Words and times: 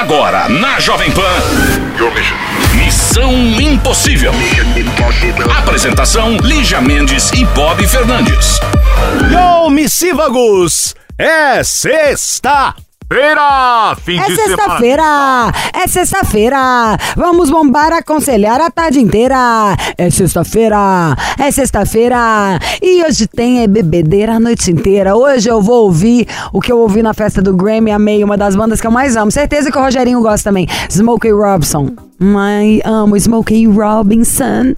Agora, 0.00 0.48
na 0.48 0.80
Jovem 0.80 1.10
Pan. 1.12 1.20
Missão 2.74 3.34
Impossível. 3.60 4.32
Apresentação: 5.58 6.38
Lígia 6.38 6.80
Mendes 6.80 7.30
e 7.32 7.44
Bob 7.44 7.86
Fernandes. 7.86 8.58
Yo, 9.30 9.68
missívagos! 9.68 10.94
É 11.18 11.62
sexta! 11.62 12.74
Feira! 13.12 13.96
Fim 14.04 14.20
É 14.20 14.26
de 14.28 14.36
sexta-feira! 14.36 15.52
É 15.74 15.88
sexta-feira! 15.88 16.96
Vamos 17.16 17.50
bombar, 17.50 17.92
aconselhar 17.92 18.60
a 18.60 18.70
tarde 18.70 19.00
inteira! 19.00 19.74
É 19.98 20.08
sexta-feira! 20.10 21.16
É 21.36 21.50
sexta-feira! 21.50 22.60
E 22.80 23.02
hoje 23.02 23.26
tem 23.26 23.64
é 23.64 23.66
bebedeira 23.66 24.34
a 24.34 24.40
noite 24.40 24.70
inteira. 24.70 25.16
Hoje 25.16 25.48
eu 25.48 25.60
vou 25.60 25.86
ouvir 25.86 26.28
o 26.52 26.60
que 26.60 26.70
eu 26.70 26.78
ouvi 26.78 27.02
na 27.02 27.12
festa 27.12 27.42
do 27.42 27.52
Grammy, 27.52 27.90
amei, 27.90 28.22
uma 28.22 28.36
das 28.36 28.54
bandas 28.54 28.80
que 28.80 28.86
eu 28.86 28.92
mais 28.92 29.16
amo. 29.16 29.32
Certeza 29.32 29.72
que 29.72 29.78
o 29.78 29.82
Rogerinho 29.82 30.22
gosta 30.22 30.48
também. 30.48 30.68
Smokey 30.88 31.32
Robinson. 31.32 31.90
Ai, 32.38 32.80
amo 32.84 33.18
Smokey 33.18 33.66
Robinson. 33.66 34.76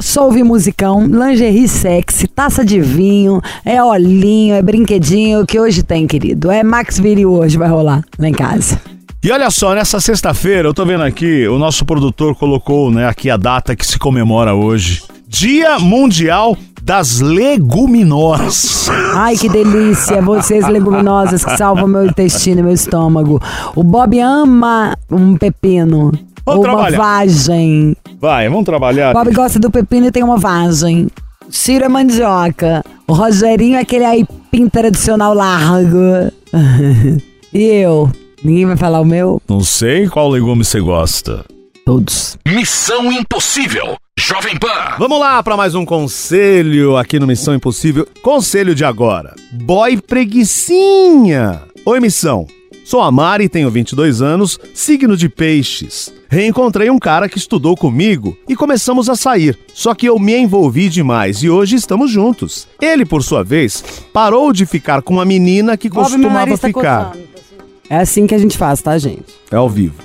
Só 0.00 0.24
ouvir 0.24 0.42
musicão, 0.44 1.06
lingerie 1.06 1.68
sexy, 1.68 2.26
taça 2.26 2.64
de 2.64 2.80
vinho, 2.80 3.40
é 3.64 3.82
olhinho, 3.82 4.54
é 4.54 4.62
brinquedinho, 4.62 5.42
o 5.42 5.46
que 5.46 5.60
hoje 5.60 5.82
tem, 5.82 6.06
querido. 6.06 6.50
É 6.50 6.62
Max 6.62 6.98
Viril 6.98 7.32
hoje, 7.32 7.58
vai 7.58 7.68
rolar 7.68 8.02
lá 8.18 8.28
em 8.28 8.32
casa. 8.32 8.80
E 9.22 9.30
olha 9.30 9.50
só, 9.50 9.74
nessa 9.74 10.00
sexta-feira, 10.00 10.66
eu 10.66 10.72
tô 10.72 10.86
vendo 10.86 11.04
aqui, 11.04 11.46
o 11.46 11.58
nosso 11.58 11.84
produtor 11.84 12.34
colocou 12.34 12.90
né, 12.90 13.06
aqui 13.06 13.28
a 13.28 13.36
data 13.36 13.76
que 13.76 13.86
se 13.86 13.98
comemora 13.98 14.54
hoje. 14.54 15.02
Dia 15.28 15.78
Mundial 15.78 16.56
das 16.82 17.20
Leguminosas. 17.20 18.88
Ai, 19.14 19.36
que 19.36 19.48
delícia, 19.48 20.22
vocês 20.22 20.66
leguminosas 20.66 21.44
que 21.44 21.56
salvam 21.56 21.86
meu 21.86 22.06
intestino 22.06 22.60
e 22.60 22.62
meu 22.62 22.72
estômago. 22.72 23.40
O 23.76 23.82
Bob 23.82 24.18
ama 24.18 24.96
um 25.10 25.36
pepino. 25.36 26.12
Vamos 26.44 26.64
ou 26.66 26.74
uma 26.74 26.88
trabalhar. 26.88 26.96
vagem. 26.96 27.96
Vai, 28.20 28.46
vamos 28.50 28.66
trabalhar. 28.66 29.14
Bob 29.14 29.32
gosta 29.32 29.58
do 29.58 29.70
pepino 29.70 30.06
e 30.06 30.12
tem 30.12 30.22
uma 30.22 30.36
vagem. 30.36 31.08
Ciro 31.48 31.86
é 31.86 31.88
mandioca. 31.88 32.84
O 33.08 33.14
Rogerinho 33.14 33.76
é 33.76 33.80
aquele 33.80 34.04
aipim 34.04 34.68
tradicional 34.68 35.32
largo. 35.32 36.30
e 37.52 37.62
eu? 37.62 38.12
Ninguém 38.44 38.66
vai 38.66 38.76
falar 38.76 39.00
o 39.00 39.06
meu? 39.06 39.40
Não 39.48 39.62
sei 39.62 40.06
qual 40.06 40.28
legume 40.28 40.64
você 40.64 40.80
gosta. 40.80 41.46
Todos. 41.86 42.36
Missão 42.46 43.10
Impossível. 43.10 43.96
Jovem 44.18 44.58
Pan. 44.58 44.96
Vamos 44.98 45.18
lá 45.18 45.42
para 45.42 45.56
mais 45.56 45.74
um 45.74 45.86
conselho 45.86 46.98
aqui 46.98 47.18
no 47.18 47.26
Missão 47.26 47.54
Impossível. 47.54 48.06
Conselho 48.22 48.74
de 48.74 48.84
agora. 48.84 49.34
Boy 49.50 49.98
preguicinha. 49.98 51.62
Oi, 51.86 52.00
Missão. 52.00 52.46
Sou 52.90 53.00
a 53.00 53.12
Mari, 53.12 53.48
tenho 53.48 53.70
22 53.70 54.20
anos, 54.20 54.58
signo 54.74 55.16
de 55.16 55.28
peixes. 55.28 56.12
Reencontrei 56.28 56.90
um 56.90 56.98
cara 56.98 57.28
que 57.28 57.38
estudou 57.38 57.76
comigo 57.76 58.36
e 58.48 58.56
começamos 58.56 59.08
a 59.08 59.14
sair. 59.14 59.56
Só 59.72 59.94
que 59.94 60.06
eu 60.06 60.18
me 60.18 60.36
envolvi 60.36 60.88
demais 60.88 61.40
e 61.44 61.48
hoje 61.48 61.76
estamos 61.76 62.10
juntos. 62.10 62.66
Ele, 62.82 63.06
por 63.06 63.22
sua 63.22 63.44
vez, 63.44 63.84
parou 64.12 64.52
de 64.52 64.66
ficar 64.66 65.02
com 65.02 65.14
uma 65.14 65.24
menina 65.24 65.76
que 65.76 65.88
Bob, 65.88 66.02
costumava 66.02 66.58
tá 66.58 66.66
ficar. 66.66 67.12
É 67.90 67.96
assim 67.96 68.24
que 68.24 68.36
a 68.36 68.38
gente 68.38 68.56
faz, 68.56 68.80
tá, 68.80 68.96
gente? 68.96 69.24
É 69.50 69.56
ao 69.56 69.68
vivo. 69.68 69.96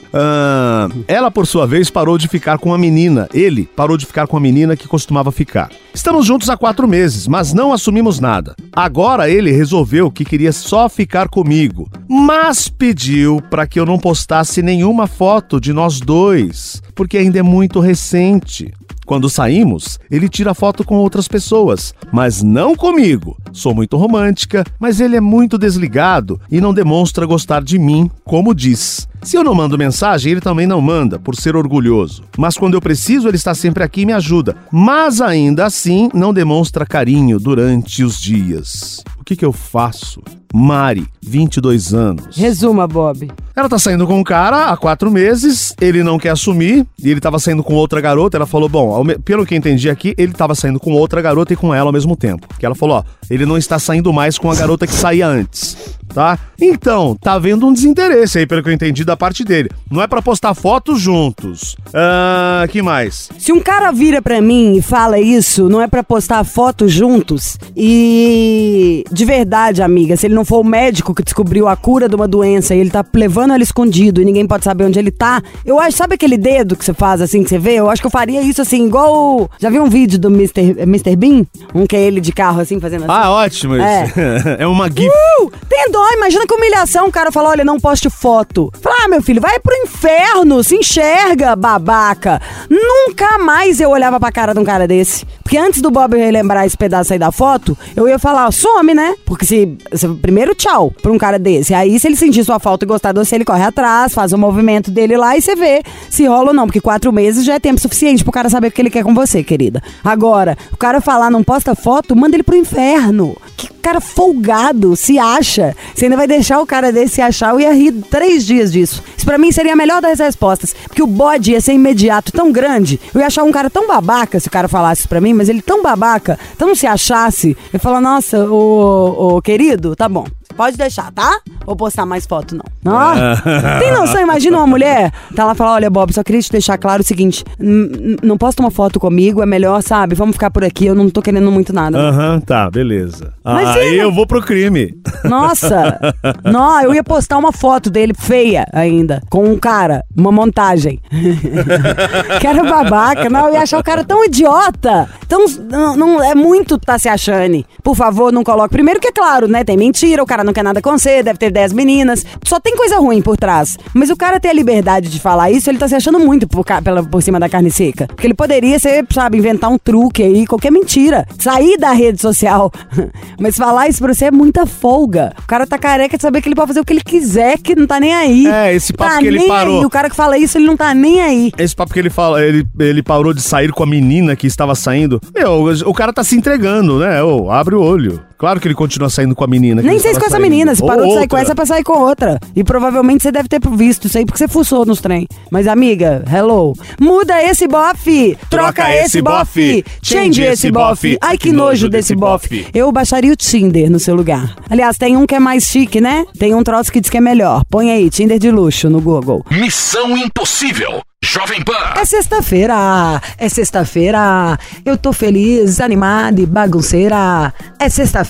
Ela, 1.08 1.30
por 1.30 1.46
sua 1.46 1.68
vez, 1.68 1.88
parou 1.88 2.18
de 2.18 2.28
ficar 2.28 2.58
com 2.58 2.74
a 2.74 2.80
menina. 2.80 3.30
Ele 3.32 3.70
parou 3.76 3.96
de 3.96 4.08
ficar 4.08 4.26
com 4.26 4.36
a 4.36 4.40
menina 4.40 4.76
que 4.76 4.88
costumava 4.88 5.32
ficar. 5.32 5.70
Estamos 5.94 6.26
juntos 6.26 6.50
há 6.50 6.58
quatro 6.58 6.88
meses, 6.88 7.28
mas 7.28 7.54
não 7.54 7.72
assumimos 7.72 8.20
nada. 8.20 8.56
Agora 8.74 9.30
ele 9.30 9.52
resolveu 9.52 10.10
que 10.10 10.26
queria 10.26 10.52
só 10.52 10.90
ficar 10.90 11.30
comigo, 11.30 11.88
mas 12.10 12.68
pediu 12.68 13.40
para 13.52 13.68
que 13.68 13.80
eu 13.80 13.86
não 13.86 14.00
postasse 14.00 14.64
nenhuma 14.64 15.06
foto 15.06 15.62
de 15.62 15.72
nós 15.72 16.00
dois, 16.00 16.82
porque 16.96 17.20
ainda 17.20 17.38
é 17.38 17.44
muito 17.44 17.80
recente. 17.80 18.74
Quando 19.06 19.30
saímos, 19.30 20.00
ele 20.10 20.28
tira 20.28 20.56
foto 20.56 20.84
com 20.84 20.96
outras 20.96 21.28
pessoas, 21.28 21.94
mas 22.12 22.42
não 22.42 22.76
comigo. 22.76 23.38
Sou 23.54 23.74
muito 23.74 23.98
romântica, 23.98 24.66
mas 24.80 25.00
ele 25.00 25.16
é 25.16 25.22
muito 25.22 25.60
desligado 25.60 26.42
e 26.50 26.60
não 26.60 26.74
demonstra 26.74 27.26
gostar 27.26 27.64
de 27.64 27.78
mim, 27.78 28.10
como 28.24 28.56
diz. 28.56 29.08
Se 29.26 29.36
eu 29.36 29.44
não 29.44 29.56
mando 29.56 29.76
mensagem, 29.76 30.34
ele 30.34 30.40
também 30.40 30.68
não 30.68 30.80
manda, 30.80 31.18
por 31.18 31.36
ser 31.36 31.56
orgulhoso. 31.56 32.24
Mas 32.38 32.60
quando 32.60 32.76
eu 32.76 32.82
preciso, 32.82 33.28
ele 33.28 33.38
está 33.38 33.56
sempre 33.56 33.84
aqui 33.84 34.02
e 34.02 34.06
me 34.06 34.14
ajuda. 34.14 34.56
Mas 34.72 35.20
ainda 35.20 35.66
assim, 35.66 36.12
não 36.14 36.32
demonstra 36.32 36.86
carinho 36.86 37.40
durante 37.40 38.04
os 38.04 38.22
dias. 38.22 39.04
O 39.20 39.24
que, 39.24 39.36
que 39.36 39.44
eu 39.44 39.52
faço? 39.52 40.22
Mari, 40.54 41.08
22 41.24 41.92
anos. 41.94 42.38
Resuma, 42.38 42.88
Bob. 42.88 43.30
Ela 43.56 43.68
tá 43.68 43.80
saindo 43.80 44.06
com 44.06 44.20
um 44.20 44.24
cara 44.24 44.70
há 44.70 44.78
quatro 44.78 45.10
meses, 45.12 45.74
ele 45.82 46.04
não 46.04 46.20
quer 46.20 46.30
assumir, 46.30 46.86
e 46.98 47.10
ele 47.10 47.20
tava 47.20 47.40
saindo 47.40 47.64
com 47.64 47.74
outra 47.74 48.00
garota. 48.00 48.38
Ela 48.38 48.46
falou: 48.46 48.70
Bom, 48.70 49.04
pelo 49.26 49.46
que 49.46 49.56
eu 49.56 49.58
entendi 49.58 49.90
aqui, 49.90 50.14
ele 50.18 50.34
tava 50.34 50.54
saindo 50.54 50.80
com 50.80 50.94
outra 50.94 51.22
garota 51.22 51.52
e 51.52 51.58
com 51.58 51.74
ela 51.74 51.90
ao 51.90 51.94
mesmo 51.94 52.16
tempo. 52.16 52.48
Que 52.60 52.66
ela 52.66 52.76
falou: 52.76 52.98
Ó, 52.98 53.04
ele 53.30 53.46
não 53.46 53.58
está 53.58 53.80
saindo 53.80 54.14
mais 54.14 54.38
com 54.38 54.50
a 54.52 54.56
garota 54.56 54.86
que 54.86 54.94
saía 54.94 55.28
antes, 55.28 55.76
tá? 56.16 56.40
Então, 56.60 57.18
tá 57.22 57.34
havendo 57.34 57.68
um 57.68 57.74
desinteresse 57.74 58.40
aí, 58.40 58.48
pelo 58.48 58.64
que 58.64 58.70
eu 58.70 58.74
entendi 58.74 59.04
da 59.04 59.18
parte 59.18 59.44
dele. 59.44 59.70
Não 59.92 60.02
é 60.02 60.08
pra 60.08 60.22
postar 60.22 60.54
fotos 60.54 61.02
juntos. 61.02 61.76
Ah, 61.94 62.66
que 62.70 62.82
mais? 62.82 63.30
Se 63.38 63.52
um 63.52 63.60
cara 63.60 63.92
vira 63.92 64.22
pra 64.22 64.40
mim 64.40 64.78
e 64.78 64.82
fala 64.82 65.20
isso, 65.20 65.68
não 65.68 65.82
é 65.82 65.88
pra 65.88 66.02
postar 66.04 66.46
foto 66.46 66.88
juntos 66.88 67.58
e 67.76 69.04
de 69.12 69.26
verdade, 69.26 69.82
amiga, 69.82 70.16
se 70.16 70.28
ele 70.28 70.36
não 70.36 70.46
for 70.46 70.62
o 70.62 70.64
médico 70.64 71.14
que 71.14 71.22
descobriu 71.22 71.68
a 71.68 71.76
cura 71.76 72.08
de 72.08 72.16
uma 72.16 72.28
doença 72.28 72.74
e 72.74 72.80
ele 72.80 72.90
tá 72.90 73.04
levando 73.14 73.52
ela 73.52 73.62
escondido 73.62 74.22
e 74.22 74.26
ninguém 74.26 74.48
pode 74.48 74.64
saber 74.64 74.86
onde 74.86 74.98
ele 74.98 75.12
tá, 75.12 75.44
eu 75.66 75.80
acho, 75.80 75.98
sabe 75.98 76.16
aquele 76.16 76.38
dedo 76.38 76.78
que 76.78 76.86
você 76.86 76.94
faz 76.94 77.22
assim 77.22 77.44
que 77.44 77.50
você 77.50 77.60
vê? 77.60 77.74
Eu 77.74 77.90
acho 77.90 78.02
que 78.02 78.08
eu 78.08 78.12
faria 78.12 78.42
isso 78.42 78.62
assim, 78.62 78.86
igual, 78.86 79.50
já 79.60 79.70
viu 79.70 79.84
um 79.84 79.90
vídeo 79.90 80.18
do 80.18 80.30
Mr. 80.30 80.82
Mr. 80.84 81.16
Bean? 81.18 81.46
Um 81.74 81.86
que 81.86 81.96
é 81.98 82.02
ele 82.02 82.22
de 82.22 82.32
carro 82.32 82.62
assim 82.62 82.80
fazendo 82.80 83.04
assim. 83.04 83.12
Ah, 83.14 83.32
ótimo 83.32 83.76
isso. 83.76 84.20
É, 84.60 84.66
uma 84.68 84.88
GIF. 84.88 85.10
Uh, 85.10 85.52
tem 85.68 85.92
dó, 86.06 86.14
imagina 86.14 86.46
que 86.46 86.54
humilhação 86.54 87.08
o 87.08 87.12
cara 87.12 87.32
falar, 87.32 87.50
olha, 87.50 87.64
não 87.66 87.80
poste 87.80 88.10
foto. 88.10 88.72
Fala, 88.80 88.96
ah, 89.04 89.08
meu 89.08 89.22
filho, 89.22 89.42
vai 89.42 89.60
pro 89.60 89.76
inferno, 89.76 90.64
se 90.64 90.76
enxerga, 90.76 91.56
babaca. 91.56 92.42
Nunca 92.70 93.38
mais 93.40 93.80
eu 93.80 93.90
olhava 93.90 94.20
pra 94.20 94.32
cara 94.32 94.54
de 94.54 94.60
um 94.60 94.64
cara 94.64 94.88
desse. 94.88 95.26
Porque 95.46 95.60
antes 95.60 95.80
do 95.80 95.92
Bob 95.92 96.18
relembrar 96.18 96.66
esse 96.66 96.76
pedaço 96.76 97.14
aí 97.14 97.20
da 97.20 97.32
foto, 97.32 97.78
eu 97.96 98.08
ia 98.10 98.18
falar, 98.18 98.52
some, 98.52 98.96
né? 98.96 99.14
Porque 99.24 99.46
se, 99.46 99.78
se- 99.94 100.08
Primeiro, 100.16 100.56
tchau 100.56 100.92
pra 101.04 101.12
um 101.12 101.20
cara 101.20 101.38
desse. 101.38 101.72
Aí, 101.72 102.00
se 102.00 102.08
ele 102.08 102.16
sentir 102.16 102.44
sua 102.44 102.58
falta 102.58 102.84
e 102.84 102.88
gostar 102.88 103.12
de 103.12 103.20
você, 103.24 103.36
ele 103.36 103.46
corre 103.46 103.62
atrás, 103.64 104.12
faz 104.12 104.34
o 104.34 104.40
movimento 104.40 104.90
dele 104.90 105.16
lá 105.16 105.38
e 105.38 105.42
você 105.44 105.56
vê 105.56 105.84
se 106.10 106.26
rola 106.26 106.48
ou 106.48 106.54
não. 106.54 106.66
Porque 106.66 106.82
quatro 106.82 107.14
meses 107.14 107.46
já 107.46 107.54
é 107.54 107.60
tempo 107.60 107.80
suficiente 107.80 108.24
pro 108.24 108.34
cara 108.34 108.50
saber 108.50 108.70
o 108.70 108.72
que 108.72 108.82
ele 108.82 108.90
quer 108.90 109.04
com 109.04 109.14
você, 109.14 109.44
querida. 109.44 109.84
Agora, 110.04 110.58
o 110.74 110.78
cara 110.78 111.00
falar, 111.00 111.30
não 111.30 111.44
posta 111.44 111.76
foto, 111.76 112.16
manda 112.16 112.36
ele 112.36 112.42
pro 112.44 112.56
inferno. 112.58 113.38
Que 113.56 113.70
cara 113.86 114.02
folgado, 114.02 114.96
se 114.96 115.20
acha. 115.20 115.76
Você 115.94 116.06
ainda 116.06 116.18
vai 116.18 116.26
deixar 116.28 116.60
o 116.60 116.66
cara 116.66 116.92
desse 116.92 117.16
se 117.16 117.22
achar, 117.22 117.52
eu 117.54 117.60
ia 117.60 117.72
rir 117.72 117.92
três 118.10 118.44
dias 118.44 118.72
disso. 118.74 119.04
Isso 119.16 119.26
pra 119.26 119.38
mim 119.38 119.52
seria 119.52 119.74
a 119.74 119.76
melhor 119.76 120.02
das 120.02 120.18
respostas. 120.18 120.76
Porque 120.88 121.04
o 121.04 121.08
bode 121.08 121.52
ia 121.52 121.62
ser 121.62 121.74
imediato 121.74 122.32
tão 122.32 122.52
grande. 122.52 123.00
Eu 123.14 123.22
ia 123.22 123.28
achar 123.28 123.44
um 123.44 123.52
cara 123.52 123.70
tão 123.70 123.88
babaca 123.88 124.40
se 124.40 124.48
o 124.48 124.52
cara 124.52 124.68
falasse 124.68 125.02
isso 125.02 125.08
pra 125.10 125.22
mim, 125.22 125.35
mas 125.36 125.50
ele 125.50 125.62
tão 125.62 125.84
babaca, 125.84 126.40
tão 126.58 126.74
se 126.74 126.88
achasse. 126.88 127.56
Eu 127.72 127.80
falar, 127.80 128.02
nossa, 128.02 128.50
ô, 128.50 129.36
ô 129.36 129.42
querido, 129.42 129.96
tá 129.96 130.08
bom. 130.08 130.26
Pode 130.56 130.78
deixar, 130.78 131.12
tá? 131.12 131.40
Vou 131.66 131.76
postar 131.76 132.06
mais 132.06 132.26
foto, 132.26 132.56
não. 132.56 132.64
Não. 132.82 133.14
Tem 133.80 133.92
noção? 133.92 134.22
Imagina 134.22 134.58
uma 134.58 134.68
mulher, 134.68 135.12
tá 135.36 135.44
lá 135.44 135.52
e 135.52 135.56
fala, 135.56 135.74
olha, 135.74 135.90
Bob, 135.90 136.14
só 136.14 136.24
queria 136.24 136.42
te 136.42 136.52
deixar 136.52 136.78
claro 136.78 137.02
o 137.02 137.06
seguinte, 137.06 137.44
não 137.60 138.38
posta 138.38 138.62
uma 138.62 138.72
foto 138.72 139.00
comigo, 139.00 139.44
é 139.44 139.46
melhor, 139.46 139.82
sabe? 139.84 140.16
Vamos 140.16 140.36
ficar 140.36 140.50
por 140.52 140.64
aqui, 140.64 140.86
eu 140.86 140.96
não 140.96 141.10
tô 141.10 141.22
querendo 141.22 141.52
muito 141.52 141.74
nada. 141.74 141.98
Aham, 141.98 142.40
tá, 142.40 142.70
beleza. 142.72 143.34
Aí 143.44 143.98
eu 143.98 144.14
vou 144.14 144.26
pro 144.26 144.42
crime. 144.42 144.94
Nossa! 145.26 146.00
Não, 146.44 146.82
eu 146.82 146.94
ia 146.94 147.04
postar 147.04 147.38
uma 147.38 147.52
foto 147.52 147.90
dele 147.90 148.14
feia 148.18 148.66
ainda, 148.72 149.22
com 149.30 149.44
um 149.44 149.58
cara, 149.58 150.06
uma 150.16 150.32
montagem. 150.32 151.02
que 152.40 152.48
era 152.48 152.64
babaca. 152.64 153.30
Não, 153.30 153.48
eu 153.48 153.54
ia 153.56 153.62
achar 153.62 153.80
o 153.80 153.84
cara 153.84 154.06
tão 154.06 154.24
idiota. 154.24 155.10
Tão, 155.28 155.46
não, 155.70 155.96
não- 155.96 156.24
é 156.24 156.36
muito 156.36 156.78
tá 156.78 156.98
se 156.98 157.08
achando. 157.10 157.36
Por 157.84 157.96
favor, 157.96 158.32
não 158.32 158.44
coloque. 158.44 158.70
Primeiro 158.70 159.00
que 159.00 159.08
é 159.08 159.12
claro, 159.12 159.48
né? 159.48 159.64
Tem 159.64 159.78
mentira, 159.78 160.24
o 160.24 160.26
cara 160.26 160.44
não 160.44 160.54
quer 160.54 160.64
nada 160.64 160.82
com 160.82 160.98
você, 160.98 161.22
deve 161.22 161.38
ter 161.38 161.52
10 161.52 161.74
meninas. 161.74 162.26
Só 162.44 162.60
tem 162.60 162.76
coisa 162.76 162.98
ruim 162.98 163.22
por 163.22 163.38
trás. 163.38 163.78
Mas 163.94 164.10
o 164.10 164.16
cara 164.16 164.40
ter 164.40 164.50
a 164.50 164.54
liberdade 164.54 165.10
de 165.10 165.20
falar 165.20 165.52
isso, 165.52 165.70
ele 165.70 165.78
tá 165.78 165.88
se 165.88 165.96
achando 165.96 166.20
muito 166.20 166.48
por, 166.48 166.66
pela, 166.84 167.04
por 167.04 167.22
cima 167.22 167.40
da 167.40 167.50
carne 167.50 167.70
seca. 167.72 168.08
Porque 168.08 168.26
ele 168.26 168.34
poderia 168.34 168.80
ser, 168.80 169.06
sabe, 169.12 169.38
inventar 169.38 169.70
um 169.70 169.78
truque 169.78 170.24
aí, 170.24 170.48
qualquer 170.48 170.72
mentira. 170.72 171.26
Sair 171.40 171.78
da 171.78 171.92
rede 171.92 172.22
social. 172.22 172.72
Mas 173.40 173.56
falar 173.58 173.88
isso 173.88 174.00
pra 174.02 174.14
você 174.14 174.26
é 174.26 174.32
muita 174.32 174.66
folga. 174.66 175.34
O 175.44 175.48
cara 175.48 175.68
tá 175.68 175.78
careca 175.78 176.16
de 176.18 176.22
saber 176.22 176.42
que 176.42 176.48
ele 176.48 176.56
pode 176.56 176.68
fazer 176.70 176.80
o 176.80 176.86
que 176.86 176.94
ele 176.94 177.02
quiser, 177.04 177.58
que 177.60 177.76
não 177.76 177.86
tá 177.88 178.00
nem 178.00 178.14
aí. 178.14 178.48
É, 178.48 178.74
esse 178.74 178.94
papo 178.94 179.12
tá 179.12 179.20
que 179.20 179.28
ele 179.28 179.48
parou. 179.48 179.80
Aí. 179.80 179.86
O 179.86 179.90
cara 179.90 180.10
que 180.10 180.16
fala 180.16 180.38
isso, 180.38 180.58
ele 180.58 180.66
não 180.66 180.78
tá 180.78 180.94
nem 180.94 181.22
aí. 181.22 181.52
Esse 181.58 181.76
papo 181.76 181.94
que 181.94 182.00
ele 182.00 182.10
fala, 182.10 182.44
ele, 182.44 182.66
ele 182.80 183.04
parou 183.04 183.34
de 183.34 183.42
sair 183.42 183.72
com 183.72 183.84
a 183.84 183.86
menina 183.86 184.36
que 184.36 184.48
estava 184.48 184.74
saindo. 184.76 185.15
Meu, 185.34 185.66
o 185.86 185.94
cara 185.94 186.14
tá 186.14 186.24
se 186.24 186.36
entregando, 186.36 187.00
né? 187.00 187.22
Ô, 187.24 187.52
abre 187.52 187.76
o 187.76 187.82
olho. 187.82 188.22
Claro 188.38 188.60
que 188.60 188.68
ele 188.68 188.76
continua 188.76 189.10
saindo 189.10 189.36
com 189.36 189.44
a 189.44 189.48
menina. 189.48 189.82
Nem 189.82 190.00
sei 190.00 190.14
se 190.14 190.20
com 190.20 190.26
essa 190.26 190.38
saindo. 190.38 190.50
menina. 190.50 190.76
Você 190.76 190.82
Ou 190.82 190.88
parou 190.88 191.08
de 191.08 191.14
sair 191.14 191.28
com 191.28 191.38
essa 191.38 191.56
pra 191.56 191.66
sair 191.66 191.84
com 191.84 191.98
outra. 192.00 192.40
E 192.56 192.64
provavelmente 192.64 193.24
você 193.24 193.32
deve 193.32 193.48
ter 193.48 193.60
visto 193.72 194.08
isso 194.08 194.18
aí 194.18 194.26
porque 194.26 194.38
você 194.38 194.48
fuçou 194.48 194.86
nos 194.86 195.00
trem. 195.02 195.28
Mas, 195.50 195.68
amiga, 195.68 196.24
hello. 196.32 196.74
Muda 197.00 197.42
esse 197.42 197.68
bofe. 197.68 198.38
Troca, 198.50 198.94
esse 198.96 199.22
bofe. 199.22 199.86
Change 200.02 200.42
esse 200.42 200.72
bofe. 200.72 201.18
Ai, 201.22 201.38
que 201.38 201.52
nojo 201.52 201.90
desse 201.90 202.16
bofe. 202.16 202.68
Eu 202.74 202.92
baixaria 202.92 203.32
o 203.32 203.36
Tinder 203.36 203.90
no 203.90 204.00
seu 204.00 204.16
lugar. 204.16 204.56
Aliás, 204.70 204.98
tem 204.98 205.16
um 205.16 205.26
que 205.26 205.36
é 205.36 205.40
mais 205.40 205.64
chique, 205.64 206.02
né? 206.02 206.26
Tem 206.38 206.54
um 206.54 206.64
troço 206.64 206.92
que 206.92 207.00
diz 207.00 207.10
que 207.10 207.18
é 207.18 207.22
melhor. 207.22 207.64
Põe 207.70 207.92
aí, 207.92 208.10
Tinder 208.10 208.38
de 208.40 208.52
luxo 208.52 208.90
no 208.90 209.00
Google. 209.00 209.46
Missão 209.50 210.18
Impossível. 210.18 211.02
Jovem 211.24 211.64
Pan. 211.64 211.74
É 211.96 212.06
sexta-feira, 212.06 213.20
é 213.40 213.50
sexta-feira. 213.50 214.60
Eu 214.86 214.96
tô 214.96 215.12
feliz, 215.12 215.80
animada 215.82 216.40
e 216.40 216.46
bagunceira. 216.46 217.52
É 217.80 217.90
sexta-feira, 217.90 218.25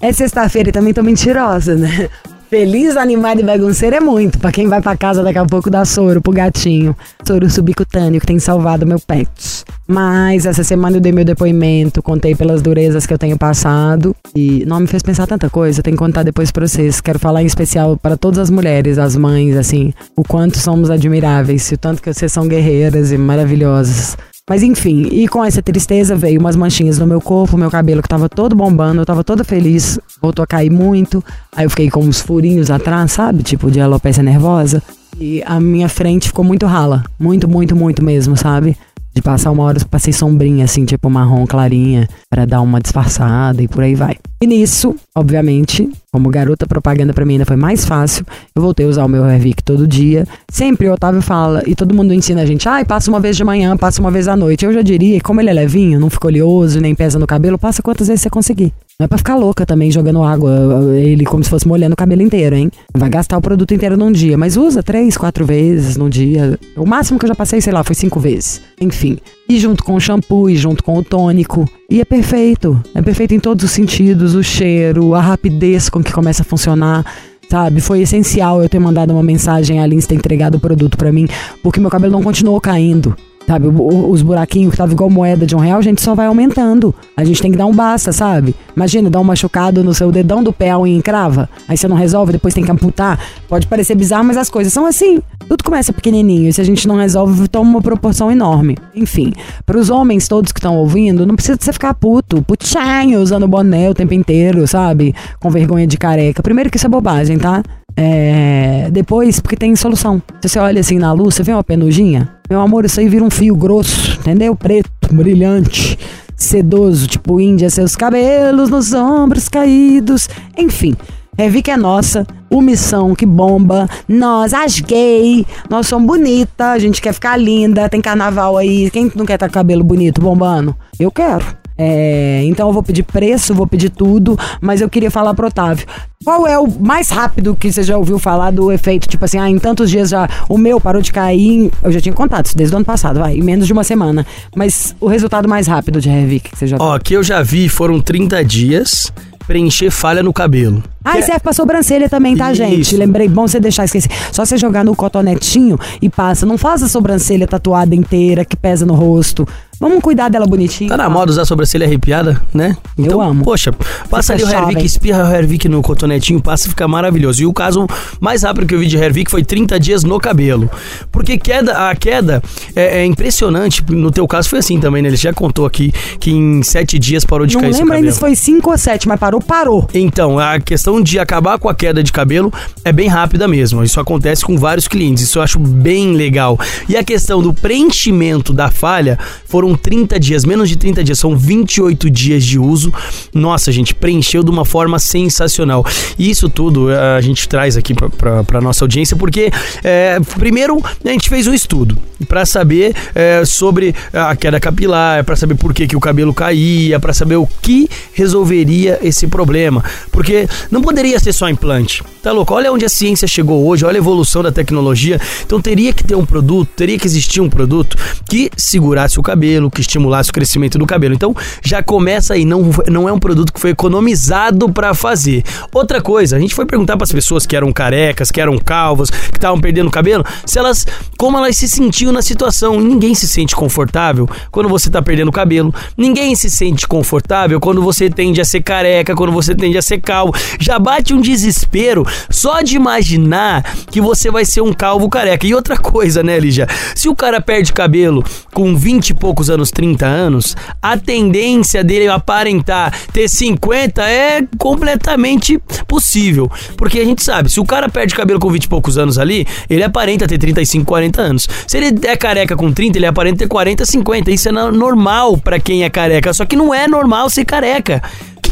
é 0.00 0.12
sexta-feira 0.12 0.68
e 0.68 0.72
também 0.72 0.92
tô 0.92 1.02
mentirosa, 1.02 1.74
né? 1.74 2.08
Feliz, 2.48 2.96
animada 2.96 3.40
e 3.40 3.44
bagunceira 3.44 3.96
é 3.96 4.00
muito. 4.00 4.38
Pra 4.38 4.52
quem 4.52 4.68
vai 4.68 4.80
pra 4.80 4.96
casa 4.96 5.22
daqui 5.22 5.38
a 5.38 5.44
pouco 5.44 5.68
dar 5.68 5.84
soro 5.84 6.20
pro 6.22 6.32
gatinho. 6.32 6.94
Soro 7.26 7.50
subcutâneo 7.50 8.20
que 8.20 8.26
tem 8.26 8.38
salvado 8.38 8.86
meu 8.86 9.00
pet. 9.00 9.64
Mas 9.86 10.46
essa 10.46 10.62
semana 10.62 10.96
eu 10.96 11.00
dei 11.00 11.12
meu 11.12 11.24
depoimento, 11.24 12.02
contei 12.02 12.34
pelas 12.34 12.62
durezas 12.62 13.04
que 13.04 13.12
eu 13.12 13.18
tenho 13.18 13.36
passado. 13.36 14.14
E 14.34 14.64
não 14.64 14.78
me 14.78 14.86
fez 14.86 15.02
pensar 15.02 15.26
tanta 15.26 15.50
coisa, 15.50 15.82
tenho 15.82 15.96
que 15.96 16.02
contar 16.02 16.22
depois 16.22 16.52
pra 16.52 16.66
vocês. 16.66 17.00
Quero 17.00 17.18
falar 17.18 17.42
em 17.42 17.46
especial 17.46 17.96
para 17.96 18.16
todas 18.16 18.38
as 18.38 18.50
mulheres, 18.50 18.96
as 18.96 19.16
mães, 19.16 19.56
assim, 19.56 19.92
o 20.14 20.22
quanto 20.22 20.58
somos 20.58 20.88
admiráveis, 20.88 21.70
o 21.72 21.76
tanto 21.76 22.00
que 22.00 22.12
vocês 22.12 22.32
são 22.32 22.46
guerreiras 22.46 23.10
e 23.10 23.18
maravilhosas. 23.18 24.16
Mas 24.48 24.62
enfim, 24.62 25.08
e 25.10 25.26
com 25.26 25.44
essa 25.44 25.60
tristeza 25.60 26.14
veio 26.14 26.38
umas 26.38 26.54
manchinhas 26.54 27.00
no 27.00 27.06
meu 27.06 27.20
corpo, 27.20 27.58
meu 27.58 27.68
cabelo 27.68 28.00
que 28.00 28.08
tava 28.08 28.28
todo 28.28 28.54
bombando, 28.54 29.00
eu 29.00 29.06
tava 29.06 29.24
toda 29.24 29.42
feliz, 29.42 29.98
voltou 30.22 30.42
a 30.44 30.46
cair 30.46 30.70
muito. 30.70 31.22
Aí 31.54 31.66
eu 31.66 31.70
fiquei 31.70 31.90
com 31.90 32.00
uns 32.00 32.20
furinhos 32.20 32.70
atrás, 32.70 33.10
sabe? 33.10 33.42
Tipo 33.42 33.68
de 33.72 33.80
alopecia 33.80 34.22
nervosa. 34.22 34.80
E 35.18 35.42
a 35.44 35.58
minha 35.58 35.88
frente 35.88 36.28
ficou 36.28 36.44
muito 36.44 36.64
rala. 36.64 37.02
Muito, 37.18 37.48
muito, 37.48 37.74
muito 37.74 38.04
mesmo, 38.04 38.36
sabe? 38.36 38.76
De 39.16 39.22
passar 39.22 39.50
uma 39.50 39.62
hora, 39.62 39.78
eu 39.78 39.86
passei 39.86 40.12
sombrinha, 40.12 40.66
assim, 40.66 40.84
tipo 40.84 41.08
marrom 41.08 41.46
clarinha, 41.46 42.06
pra 42.28 42.44
dar 42.44 42.60
uma 42.60 42.82
disfarçada 42.82 43.62
e 43.62 43.66
por 43.66 43.82
aí 43.82 43.94
vai. 43.94 44.16
E 44.42 44.46
nisso, 44.46 44.94
obviamente, 45.16 45.88
como 46.12 46.28
garota 46.28 46.66
propaganda 46.66 47.14
pra 47.14 47.24
mim 47.24 47.32
ainda 47.32 47.46
foi 47.46 47.56
mais 47.56 47.86
fácil, 47.86 48.26
eu 48.54 48.60
voltei 48.60 48.84
a 48.84 48.88
usar 48.90 49.06
o 49.06 49.08
meu 49.08 49.24
Hervic 49.24 49.62
todo 49.62 49.88
dia. 49.88 50.26
Sempre 50.50 50.86
o 50.86 50.92
Otávio 50.92 51.22
fala, 51.22 51.62
e 51.66 51.74
todo 51.74 51.94
mundo 51.94 52.12
ensina 52.12 52.42
a 52.42 52.46
gente, 52.46 52.68
ai, 52.68 52.84
passa 52.84 53.10
uma 53.10 53.18
vez 53.18 53.38
de 53.38 53.42
manhã, 53.42 53.74
passa 53.74 54.02
uma 54.02 54.10
vez 54.10 54.28
à 54.28 54.36
noite. 54.36 54.66
Eu 54.66 54.72
já 54.74 54.82
diria, 54.82 55.18
como 55.22 55.40
ele 55.40 55.48
é 55.48 55.54
levinho, 55.54 55.98
não 55.98 56.10
fica 56.10 56.26
oleoso, 56.26 56.78
nem 56.78 56.94
pesa 56.94 57.18
no 57.18 57.26
cabelo, 57.26 57.58
passa 57.58 57.80
quantas 57.80 58.08
vezes 58.08 58.20
você 58.20 58.28
conseguir. 58.28 58.70
Não 58.98 59.04
é 59.04 59.08
pra 59.08 59.18
ficar 59.18 59.36
louca 59.36 59.66
também 59.66 59.90
jogando 59.90 60.22
água, 60.22 60.50
ele 60.96 61.26
como 61.26 61.44
se 61.44 61.50
fosse 61.50 61.68
molhando 61.68 61.92
o 61.92 61.96
cabelo 61.96 62.22
inteiro, 62.22 62.56
hein? 62.56 62.70
Vai 62.96 63.10
gastar 63.10 63.36
o 63.36 63.42
produto 63.42 63.74
inteiro 63.74 63.94
num 63.94 64.10
dia, 64.10 64.38
mas 64.38 64.56
usa 64.56 64.82
três, 64.82 65.18
quatro 65.18 65.44
vezes 65.44 65.98
num 65.98 66.08
dia. 66.08 66.58
O 66.74 66.86
máximo 66.86 67.18
que 67.18 67.26
eu 67.26 67.28
já 67.28 67.34
passei, 67.34 67.60
sei 67.60 67.74
lá, 67.74 67.84
foi 67.84 67.94
cinco 67.94 68.18
vezes. 68.18 68.62
Enfim. 68.80 69.18
E 69.46 69.58
junto 69.58 69.84
com 69.84 69.96
o 69.96 70.00
shampoo, 70.00 70.48
e 70.48 70.56
junto 70.56 70.82
com 70.82 70.96
o 70.96 71.04
tônico. 71.04 71.68
E 71.90 72.00
é 72.00 72.06
perfeito. 72.06 72.82
É 72.94 73.02
perfeito 73.02 73.34
em 73.34 73.38
todos 73.38 73.66
os 73.66 73.70
sentidos, 73.70 74.34
o 74.34 74.42
cheiro, 74.42 75.14
a 75.14 75.20
rapidez 75.20 75.90
com 75.90 76.02
que 76.02 76.10
começa 76.10 76.40
a 76.40 76.46
funcionar. 76.46 77.04
Sabe, 77.50 77.82
foi 77.82 78.00
essencial 78.00 78.62
eu 78.62 78.68
ter 78.68 78.78
mandado 78.78 79.12
uma 79.12 79.22
mensagem 79.22 79.78
ali 79.78 80.02
ter 80.02 80.14
entregado 80.14 80.54
o 80.54 80.60
produto 80.60 80.96
pra 80.96 81.12
mim, 81.12 81.28
porque 81.62 81.78
meu 81.78 81.90
cabelo 81.90 82.14
não 82.14 82.22
continuou 82.22 82.58
caindo. 82.62 83.14
Sabe, 83.46 83.68
os 83.68 84.22
buraquinhos 84.22 84.72
que 84.72 84.76
tava 84.76 84.92
igual 84.92 85.08
moeda 85.08 85.46
de 85.46 85.54
um 85.54 85.60
real, 85.60 85.78
a 85.78 85.82
gente 85.82 86.02
só 86.02 86.16
vai 86.16 86.26
aumentando. 86.26 86.92
A 87.16 87.24
gente 87.24 87.40
tem 87.40 87.52
que 87.52 87.56
dar 87.56 87.66
um 87.66 87.74
basta, 87.74 88.10
sabe? 88.10 88.56
Imagina, 88.74 89.08
dar 89.08 89.20
um 89.20 89.24
machucado 89.24 89.84
no 89.84 89.94
seu 89.94 90.10
dedão 90.10 90.42
do 90.42 90.52
pé, 90.52 90.76
unha 90.76 90.96
encrava. 90.96 91.48
Aí 91.68 91.76
você 91.76 91.86
não 91.86 91.96
resolve, 91.96 92.32
depois 92.32 92.52
tem 92.52 92.64
que 92.64 92.70
amputar. 92.72 93.20
Pode 93.48 93.68
parecer 93.68 93.94
bizarro, 93.94 94.24
mas 94.24 94.36
as 94.36 94.50
coisas 94.50 94.72
são 94.72 94.84
assim. 94.84 95.22
Tudo 95.48 95.62
começa 95.62 95.92
pequenininho 95.92 96.48
e 96.48 96.52
se 96.52 96.60
a 96.60 96.64
gente 96.64 96.88
não 96.88 96.96
resolve, 96.96 97.46
toma 97.46 97.70
uma 97.70 97.80
proporção 97.80 98.32
enorme. 98.32 98.76
Enfim, 98.92 99.32
para 99.64 99.78
os 99.78 99.90
homens 99.90 100.26
todos 100.26 100.50
que 100.50 100.58
estão 100.58 100.76
ouvindo, 100.76 101.24
não 101.24 101.36
precisa 101.36 101.56
você 101.60 101.72
ficar 101.72 101.94
puto, 101.94 102.42
putinho, 102.42 103.20
usando 103.20 103.46
boné 103.46 103.88
o 103.88 103.94
tempo 103.94 104.12
inteiro, 104.12 104.66
sabe? 104.66 105.14
Com 105.38 105.50
vergonha 105.50 105.86
de 105.86 105.96
careca. 105.96 106.42
Primeiro 106.42 106.68
que 106.68 106.78
isso 106.78 106.86
é 106.86 106.90
bobagem, 106.90 107.38
tá? 107.38 107.62
É, 107.96 108.65
depois, 108.90 109.40
porque 109.40 109.56
tem 109.56 109.74
solução. 109.76 110.22
Se 110.40 110.48
você 110.48 110.58
olha 110.58 110.80
assim 110.80 110.98
na 110.98 111.12
luz, 111.12 111.34
você 111.34 111.42
vê 111.42 111.52
uma 111.52 111.64
penugem? 111.64 112.26
Meu 112.48 112.60
amor, 112.60 112.84
isso 112.84 113.00
aí 113.00 113.08
vira 113.08 113.24
um 113.24 113.30
fio 113.30 113.56
grosso, 113.56 114.18
entendeu? 114.20 114.54
Preto, 114.54 114.90
brilhante, 115.12 115.98
sedoso, 116.36 117.06
tipo 117.06 117.40
índia, 117.40 117.70
seus 117.70 117.96
cabelos 117.96 118.70
nos 118.70 118.92
ombros 118.92 119.48
caídos. 119.48 120.28
Enfim, 120.56 120.94
Revic 121.38 121.70
é 121.70 121.76
nossa, 121.76 122.26
o 122.48 122.62
Missão 122.62 123.14
que 123.14 123.26
bomba, 123.26 123.88
nós, 124.08 124.54
as 124.54 124.80
gay, 124.80 125.44
nós 125.68 125.86
somos 125.86 126.06
bonita, 126.06 126.70
a 126.70 126.78
gente 126.78 127.02
quer 127.02 127.12
ficar 127.12 127.36
linda, 127.36 127.88
tem 127.88 128.00
carnaval 128.00 128.56
aí, 128.56 128.90
quem 128.90 129.10
não 129.14 129.26
quer 129.26 129.34
estar 129.34 129.48
com 129.48 129.54
cabelo 129.54 129.84
bonito, 129.84 130.20
bombando? 130.20 130.74
Eu 130.98 131.10
quero. 131.10 131.44
É, 131.78 132.42
então 132.44 132.68
eu 132.68 132.72
vou 132.72 132.82
pedir 132.82 133.02
preço, 133.02 133.54
vou 133.54 133.66
pedir 133.66 133.90
tudo, 133.90 134.38
mas 134.60 134.80
eu 134.80 134.88
queria 134.88 135.10
falar 135.10 135.34
pro 135.34 135.46
Otávio. 135.46 135.86
Qual 136.24 136.46
é 136.46 136.58
o 136.58 136.66
mais 136.66 137.10
rápido 137.10 137.54
que 137.54 137.70
você 137.70 137.82
já 137.82 137.96
ouviu 137.96 138.18
falar 138.18 138.50
do 138.50 138.72
efeito? 138.72 139.06
Tipo 139.06 139.24
assim, 139.24 139.38
ah, 139.38 139.48
em 139.48 139.58
tantos 139.58 139.90
dias 139.90 140.08
já 140.08 140.28
o 140.48 140.56
meu 140.56 140.80
parou 140.80 141.02
de 141.02 141.12
cair. 141.12 141.70
Eu 141.82 141.92
já 141.92 142.00
tinha 142.00 142.14
contado 142.14 142.46
isso 142.46 142.56
desde 142.56 142.74
o 142.74 142.78
ano 142.78 142.84
passado, 142.84 143.20
vai, 143.20 143.36
em 143.36 143.42
menos 143.42 143.66
de 143.66 143.72
uma 143.72 143.84
semana. 143.84 144.26
Mas 144.54 144.96
o 145.00 145.06
resultado 145.06 145.48
mais 145.48 145.66
rápido 145.66 146.00
de 146.00 146.08
Revic 146.08 146.50
que 146.50 146.58
você 146.58 146.66
já 146.66 146.76
Ó, 146.80 146.94
aqui 146.94 147.14
eu 147.14 147.22
já 147.22 147.42
vi, 147.42 147.68
foram 147.68 148.00
30 148.00 148.44
dias 148.44 149.12
preencher 149.46 149.90
falha 149.90 150.22
no 150.22 150.32
cabelo. 150.32 150.82
Ah, 151.08 151.18
e 151.18 151.22
serve 151.22 151.40
pra 151.40 151.52
sobrancelha 151.52 152.08
também, 152.08 152.36
tá, 152.36 152.52
gente? 152.52 152.80
Isso. 152.80 152.96
Lembrei, 152.96 153.28
bom 153.28 153.46
você 153.46 153.60
deixar 153.60 153.84
esquecer. 153.84 154.10
Só 154.32 154.44
você 154.44 154.56
jogar 154.56 154.84
no 154.84 154.94
cotonetinho 154.96 155.78
e 156.02 156.08
passa. 156.08 156.44
Não 156.44 156.58
faz 156.58 156.82
a 156.82 156.88
sobrancelha 156.88 157.46
tatuada 157.46 157.94
inteira 157.94 158.44
que 158.44 158.56
pesa 158.56 158.84
no 158.84 158.94
rosto. 158.94 159.46
Vamos 159.78 160.00
cuidar 160.00 160.30
dela 160.30 160.46
bonitinho. 160.46 160.88
Tá 160.88 160.96
na 160.96 161.10
moda 161.10 161.30
usar 161.30 161.44
sobrancelha 161.44 161.84
arrepiada, 161.84 162.40
né? 162.52 162.74
Eu 162.96 163.20
amo. 163.20 163.44
Poxa, 163.44 163.74
passa 164.08 164.32
ali 164.32 164.42
o 164.42 164.46
Fica 164.46 164.58
Hervik, 164.58 164.86
espirra 164.86 165.28
o 165.28 165.34
Hervik 165.34 165.68
no 165.68 165.82
cotonetinho, 165.82 166.40
passa 166.40 166.66
e 166.66 166.70
fica 166.70 166.88
maravilhoso. 166.88 167.42
E 167.42 167.46
o 167.46 167.52
caso 167.52 167.86
mais 168.18 168.42
rápido 168.42 168.66
que 168.66 168.74
eu 168.74 168.78
vi 168.78 168.86
de 168.86 168.96
Hervik 168.96 169.30
foi 169.30 169.44
30 169.44 169.78
dias 169.78 170.02
no 170.02 170.18
cabelo. 170.18 170.70
Porque 171.12 171.36
queda, 171.36 171.90
a 171.90 171.94
queda 171.94 172.42
é, 172.74 173.00
é 173.00 173.04
impressionante. 173.04 173.84
No 173.90 174.10
teu 174.10 174.26
caso 174.26 174.48
foi 174.48 174.60
assim 174.60 174.80
também, 174.80 175.02
né? 175.02 175.10
Ele 175.10 175.16
já 175.16 175.34
contou 175.34 175.66
aqui 175.66 175.92
que 176.18 176.30
em 176.30 176.62
7 176.62 176.98
dias 176.98 177.26
parou 177.26 177.46
de 177.46 177.54
Não 177.56 177.60
cair 177.60 177.74
seu 177.74 177.80
lembro 177.82 177.96
ainda 177.96 178.06
cabelo. 178.12 178.14
se 178.14 178.20
foi 178.20 178.34
5 178.34 178.70
ou 178.70 178.78
7, 178.78 179.06
mas 179.06 179.20
parou, 179.20 179.42
parou. 179.42 179.86
Então, 179.92 180.38
a 180.38 180.58
questão 180.58 180.95
de 181.02 181.18
acabar 181.18 181.58
com 181.58 181.68
a 181.68 181.74
queda 181.74 182.02
de 182.02 182.12
cabelo 182.12 182.52
é 182.84 182.92
bem 182.92 183.08
rápida 183.08 183.46
mesmo. 183.48 183.82
Isso 183.82 184.00
acontece 184.00 184.44
com 184.44 184.56
vários 184.56 184.88
clientes. 184.88 185.24
Isso 185.24 185.38
eu 185.38 185.42
acho 185.42 185.58
bem 185.58 186.12
legal. 186.12 186.58
E 186.88 186.96
a 186.96 187.04
questão 187.04 187.42
do 187.42 187.52
preenchimento 187.52 188.52
da 188.52 188.70
falha 188.70 189.18
foram 189.46 189.74
30 189.74 190.18
dias, 190.18 190.44
menos 190.44 190.68
de 190.68 190.76
30 190.76 191.04
dias, 191.04 191.18
são 191.18 191.36
28 191.36 192.10
dias 192.10 192.44
de 192.44 192.58
uso. 192.58 192.92
Nossa, 193.32 193.70
gente, 193.72 193.94
preencheu 193.94 194.42
de 194.42 194.50
uma 194.50 194.64
forma 194.64 194.98
sensacional. 194.98 195.84
E 196.18 196.30
isso 196.30 196.48
tudo 196.48 196.90
eh, 196.90 197.16
a 197.16 197.20
gente 197.20 197.48
traz 197.48 197.76
aqui 197.76 197.94
para 197.94 198.60
nossa 198.60 198.84
audiência 198.84 199.16
porque, 199.16 199.50
eh, 199.84 200.18
primeiro, 200.38 200.82
a 201.04 201.08
gente 201.08 201.28
fez 201.28 201.46
um 201.46 201.54
estudo 201.54 201.98
para 202.28 202.46
saber 202.46 202.94
eh, 203.14 203.44
sobre 203.44 203.94
a 204.12 204.34
queda 204.34 204.58
capilar, 204.58 205.24
para 205.24 205.36
saber 205.36 205.54
por 205.56 205.74
que, 205.74 205.86
que 205.86 205.96
o 205.96 206.00
cabelo 206.00 206.32
caía, 206.32 206.98
para 206.98 207.12
saber 207.12 207.36
o 207.36 207.46
que 207.60 207.88
resolveria 208.12 208.98
esse 209.02 209.26
problema. 209.26 209.84
Porque 210.10 210.48
não 210.70 210.80
poderia 210.86 211.18
ser 211.18 211.32
só 211.32 211.48
implante. 211.48 212.00
Tá 212.22 212.30
louco? 212.30 212.54
Olha 212.54 212.72
onde 212.72 212.84
a 212.84 212.88
ciência 212.88 213.26
chegou 213.26 213.66
hoje, 213.66 213.84
olha 213.84 213.96
a 213.96 213.98
evolução 213.98 214.40
da 214.40 214.52
tecnologia. 214.52 215.20
Então 215.44 215.60
teria 215.60 215.92
que 215.92 216.04
ter 216.04 216.14
um 216.14 216.24
produto, 216.24 216.68
teria 216.76 216.96
que 216.96 217.04
existir 217.04 217.40
um 217.40 217.50
produto 217.50 217.96
que 218.24 218.52
segurasse 218.56 219.18
o 219.18 219.22
cabelo, 219.22 219.68
que 219.68 219.80
estimulasse 219.80 220.30
o 220.30 220.32
crescimento 220.32 220.78
do 220.78 220.86
cabelo. 220.86 221.12
Então 221.12 221.34
já 221.60 221.82
começa 221.82 222.34
aí, 222.34 222.44
não, 222.44 222.70
não 222.88 223.08
é 223.08 223.12
um 223.12 223.18
produto 223.18 223.52
que 223.52 223.58
foi 223.58 223.70
economizado 223.70 224.72
para 224.72 224.94
fazer. 224.94 225.42
Outra 225.74 226.00
coisa, 226.00 226.36
a 226.36 226.38
gente 226.38 226.54
foi 226.54 226.64
perguntar 226.64 226.96
para 226.96 227.04
as 227.04 227.12
pessoas 227.12 227.44
que 227.46 227.56
eram 227.56 227.72
carecas, 227.72 228.30
que 228.30 228.40
eram 228.40 228.56
calvas, 228.56 229.10
que 229.10 229.38
estavam 229.38 229.60
perdendo 229.60 229.90
cabelo, 229.90 230.24
se 230.44 230.56
elas 230.56 230.86
como 231.18 231.36
elas 231.36 231.56
se 231.56 231.68
sentiam 231.68 232.12
na 232.12 232.22
situação. 232.22 232.80
Ninguém 232.80 233.12
se 233.12 233.26
sente 233.26 233.56
confortável 233.56 234.28
quando 234.52 234.68
você 234.68 234.88
tá 234.88 235.02
perdendo 235.02 235.32
cabelo. 235.32 235.74
Ninguém 235.96 236.36
se 236.36 236.48
sente 236.48 236.86
confortável 236.86 237.58
quando 237.58 237.82
você 237.82 238.08
tende 238.08 238.40
a 238.40 238.44
ser 238.44 238.60
careca, 238.60 239.16
quando 239.16 239.32
você 239.32 239.52
tende 239.52 239.76
a 239.76 239.82
ser 239.82 240.00
calvo. 240.00 240.32
Já 240.60 240.75
bate 240.78 241.14
um 241.14 241.20
desespero 241.20 242.04
só 242.30 242.60
de 242.62 242.76
imaginar 242.76 243.62
que 243.90 244.00
você 244.00 244.30
vai 244.30 244.44
ser 244.44 244.60
um 244.60 244.72
calvo 244.72 245.08
careca. 245.08 245.46
E 245.46 245.54
outra 245.54 245.76
coisa, 245.76 246.22
né, 246.22 246.38
Lígia? 246.38 246.66
Se 246.94 247.08
o 247.08 247.14
cara 247.16 247.40
perde 247.40 247.72
cabelo 247.72 248.24
com 248.52 248.74
20 248.76 249.10
e 249.10 249.14
poucos 249.14 249.50
anos, 249.50 249.70
30 249.70 250.06
anos, 250.06 250.56
a 250.82 250.96
tendência 250.96 251.82
dele 251.84 252.08
aparentar 252.08 252.92
ter 253.12 253.28
50 253.28 254.02
é 254.02 254.42
completamente 254.58 255.58
possível. 255.86 256.50
Porque 256.76 256.98
a 257.00 257.04
gente 257.04 257.22
sabe, 257.22 257.50
se 257.50 257.60
o 257.60 257.64
cara 257.64 257.88
perde 257.88 258.14
cabelo 258.14 258.38
com 258.40 258.50
20 258.50 258.64
e 258.64 258.68
poucos 258.68 258.98
anos 258.98 259.18
ali, 259.18 259.46
ele 259.68 259.82
aparenta 259.82 260.26
ter 260.26 260.38
35, 260.38 260.84
40 260.84 261.20
anos. 261.22 261.48
Se 261.66 261.76
ele 261.76 261.98
é 262.06 262.16
careca 262.16 262.56
com 262.56 262.72
30, 262.72 262.98
ele 262.98 263.06
aparenta 263.06 263.38
ter 263.38 263.48
40, 263.48 263.84
50. 263.84 264.30
Isso 264.30 264.48
é 264.48 264.52
no- 264.52 264.72
normal 264.72 265.36
pra 265.38 265.58
quem 265.58 265.84
é 265.84 265.90
careca. 265.90 266.32
Só 266.32 266.44
que 266.44 266.56
não 266.56 266.74
é 266.74 266.86
normal 266.88 267.28
ser 267.30 267.44
careca. 267.44 268.02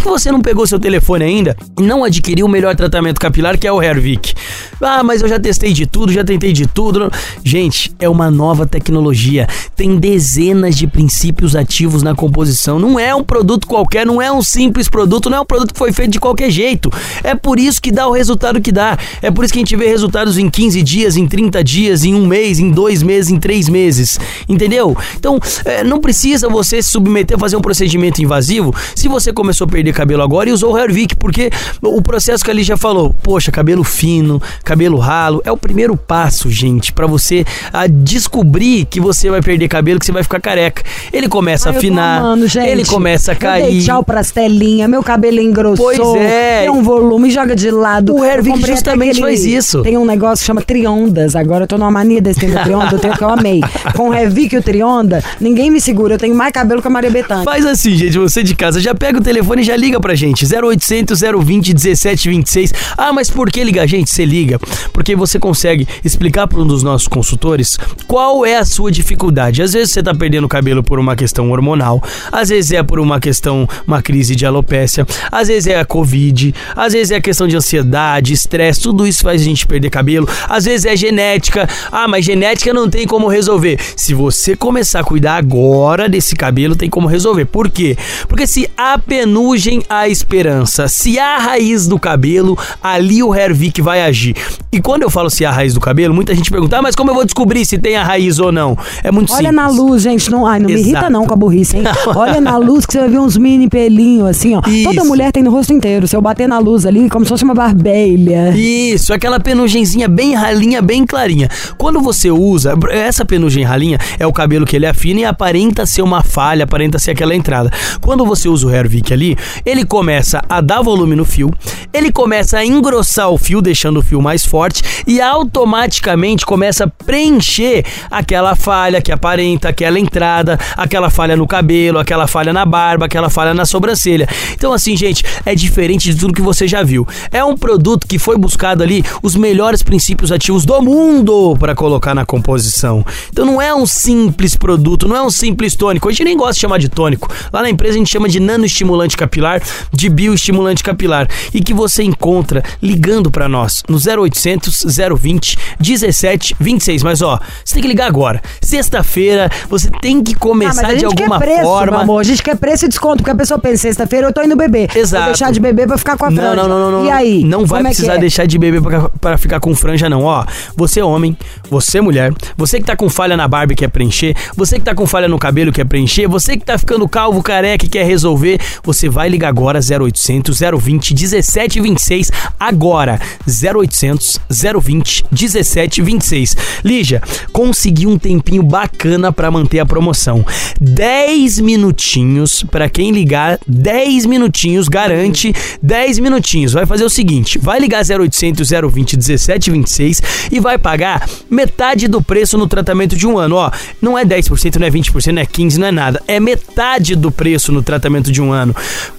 Que 0.05 0.11
você 0.11 0.31
não 0.31 0.43
pegou 0.43 0.67
seu 0.67 0.79
telefone 0.79 1.25
ainda 1.25 1.57
e 1.81 1.83
não 1.83 2.05
adquiriu 2.05 2.45
o 2.45 2.49
melhor 2.49 2.77
tratamento 2.77 3.19
capilar 3.19 3.57
que 3.57 3.67
é 3.67 3.73
o 3.73 3.83
Hervik? 3.83 4.35
Ah, 4.79 5.03
mas 5.03 5.23
eu 5.23 5.29
já 5.29 5.41
testei 5.41 5.73
de 5.73 5.87
tudo, 5.87 6.13
já 6.13 6.23
tentei 6.23 6.53
de 6.53 6.67
tudo. 6.67 7.11
Gente, 7.43 7.91
é 7.99 8.07
uma 8.07 8.31
nova 8.31 8.67
tecnologia. 8.67 9.49
Tem 9.75 9.97
dezenas 9.97 10.77
de 10.77 10.87
princípios 10.87 11.57
ativos 11.57 12.03
na 12.03 12.15
composição. 12.15 12.79
Não 12.79 13.01
é 13.01 13.15
um 13.15 13.25
produto 13.25 13.67
qualquer, 13.67 14.05
não 14.05 14.21
é 14.21 14.31
um 14.31 14.43
simples 14.43 14.91
produto, 14.91 15.31
não 15.31 15.39
é 15.39 15.41
um 15.41 15.47
produto 15.47 15.73
que 15.73 15.79
foi 15.79 15.91
feito 15.91 16.11
de 16.11 16.21
qualquer 16.21 16.51
jeito. 16.51 16.93
É 17.23 17.35
por 17.35 17.59
isso 17.59 17.81
que 17.81 17.91
dá 17.91 18.07
o 18.07 18.13
resultado 18.13 18.61
que 18.61 18.71
dá. 18.71 18.99
É 19.23 19.31
por 19.31 19.43
isso 19.43 19.55
que 19.55 19.59
a 19.59 19.63
gente 19.63 19.75
vê 19.75 19.89
resultados 19.89 20.37
em 20.37 20.51
15 20.51 20.83
dias, 20.83 21.17
em 21.17 21.27
30 21.27 21.65
dias, 21.65 22.05
em 22.05 22.15
um 22.15 22.27
mês, 22.27 22.59
em 22.59 22.71
dois 22.71 23.03
meses, 23.03 23.31
em 23.31 23.39
três 23.39 23.71
meses. 23.71 24.21
Entendeu? 24.47 24.95
Então, 25.17 25.41
é, 25.65 25.83
não 25.83 25.99
precisa 25.99 26.47
você 26.47 26.83
se 26.83 26.91
submeter 26.91 27.39
a 27.39 27.41
fazer 27.41 27.57
um 27.57 27.63
procedimento 27.63 28.21
invasivo 28.21 28.75
se 28.95 29.09
você 29.09 29.33
começou 29.33 29.65
a 29.65 29.69
perder 29.69 29.94
cabelo 29.95 30.23
agora 30.23 30.49
e 30.49 30.53
usou 30.53 30.75
o 30.75 30.79
Hervik, 30.79 31.17
porque 31.17 31.51
o 31.83 32.03
processo 32.03 32.45
que 32.45 32.51
ali 32.51 32.63
já 32.63 32.77
falou, 32.77 33.15
poxa, 33.23 33.51
cabelo 33.51 33.85
fino, 33.85 34.41
cabelo 34.65 34.99
ralo, 34.99 35.41
é 35.45 35.53
o 35.53 35.57
primeiro 35.57 35.97
passo, 35.97 36.51
gente, 36.51 36.93
para 36.93 37.07
você 37.07 37.45
a 37.73 37.87
descobrir 37.87 38.85
que 38.87 39.01
você 39.01 39.31
vai 39.31 39.41
perder 39.43 39.69
cabelo, 39.69 39.99
que 39.99 40.07
você 40.07 40.13
vai 40.13 40.23
ficar 40.23 40.41
careca. 40.41 40.83
Ele 41.13 41.29
começa 41.29 41.69
Ai, 41.69 41.75
a 41.75 41.79
afinar, 41.79 42.19
amando, 42.19 42.47
gente. 42.47 42.69
ele 42.69 42.85
começa 42.85 43.33
a 43.33 43.35
Eu 43.35 43.39
dei 43.39 43.49
cair. 43.49 43.85
tchau 43.85 44.03
pras 44.03 44.31
telinhas, 44.31 44.89
meu 44.89 45.03
cabelo 45.03 45.41
engrossou. 45.41 45.85
Pois 45.85 46.23
é. 46.23 46.63
Tem 46.63 46.71
um 46.71 46.83
volume, 46.83 47.31
joga 47.31 47.55
de 47.55 47.71
lado. 47.71 48.15
O 48.15 48.25
Hervik 48.25 48.67
justamente 48.67 49.19
até 49.19 49.21
faz 49.21 49.45
isso. 49.45 49.83
Tem 49.83 49.97
um 49.99 50.05
negócio 50.05 50.43
que 50.43 50.47
chama 50.47 50.63
triondas. 50.63 51.37
Agora 51.37 51.65
eu 51.65 51.69
tô 51.69 51.79
numa 51.79 51.91
mania 51.91 52.21
desse 52.21 52.41
tempo 52.41 52.63
trionda, 52.63 52.95
eu 52.95 52.99
tenho 52.99 53.17
que 53.17 53.23
eu 53.23 53.29
amei. 53.31 53.61
Com 53.95 54.11
o 54.11 54.15
Hervik 54.15 54.55
e 54.55 54.59
o 54.59 54.63
trionda, 54.63 55.23
ninguém 55.41 55.71
me 55.71 55.81
segura. 55.81 56.15
Eu 56.15 56.19
tenho 56.19 56.35
mais 56.35 56.53
cabelo 56.53 56.81
que 56.81 56.89
a 56.89 56.91
Maria 56.91 57.11
Bethânia. 57.11 57.45
Faz 57.45 57.67
assim, 57.67 57.95
gente, 57.97 58.19
você 58.19 58.43
de 58.43 58.55
casa, 58.55 58.81
já 58.81 58.95
pega 58.95 59.19
o 59.19 59.23
telefone 59.23 59.63
e 59.63 59.65
já 59.65 59.77
liga 59.77 59.84
pra 60.01 60.15
gente. 60.15 60.45
0800 60.45 61.21
020 61.21 61.69
1726. 61.75 62.73
Ah, 62.97 63.13
mas 63.13 63.31
por 63.31 63.51
que 63.51 63.63
ligar? 63.63 63.87
Gente, 63.87 64.11
você 64.11 64.25
liga 64.25 64.59
porque 64.93 65.15
você 65.17 65.39
consegue 65.39 65.87
explicar 66.05 66.47
para 66.47 66.61
um 66.61 66.67
dos 66.67 66.83
nossos 66.83 67.09
consultores 67.09 67.79
qual 68.07 68.45
é 68.47 68.57
a 68.57 68.65
sua 68.65 68.91
dificuldade. 68.91 69.63
Às 69.63 69.73
vezes 69.73 69.93
você 69.93 70.03
tá 70.03 70.15
perdendo 70.15 70.49
cabelo 70.49 70.83
por 70.83 70.99
uma 70.99 71.17
questão 71.17 71.51
hormonal, 71.51 72.03
às 72.31 72.49
vezes 72.49 72.73
é 72.73 72.83
por 72.83 73.01
uma 73.01 73.21
questão, 73.21 73.69
uma 73.87 74.03
crise 74.03 74.35
de 74.35 74.47
alopécia, 74.47 75.07
às 75.31 75.49
vezes 75.49 75.67
é 75.67 75.79
a 75.79 75.85
covid, 75.85 76.55
às 76.77 76.93
vezes 76.93 77.11
é 77.11 77.17
a 77.17 77.21
questão 77.21 77.47
de 77.47 77.57
ansiedade, 77.57 78.33
estresse, 78.33 78.81
tudo 78.81 79.07
isso 79.07 79.23
faz 79.23 79.43
a 79.43 79.45
gente 79.45 79.67
perder 79.67 79.91
cabelo. 79.91 80.29
Às 80.49 80.65
vezes 80.65 80.87
é 80.87 80.97
genética. 80.97 81.69
Ah, 81.91 82.09
mas 82.09 82.25
genética 82.25 82.73
não 82.73 82.89
tem 82.89 83.07
como 83.07 83.29
resolver. 83.29 83.79
Se 83.97 84.15
você 84.15 84.57
começar 84.57 85.01
a 85.01 85.05
cuidar 85.05 85.37
agora 85.37 86.09
desse 86.09 86.35
cabelo, 86.37 86.77
tem 86.77 86.89
como 86.89 87.07
resolver. 87.07 87.45
Por 87.47 87.69
quê? 87.69 87.97
Porque 88.29 88.47
se 88.47 88.69
há 88.77 88.99
penugem, 88.99 89.74
há 89.89 90.09
esperança. 90.09 90.89
Se 90.89 91.19
há 91.19 91.39
raiz 91.39 91.87
do 91.87 91.99
cabelo, 91.99 92.59
ali 92.83 93.23
o 93.23 93.35
Hervik 93.35 93.81
vai 93.81 94.03
agir. 94.03 94.37
E 94.73 94.81
quando 94.81 95.03
eu 95.03 95.11
falo 95.11 95.31
se 95.31 95.45
há 95.45 95.51
raiz 95.51 95.75
do 95.75 95.81
cabelo, 95.81 96.13
muita 96.13 96.35
gente 96.35 96.51
pergunta, 96.51 96.79
ah, 96.79 96.83
mas 96.83 96.97
como 96.97 97.11
eu 97.11 97.15
vou 97.15 97.25
descobrir 97.25 97.65
se 97.65 97.79
tem 97.79 97.97
a 97.97 98.03
raiz 98.03 98.39
ou 98.39 98.51
não? 98.51 98.77
É 99.03 99.11
muito 99.11 99.33
Olha 99.33 99.51
simples. 99.51 99.57
na 99.57 99.69
luz, 99.69 100.03
gente. 100.03 100.31
Não, 100.31 100.47
ai, 100.47 100.59
não 100.59 100.67
me 100.67 100.75
irrita 100.75 100.99
Exato. 100.99 101.13
não 101.13 101.27
com 101.27 101.35
a 101.35 101.37
burrice, 101.37 101.77
hein? 101.77 101.85
Olha 102.15 102.41
na 102.41 102.57
luz 102.57 102.85
que 102.85 102.93
você 102.93 103.01
vai 103.01 103.09
ver 103.09 103.19
uns 103.19 103.37
mini 103.37 103.69
pelinhos 103.69 104.29
assim, 104.29 104.55
ó. 104.57 104.63
Isso. 104.67 104.89
Toda 104.89 105.05
mulher 105.05 105.31
tem 105.33 105.43
no 105.43 105.51
rosto 105.51 105.73
inteiro. 105.73 106.09
Se 106.09 106.17
eu 106.17 106.21
bater 106.21 106.49
na 106.49 106.59
luz 106.59 106.87
ali, 106.87 107.09
como 107.09 107.25
se 107.25 107.29
fosse 107.29 107.45
uma 107.45 107.55
barbelha. 107.55 108.51
Isso, 108.57 109.13
aquela 109.13 109.39
penugenzinha 109.39 110.09
bem 110.09 110.35
ralinha, 110.35 110.83
bem 110.83 111.07
clarinha. 111.07 111.49
Quando 111.79 112.01
você 112.01 112.31
usa, 112.31 112.75
essa 112.91 113.25
penugem 113.25 113.65
ralinha 113.65 113.99
é 114.19 114.27
o 114.27 114.33
cabelo 114.33 114.67
que 114.67 114.75
ele 114.75 114.87
afina 114.87 115.21
e 115.21 115.25
aparenta 115.25 115.87
ser 115.87 116.03
uma 116.03 116.23
falha, 116.23 116.65
aparenta 116.65 116.99
ser 116.99 117.13
aquela 117.13 117.35
entrada. 117.35 117.71
Quando 118.01 118.25
você 118.25 118.49
usa 118.49 118.67
o 118.67 118.71
Hervik 118.71 119.13
ali, 119.13 119.37
ele 119.65 119.85
começa 119.85 120.43
a 120.49 120.61
dar 120.61 120.83
volume 120.83 121.17
no 121.17 121.25
fio, 121.25 121.51
ele 121.93 122.11
começa 122.11 122.59
a 122.59 122.67
engrossar 122.67 123.31
o 123.31 123.39
fio, 123.39 123.63
deixando 123.63 123.99
o 123.99 124.03
fio 124.03 124.21
mais 124.21 124.45
forte 124.45 124.83
e 125.07 125.21
automaticamente 125.21 126.45
começa 126.45 126.85
a 126.85 126.89
preencher 126.89 127.85
aquela 128.11 128.57
falha 128.57 129.01
que 129.01 129.13
aparenta, 129.13 129.69
aquela 129.69 129.99
entrada, 129.99 130.59
aquela 130.77 131.09
falha 131.09 131.37
no 131.37 131.47
cabelo, 131.47 131.99
aquela 131.99 132.27
falha 132.27 132.53
na 132.53 132.65
barba, 132.65 133.07
aquela 133.07 133.31
falha 133.31 133.55
na 133.55 133.65
sobrancelha. 133.65 134.29
Então 134.55 134.73
assim, 134.73 134.97
gente, 134.97 135.25
é 135.47 135.55
diferente 135.55 136.13
de 136.13 136.19
tudo 136.19 136.35
que 136.35 136.43
você 136.43 136.67
já 136.67 136.83
viu. 136.83 137.07
É 137.31 137.45
um 137.45 137.57
produto 137.57 138.07
que 138.07 138.19
foi 138.19 138.37
buscado 138.37 138.83
ali 138.83 139.05
os 139.23 139.37
melhores 139.37 139.83
princípios 139.83 140.33
ativos 140.33 140.65
do 140.65 140.83
mundo 140.83 141.57
para 141.59 141.75
colocar 141.75 142.15
na 142.15 142.27
composição. 142.27 143.05
Então 143.31 143.45
não 143.45 143.63
é 143.63 143.75
um 143.75 143.87
simples 143.87 144.57
produto, 144.57 145.07
não 145.07 145.17
é 145.17 145.23
um 145.23 145.31
simples 145.31 145.77
tônico. 145.77 146.09
A 146.09 146.13
gente 146.13 146.25
nem 146.25 146.37
gosta 146.37 146.55
de 146.55 146.61
chamar 146.61 146.79
de 146.79 146.89
tônico. 146.89 147.33
Lá 147.53 147.63
na 147.63 147.71
empresa 147.71 147.95
a 147.95 147.99
gente 147.99 148.11
chama 148.11 148.29
de 148.29 148.41
nanoestimulante 148.41 149.17
capilar, 149.17 149.44
de 149.93 150.09
bioestimulante 150.09 150.83
capilar 150.83 151.29
e 151.53 151.61
que 151.63 151.73
você 151.75 152.03
encontra 152.03 152.63
ligando 152.83 153.31
para 153.31 153.49
nós 153.49 153.83
no 153.89 153.97
0800 153.99 154.85
020 155.19 155.57
1726. 155.81 157.03
Mas 157.03 157.23
ó, 157.23 157.39
você 157.65 157.75
tem 157.75 157.83
que 157.83 157.89
ligar 157.89 158.07
agora. 158.07 158.41
Sexta-feira 158.61 159.51
você 159.69 159.91
tem 160.01 160.23
que 160.23 160.35
Ah, 160.35 160.39
começar 160.39 160.83
mas 160.83 160.95
a 160.95 160.99
de 160.99 161.05
alguma 161.05 161.39
preço, 161.39 161.63
forma. 161.63 162.01
amor. 162.03 162.21
A 162.21 162.25
gente 162.25 162.43
quer 162.43 162.57
preço 162.57 162.85
e 162.87 162.89
desconto, 162.89 163.19
porque 163.19 163.31
a 163.31 163.35
pessoa 163.35 163.59
pensa, 163.59 163.83
sexta-feira 163.83 164.27
eu 164.29 164.33
tô 164.33 164.43
indo 164.43 164.57
beber. 164.57 164.95
Exato. 164.97 165.25
Vou 165.25 165.33
deixar 165.33 165.53
de 165.53 165.61
beber 165.61 165.87
pra 165.87 165.97
ficar 165.99 166.17
com 166.17 166.27
a 166.27 166.31
franja. 166.31 166.55
não, 166.57 166.69
não, 166.69 166.79
não, 166.79 166.91
não. 167.01 167.07
E 167.07 167.11
aí? 167.11 167.45
Não 167.45 167.65
vai 167.65 167.81
é 167.81 167.85
precisar 167.85 168.15
é? 168.15 168.19
deixar 168.19 168.47
de 168.47 168.59
beber 168.59 168.83
pra, 168.83 169.09
pra 169.09 169.39
ficar 169.39 169.61
com 169.61 169.75
franja, 169.75 170.09
não. 170.09 170.25
Ó, 170.25 170.45
você 170.77 171.01
é 171.01 171.05
homem, 171.05 171.37
você 171.71 171.99
é 171.99 172.01
mulher, 172.01 172.33
você 172.57 172.79
que 172.79 172.85
tá 172.85 172.97
com 172.97 173.09
falha 173.09 173.37
na 173.37 173.47
barba 173.47 173.73
e 173.73 173.77
quer 173.77 173.89
preencher, 173.89 174.35
você 174.57 174.79
que 174.79 174.85
tá 174.85 174.95
com 174.95 175.07
falha 175.07 175.29
no 175.29 175.39
cabelo 175.39 175.71
e 175.71 175.73
quer 175.73 175.85
preencher, 175.85 176.27
você 176.27 176.57
que 176.57 176.65
tá 176.65 176.77
ficando 176.79 177.09
calvo, 177.09 177.43
careca 177.43 177.85
e 177.85 177.89
quer 177.89 178.05
resolver, 178.05 178.61
você 178.83 179.09
vai 179.09 179.29
ligar 179.35 179.49
agora 179.49 179.81
0800 179.81 180.59
020 180.59 181.15
1726 181.15 182.31
agora. 182.59 183.21
0800 183.47 184.41
020 184.51 185.27
1726. 185.31 186.57
Lígia, 186.85 187.23
consegui 187.53 188.07
um 188.07 188.19
tempinho 188.19 188.63
bacana 188.63 189.33
pra 189.33 189.51
manter 189.51 189.81
a 189.81 189.87
promoção. 189.87 190.45
10 190.81 191.61
minutinhos 191.61 192.63
pra 192.63 192.89
quem 192.89 193.11
ligar, 193.11 193.59
10 193.67 194.27
minutinhos 194.27 194.89
garante 194.89 195.53
10 195.83 196.19
minutinhos. 196.21 196.73
Vai 196.73 196.87
fazer 196.87 197.05
o 197.05 197.11
seguinte, 197.11 197.59
vai 197.59 197.79
ligar 197.81 198.05
0800 198.05 198.71
020 198.71 199.17
1726 199.17 200.23
e 200.53 200.61
vai 200.61 200.79
pagar 200.79 201.29
metade 201.51 202.09
do 202.09 202.23
preço 202.23 202.57
no 202.57 202.67
tratamento 202.67 203.17
de 203.17 203.27
um 203.27 203.39
ano, 203.39 203.57
ó. 203.57 203.71
Não 204.01 204.17
é 204.19 204.25
10%, 204.25 204.77
não 204.77 204.87
é 204.87 204.91
20%, 204.91 205.33
não 205.33 205.43
é 205.43 205.47
15, 205.47 205.79
não 205.81 205.87
é 205.87 205.93
nada. 205.93 206.23
É 206.27 206.39
metade 206.39 207.17
do 207.17 207.31
preço 207.31 207.73
no 207.73 207.83
tratamento 207.83 208.31
de 208.31 208.41
um 208.41 208.53
ano. 208.53 208.75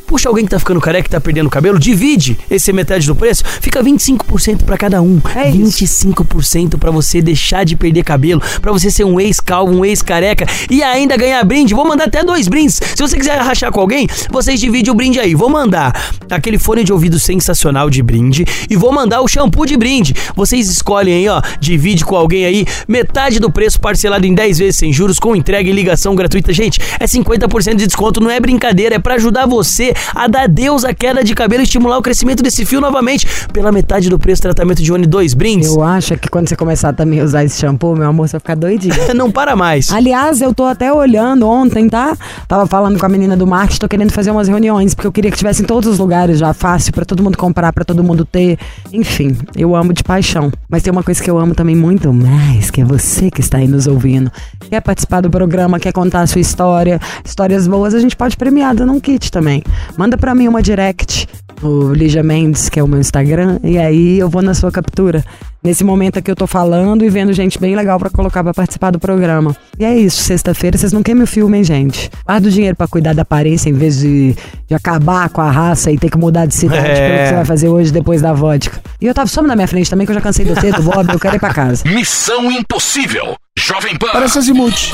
Puxa 0.06 0.30
alguém 0.30 0.46
que 0.46 0.52
tá 0.52 0.60
ficando 0.60 0.80
careca, 0.80 1.04
que 1.04 1.10
tá 1.10 1.20
perdendo 1.20 1.50
cabelo, 1.50 1.80
divide 1.80 2.38
esse 2.50 2.72
metade 2.72 3.08
do 3.08 3.16
preço, 3.16 3.44
fica 3.60 3.84
25% 3.84 4.64
pra 4.64 4.78
cada 4.78 5.02
um. 5.02 5.20
É 5.36 5.50
isso. 5.50 5.84
25% 5.84 6.78
pra 6.78 6.92
você 6.92 7.22
deixar 7.22 7.64
de 7.64 7.76
perder 7.76 8.04
cabelo, 8.04 8.42
pra 8.62 8.72
você 8.72 8.92
ser 8.92 9.04
um 9.04 9.20
ex-calvo, 9.20 9.74
um 9.74 9.84
ex-careca 9.84 10.46
e 10.70 10.84
ainda 10.84 11.18
ganhar 11.18 11.44
brinde. 11.44 11.74
Vou 11.74 11.88
mandar 11.88 12.06
até 12.06 12.24
dois 12.24 12.48
brindes. 12.48 12.76
Se 12.76 13.02
você 13.02 13.18
quiser 13.18 13.38
rachar 13.40 13.72
com 13.72 13.80
alguém, 13.80 14.08
vocês 14.30 14.60
dividem 14.60 14.92
o 14.92 14.96
brinde 14.96 15.20
aí. 15.20 15.34
Vou 15.34 15.50
mandar 15.50 15.94
aquele 16.30 16.60
fone 16.60 16.84
de 16.84 16.94
ouvido 16.94 17.20
sensacional 17.20 17.90
de 17.90 18.04
brinde 18.04 18.46
e 18.70 18.76
vou 18.76 18.92
mandar 18.92 19.22
o 19.22 19.28
shampoo 19.28 19.66
de 19.66 19.76
brinde. 19.76 20.14
Vocês 20.36 20.70
escolhem 20.70 21.16
aí, 21.16 21.28
ó, 21.28 21.42
divide 21.60 22.06
com 22.06 22.16
alguém 22.16 22.46
aí, 22.46 22.66
metade 22.88 23.40
do 23.40 23.52
preço 23.52 23.80
parcelado 23.80 24.26
em 24.26 24.36
10 24.36 24.60
vezes 24.60 24.76
sem 24.76 24.94
juros, 24.94 25.18
com 25.18 25.36
entrega 25.36 25.68
e 25.68 25.74
ligação 25.74 26.16
gratuita. 26.16 26.54
Gente, 26.54 26.80
é 27.00 27.06
50% 27.06 27.76
de 27.76 27.88
desconto, 27.88 28.20
não 28.22 28.30
é 28.30 28.40
brincadeira, 28.40 28.96
é 28.96 29.00
pra 29.00 29.16
ajudar 29.16 29.48
você 29.48 29.95
a 30.14 30.28
dar 30.28 30.48
Deus 30.48 30.84
a 30.84 30.94
queda 30.94 31.24
de 31.24 31.34
cabelo 31.34 31.62
e 31.62 31.64
estimular 31.64 31.98
o 31.98 32.02
crescimento 32.02 32.44
desse 32.44 32.66
fio 32.66 32.82
novamente. 32.82 33.28
Pela 33.52 33.72
metade 33.72 34.10
do 34.10 34.20
preço, 34.20 34.42
tratamento 34.42 34.82
de 34.82 34.92
One, 34.92 35.06
dois 35.06 35.34
brindes. 35.34 35.70
Eu 35.70 35.84
acho 35.84 36.18
que 36.18 36.30
quando 36.30 36.48
você 36.48 36.56
começar 36.56 36.94
também 36.94 37.20
a 37.20 37.24
usar 37.24 37.44
esse 37.44 37.60
shampoo, 37.60 37.96
meu 37.96 38.08
amor, 38.08 38.28
você 38.28 38.34
vai 38.34 38.40
ficar 38.40 38.56
doidinho. 38.56 38.94
Não 39.16 39.32
para 39.32 39.56
mais. 39.56 39.92
Aliás, 39.92 40.42
eu 40.42 40.54
tô 40.54 40.64
até 40.66 40.92
olhando 40.92 41.48
ontem, 41.48 41.90
tá? 41.90 42.18
Tava 42.48 42.66
falando 42.68 43.00
com 43.00 43.06
a 43.06 43.10
menina 43.10 43.36
do 43.36 43.48
marketing, 43.48 43.80
tô 43.80 43.88
querendo 43.88 44.12
fazer 44.12 44.32
umas 44.32 44.48
reuniões, 44.48 44.94
porque 44.94 45.08
eu 45.08 45.12
queria 45.12 45.32
que 45.32 45.38
tivesse 45.38 45.62
em 45.62 45.66
todos 45.66 45.90
os 45.90 46.00
lugares 46.00 46.40
já, 46.40 46.54
fácil, 46.54 46.94
pra 46.94 47.06
todo 47.06 47.24
mundo 47.24 47.38
comprar, 47.38 47.72
pra 47.74 47.84
todo 47.84 48.04
mundo 48.04 48.26
ter. 48.26 48.58
Enfim, 48.92 49.38
eu 49.56 49.76
amo 49.76 49.94
de 49.94 50.04
paixão. 50.04 50.52
Mas 50.70 50.84
tem 50.84 50.92
uma 50.92 51.04
coisa 51.04 51.22
que 51.24 51.30
eu 51.30 51.38
amo 51.38 51.54
também 51.56 51.76
muito 51.76 52.12
mais, 52.14 52.70
que 52.70 52.82
é 52.82 52.86
você 52.86 53.32
que 53.32 53.42
está 53.42 53.58
aí 53.58 53.68
nos 53.68 53.88
ouvindo. 53.88 54.32
Quer 54.70 54.82
participar 54.82 55.22
do 55.22 55.30
programa, 55.30 55.80
quer 55.80 55.94
contar 55.94 56.22
a 56.22 56.28
sua 56.28 56.42
história, 56.42 57.00
histórias 57.24 57.68
boas, 57.68 57.94
a 57.94 58.00
gente 58.00 58.16
pode 58.16 58.36
premiar 58.38 58.76
dando 58.76 58.92
um 58.92 59.00
kit 59.00 59.32
também. 59.32 59.64
Manda 59.98 60.18
pra 60.18 60.34
mim 60.36 60.48
uma 60.48 60.62
direct 60.62 61.28
no 61.62 61.94
Lígia 61.94 62.22
Mendes, 62.22 62.68
que 62.70 62.80
é 62.80 62.84
o 62.84 62.88
meu 62.88 63.00
Instagram, 63.00 63.60
e 63.64 63.78
aí 63.78 64.20
eu 64.20 64.30
vou 64.30 64.42
na 64.42 64.54
sua 64.54 64.72
captura. 64.72 65.24
Nesse 65.64 65.84
momento 65.84 66.20
aqui 66.20 66.30
eu 66.30 66.36
tô 66.36 66.46
falando 66.46 67.04
e 67.04 67.10
vendo 67.10 67.34
gente 67.34 67.58
bem 67.60 67.76
legal 67.76 67.98
pra 67.98 68.10
colocar 68.10 68.44
pra 68.44 68.54
participar 68.54 68.92
do 68.92 69.00
programa. 69.00 69.56
E 69.80 69.86
é 69.86 69.98
isso, 69.98 70.22
sexta-feira 70.22 70.78
vocês 70.78 70.92
não 70.94 71.02
queimem 71.02 71.24
o 71.24 71.28
filme, 71.28 71.58
hein, 71.58 71.64
gente? 71.64 72.12
Guarda 72.24 72.48
o 72.48 72.52
dinheiro 72.52 72.76
pra 72.76 72.88
cuidar 72.88 73.14
da 73.16 73.24
aparência 73.24 73.70
em 73.70 73.74
vez 73.74 73.98
de, 74.00 74.36
de 74.68 74.76
acabar 74.76 75.28
com 75.30 75.42
a 75.42 75.50
raça 75.50 75.90
e 75.92 75.98
ter 75.98 76.10
que 76.12 76.18
mudar 76.20 76.46
de 76.46 76.54
cidade 76.54 76.86
É. 76.88 77.08
pelo 77.08 77.18
que 77.24 77.30
você 77.30 77.36
vai 77.36 77.46
fazer 77.46 77.70
hoje 77.70 77.92
depois 77.92 78.22
da 78.22 78.32
vodka. 78.34 78.80
E 79.02 79.08
eu 79.08 79.14
tava 79.14 79.28
só 79.28 79.42
na 79.42 79.56
minha 79.56 79.68
frente 79.68 79.90
também, 79.90 80.06
que 80.06 80.12
eu 80.12 80.16
já 80.16 80.22
cansei 80.22 80.46
do 80.46 80.54
teto, 80.54 80.84
Bob, 80.84 81.12
eu 81.12 81.20
quero 81.20 81.36
ir 81.38 81.40
pra 81.40 81.54
casa. 81.54 81.84
Missão 81.90 82.52
Impossível. 82.52 83.36
Jovem 83.58 83.98
Pan. 83.98 84.10
Parece 84.12 84.38
Azimuth. 84.38 84.92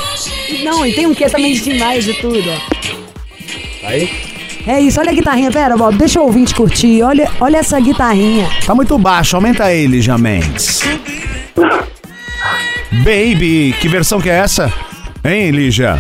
Não, 0.64 0.86
e 0.86 0.94
tem 0.94 1.06
um 1.08 1.14
que 1.14 1.28
também 1.30 1.54
de 1.54 1.62
demais 1.62 2.06
de 2.06 2.14
tudo, 2.14 2.44
ó. 2.48 3.88
Aí. 3.88 4.31
É 4.66 4.80
isso, 4.80 5.00
olha 5.00 5.12
a 5.12 5.14
guitarrinha, 5.14 5.52
pera, 5.52 5.76
Bob, 5.76 5.98
deixa 5.98 6.20
o 6.20 6.26
ouvinte 6.26 6.54
curtir. 6.54 7.02
Olha, 7.02 7.30
olha 7.40 7.58
essa 7.58 7.80
guitarrinha. 7.80 8.48
Tá 8.66 8.76
muito 8.76 8.98
baixo, 8.98 9.36
aumenta 9.36 9.66
aí, 9.66 9.88
Lígia 9.88 10.18
Mendes. 10.18 10.82
Baby, 12.92 13.76
que 13.80 13.88
versão 13.88 14.22
que 14.22 14.30
é 14.30 14.34
essa? 14.34 14.72
Hein, 15.24 15.52
Lígia? 15.52 16.00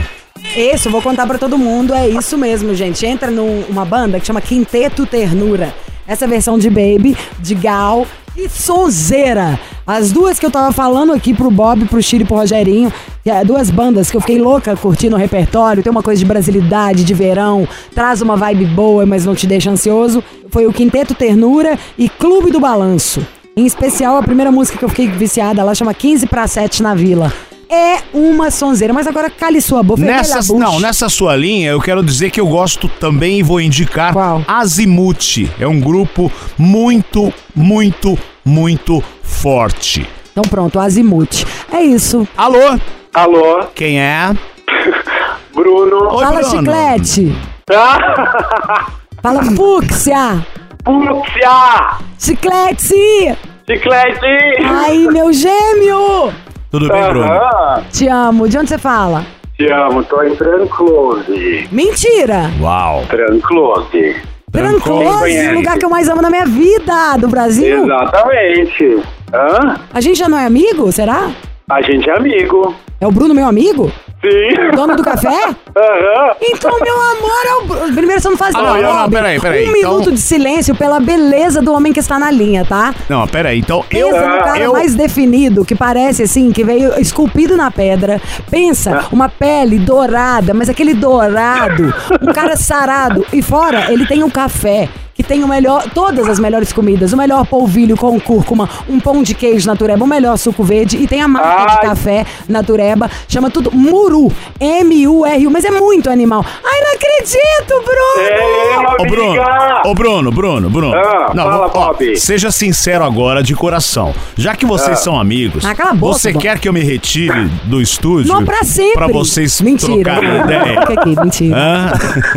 Eu 0.55 0.91
vou 0.91 1.01
contar 1.01 1.25
pra 1.25 1.37
todo 1.37 1.57
mundo, 1.57 1.93
é 1.93 2.09
isso 2.09 2.37
mesmo, 2.37 2.75
gente. 2.75 3.05
Entra 3.05 3.31
numa 3.31 3.85
banda 3.85 4.19
que 4.19 4.27
chama 4.27 4.41
Quinteto 4.41 5.05
Ternura. 5.05 5.73
Essa 6.05 6.25
é 6.25 6.27
a 6.27 6.29
versão 6.29 6.59
de 6.59 6.69
Baby, 6.69 7.15
de 7.39 7.55
Gal 7.55 8.05
e 8.35 8.47
Sonzeira. 8.49 9.59
As 9.85 10.11
duas 10.11 10.39
que 10.39 10.45
eu 10.45 10.51
tava 10.51 10.71
falando 10.71 11.11
aqui 11.11 11.33
pro 11.33 11.51
Bob, 11.51 11.85
pro 11.85 12.01
Chile 12.01 12.23
e 12.23 12.27
pro 12.27 12.37
Rogerinho, 12.37 12.91
que 13.23 13.29
é 13.29 13.43
duas 13.43 13.69
bandas 13.69 14.09
que 14.09 14.17
eu 14.17 14.21
fiquei 14.21 14.39
louca 14.39 14.75
curtindo 14.75 15.15
o 15.15 15.19
repertório, 15.19 15.83
tem 15.83 15.91
uma 15.91 16.03
coisa 16.03 16.19
de 16.19 16.25
brasilidade, 16.25 17.03
de 17.03 17.13
verão, 17.13 17.67
traz 17.93 18.21
uma 18.21 18.35
vibe 18.35 18.65
boa, 18.65 19.05
mas 19.05 19.25
não 19.25 19.35
te 19.35 19.45
deixa 19.45 19.69
ansioso. 19.69 20.23
Foi 20.49 20.65
o 20.65 20.73
Quinteto 20.73 21.13
Ternura 21.13 21.77
e 21.97 22.07
Clube 22.07 22.51
do 22.51 22.59
Balanço. 22.59 23.25
Em 23.55 23.65
especial, 23.65 24.15
a 24.15 24.23
primeira 24.23 24.51
música 24.51 24.77
que 24.77 24.85
eu 24.85 24.89
fiquei 24.89 25.07
viciada, 25.07 25.61
ela 25.61 25.75
chama 25.75 25.93
15 25.93 26.27
para 26.27 26.47
7 26.47 26.81
na 26.81 26.95
Vila. 26.95 27.31
É 27.73 27.99
uma 28.13 28.51
sonzeira, 28.51 28.93
mas 28.93 29.07
agora 29.07 29.29
cale 29.29 29.61
sua 29.61 29.81
boca. 29.81 30.01
Nessa, 30.01 30.53
não, 30.53 30.77
nessa 30.77 31.07
sua 31.07 31.37
linha, 31.37 31.69
eu 31.71 31.79
quero 31.79 32.03
dizer 32.03 32.29
que 32.29 32.41
eu 32.41 32.45
gosto 32.47 32.89
também 32.89 33.39
e 33.39 33.43
vou 33.43 33.61
indicar 33.61 34.11
Qual? 34.11 34.41
Azimuth. 34.45 35.49
É 35.57 35.65
um 35.65 35.79
grupo 35.79 36.29
muito, 36.57 37.33
muito, 37.55 38.19
muito 38.43 39.01
forte. 39.23 40.05
Então 40.33 40.43
pronto, 40.49 40.79
Azimuth. 40.79 41.45
É 41.71 41.81
isso. 41.81 42.27
Alô? 42.35 42.77
Alô, 43.13 43.63
Quem 43.73 44.01
é? 44.01 44.35
Bruno. 45.55 46.13
Oi, 46.13 46.25
Fala 46.25 46.39
Bruno. 46.41 46.49
chiclete. 46.57 47.35
Ah, 47.73 48.87
Fala 49.23 49.43
fúcsia. 49.43 50.45
Púxia! 50.83 51.99
Chiclete. 52.17 53.37
Chiclete! 53.69 54.25
Ai, 54.65 54.97
meu 55.11 55.31
gêmeo. 55.31 56.33
Tudo 56.71 56.87
bem, 56.87 57.03
Bruno? 57.09 57.29
Aham. 57.29 57.83
Te 57.91 58.07
amo. 58.07 58.47
De 58.47 58.57
onde 58.57 58.69
você 58.69 58.77
fala? 58.77 59.25
Te 59.57 59.69
amo, 59.69 60.01
tô 60.05 60.23
em 60.23 60.33
Tranclose. 60.33 61.67
Mentira. 61.69 62.49
Uau. 62.61 63.03
Tranclose. 63.09 64.15
Tranclose, 64.49 65.19
conhece. 65.19 65.49
o 65.49 65.55
lugar 65.55 65.77
que 65.77 65.85
eu 65.85 65.89
mais 65.89 66.07
amo 66.07 66.21
na 66.21 66.29
minha 66.29 66.45
vida, 66.45 67.17
do 67.17 67.27
Brasil. 67.27 67.83
Exatamente. 67.83 69.03
Hã? 69.33 69.75
A 69.93 69.99
gente 69.99 70.17
já 70.17 70.29
não 70.29 70.37
é 70.37 70.45
amigo, 70.45 70.89
será? 70.93 71.29
A 71.69 71.81
gente 71.81 72.09
é 72.09 72.17
amigo. 72.17 72.73
É 73.01 73.07
o 73.07 73.11
Bruno, 73.11 73.33
meu 73.33 73.47
amigo? 73.47 73.91
Sim. 74.21 74.75
Dono 74.75 74.95
do 74.95 75.03
café? 75.03 75.29
Aham. 75.75 76.35
Então, 76.41 76.77
meu 76.79 77.01
amor, 77.01 77.45
é 77.45 77.55
o. 77.55 77.93
Primeiro 77.93 78.21
você 78.21 78.29
não 78.29 78.37
faz 78.37 78.53
Ah, 78.55 78.61
não, 78.61 78.81
não, 78.81 78.93
não, 79.01 79.09
peraí, 79.09 79.39
peraí, 79.39 79.67
Um 79.67 79.75
então- 79.75 79.91
minuto 79.93 80.11
de 80.11 80.19
silêncio 80.19 80.75
pela 80.75 80.99
beleza 80.99 81.61
do 81.61 81.73
homem 81.73 81.91
que 81.91 81.99
está 81.99 82.19
na 82.19 82.29
linha, 82.29 82.63
tá? 82.65 82.93
Não, 83.09 83.27
peraí. 83.27 83.59
Então 83.59 83.83
eu. 83.89 84.09
Pensa 84.09 84.27
no 84.27 84.37
cara 84.39 84.59
eu 84.59 84.73
mais 84.73 84.93
definido, 84.95 85.65
que 85.65 85.73
parece 85.75 86.23
assim, 86.23 86.51
que 86.51 86.63
veio 86.63 86.99
esculpido 86.99 87.55
na 87.57 87.71
pedra. 87.71 88.21
Pensa, 88.49 89.05
uma 89.11 89.27
pele 89.29 89.79
dourada, 89.79 90.53
mas 90.53 90.69
aquele 90.69 90.93
dourado, 90.93 91.93
um 92.21 92.31
cara 92.33 92.55
sarado. 92.55 93.25
E 93.33 93.41
fora, 93.41 93.91
ele 93.91 94.05
tem 94.05 94.23
um 94.23 94.29
café. 94.29 94.87
Que 95.21 95.27
tem 95.27 95.43
o 95.43 95.47
melhor, 95.47 95.83
todas 95.93 96.27
as 96.27 96.39
melhores 96.39 96.73
comidas, 96.73 97.13
o 97.13 97.17
melhor 97.17 97.45
polvilho 97.45 97.95
com 97.95 98.19
cúrcuma, 98.19 98.67
um 98.89 98.99
pão 98.99 99.21
de 99.21 99.35
queijo 99.35 99.67
natureba, 99.67 100.03
o 100.03 100.07
melhor 100.07 100.35
suco 100.35 100.63
verde 100.63 100.97
e 100.97 101.05
tem 101.05 101.21
a 101.21 101.27
marca 101.27 101.65
de 101.65 101.77
Ai. 101.77 101.81
café 101.89 102.25
natureba, 102.49 103.07
chama 103.27 103.51
tudo 103.51 103.69
Muru, 103.71 104.31
M-U-R-U, 104.59 105.51
mas 105.51 105.63
é 105.63 105.69
muito 105.69 106.09
animal. 106.09 106.43
Ai, 106.65 106.81
não 106.81 106.93
acredito, 106.95 107.83
Bruno! 107.85 108.29
É, 108.29 109.01
Ô, 109.01 109.05
Bruno, 109.05 109.41
ô, 109.85 109.93
Bruno, 109.93 110.31
Bruno, 110.31 110.69
Bruno. 110.71 110.95
Ah, 110.95 111.31
fala, 111.35 111.65
ó, 111.67 111.69
Bob. 111.69 112.15
seja 112.17 112.49
sincero 112.49 113.03
agora, 113.03 113.43
de 113.43 113.53
coração. 113.53 114.15
Já 114.35 114.55
que 114.55 114.65
vocês 114.65 114.99
são 115.01 115.19
amigos, 115.19 115.63
Ah, 115.63 115.75
boca, 115.93 115.95
você 115.99 116.31
Bob. 116.31 116.41
quer 116.41 116.57
que 116.57 116.67
eu 116.67 116.73
me 116.73 116.81
retire 116.83 117.47
do 117.65 117.79
estúdio? 117.79 118.33
Não, 118.33 118.43
pra 118.43 118.63
sempre. 118.63 118.95
Pra 118.95 119.07
vocês 119.07 119.61
Mentira. 119.61 120.15
trocarem 120.15 120.39
ideia? 120.41 120.81
Fica 120.81 120.93
aqui, 120.99 121.15
mentira. 121.21 121.57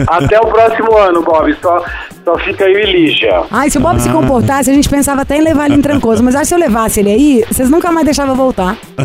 Até 0.07 0.39
o 0.39 0.47
próximo 0.49 0.95
ano, 0.99 1.23
Bob. 1.23 1.55
Só, 1.63 1.83
só 2.25 2.39
fica 2.39 2.65
aí 2.67 2.74
e 2.79 2.93
lixa. 2.93 3.43
Ai, 3.51 3.71
se 3.71 3.79
o 3.79 3.81
Bob 3.81 3.99
se 4.01 4.09
Ah. 4.09 4.13
comportasse, 4.13 4.71
a 4.71 4.75
gente 4.75 4.89
pensava 4.89 5.23
até 5.23 5.37
em 5.37 5.43
levar 5.43 5.67
ele 5.67 5.75
em 5.77 5.83
Trancoso. 5.83 6.23
Mas 6.23 6.35
acho 6.35 6.43
que 6.43 6.49
se 6.49 6.55
eu 6.55 6.59
levasse 6.59 7.01
ele 7.01 7.11
aí, 7.11 7.45
vocês 7.51 7.69
nunca 7.71 7.91
mais 7.93 8.05
deixavam 8.05 8.33
eu 8.33 8.37
voltar. 8.37 8.77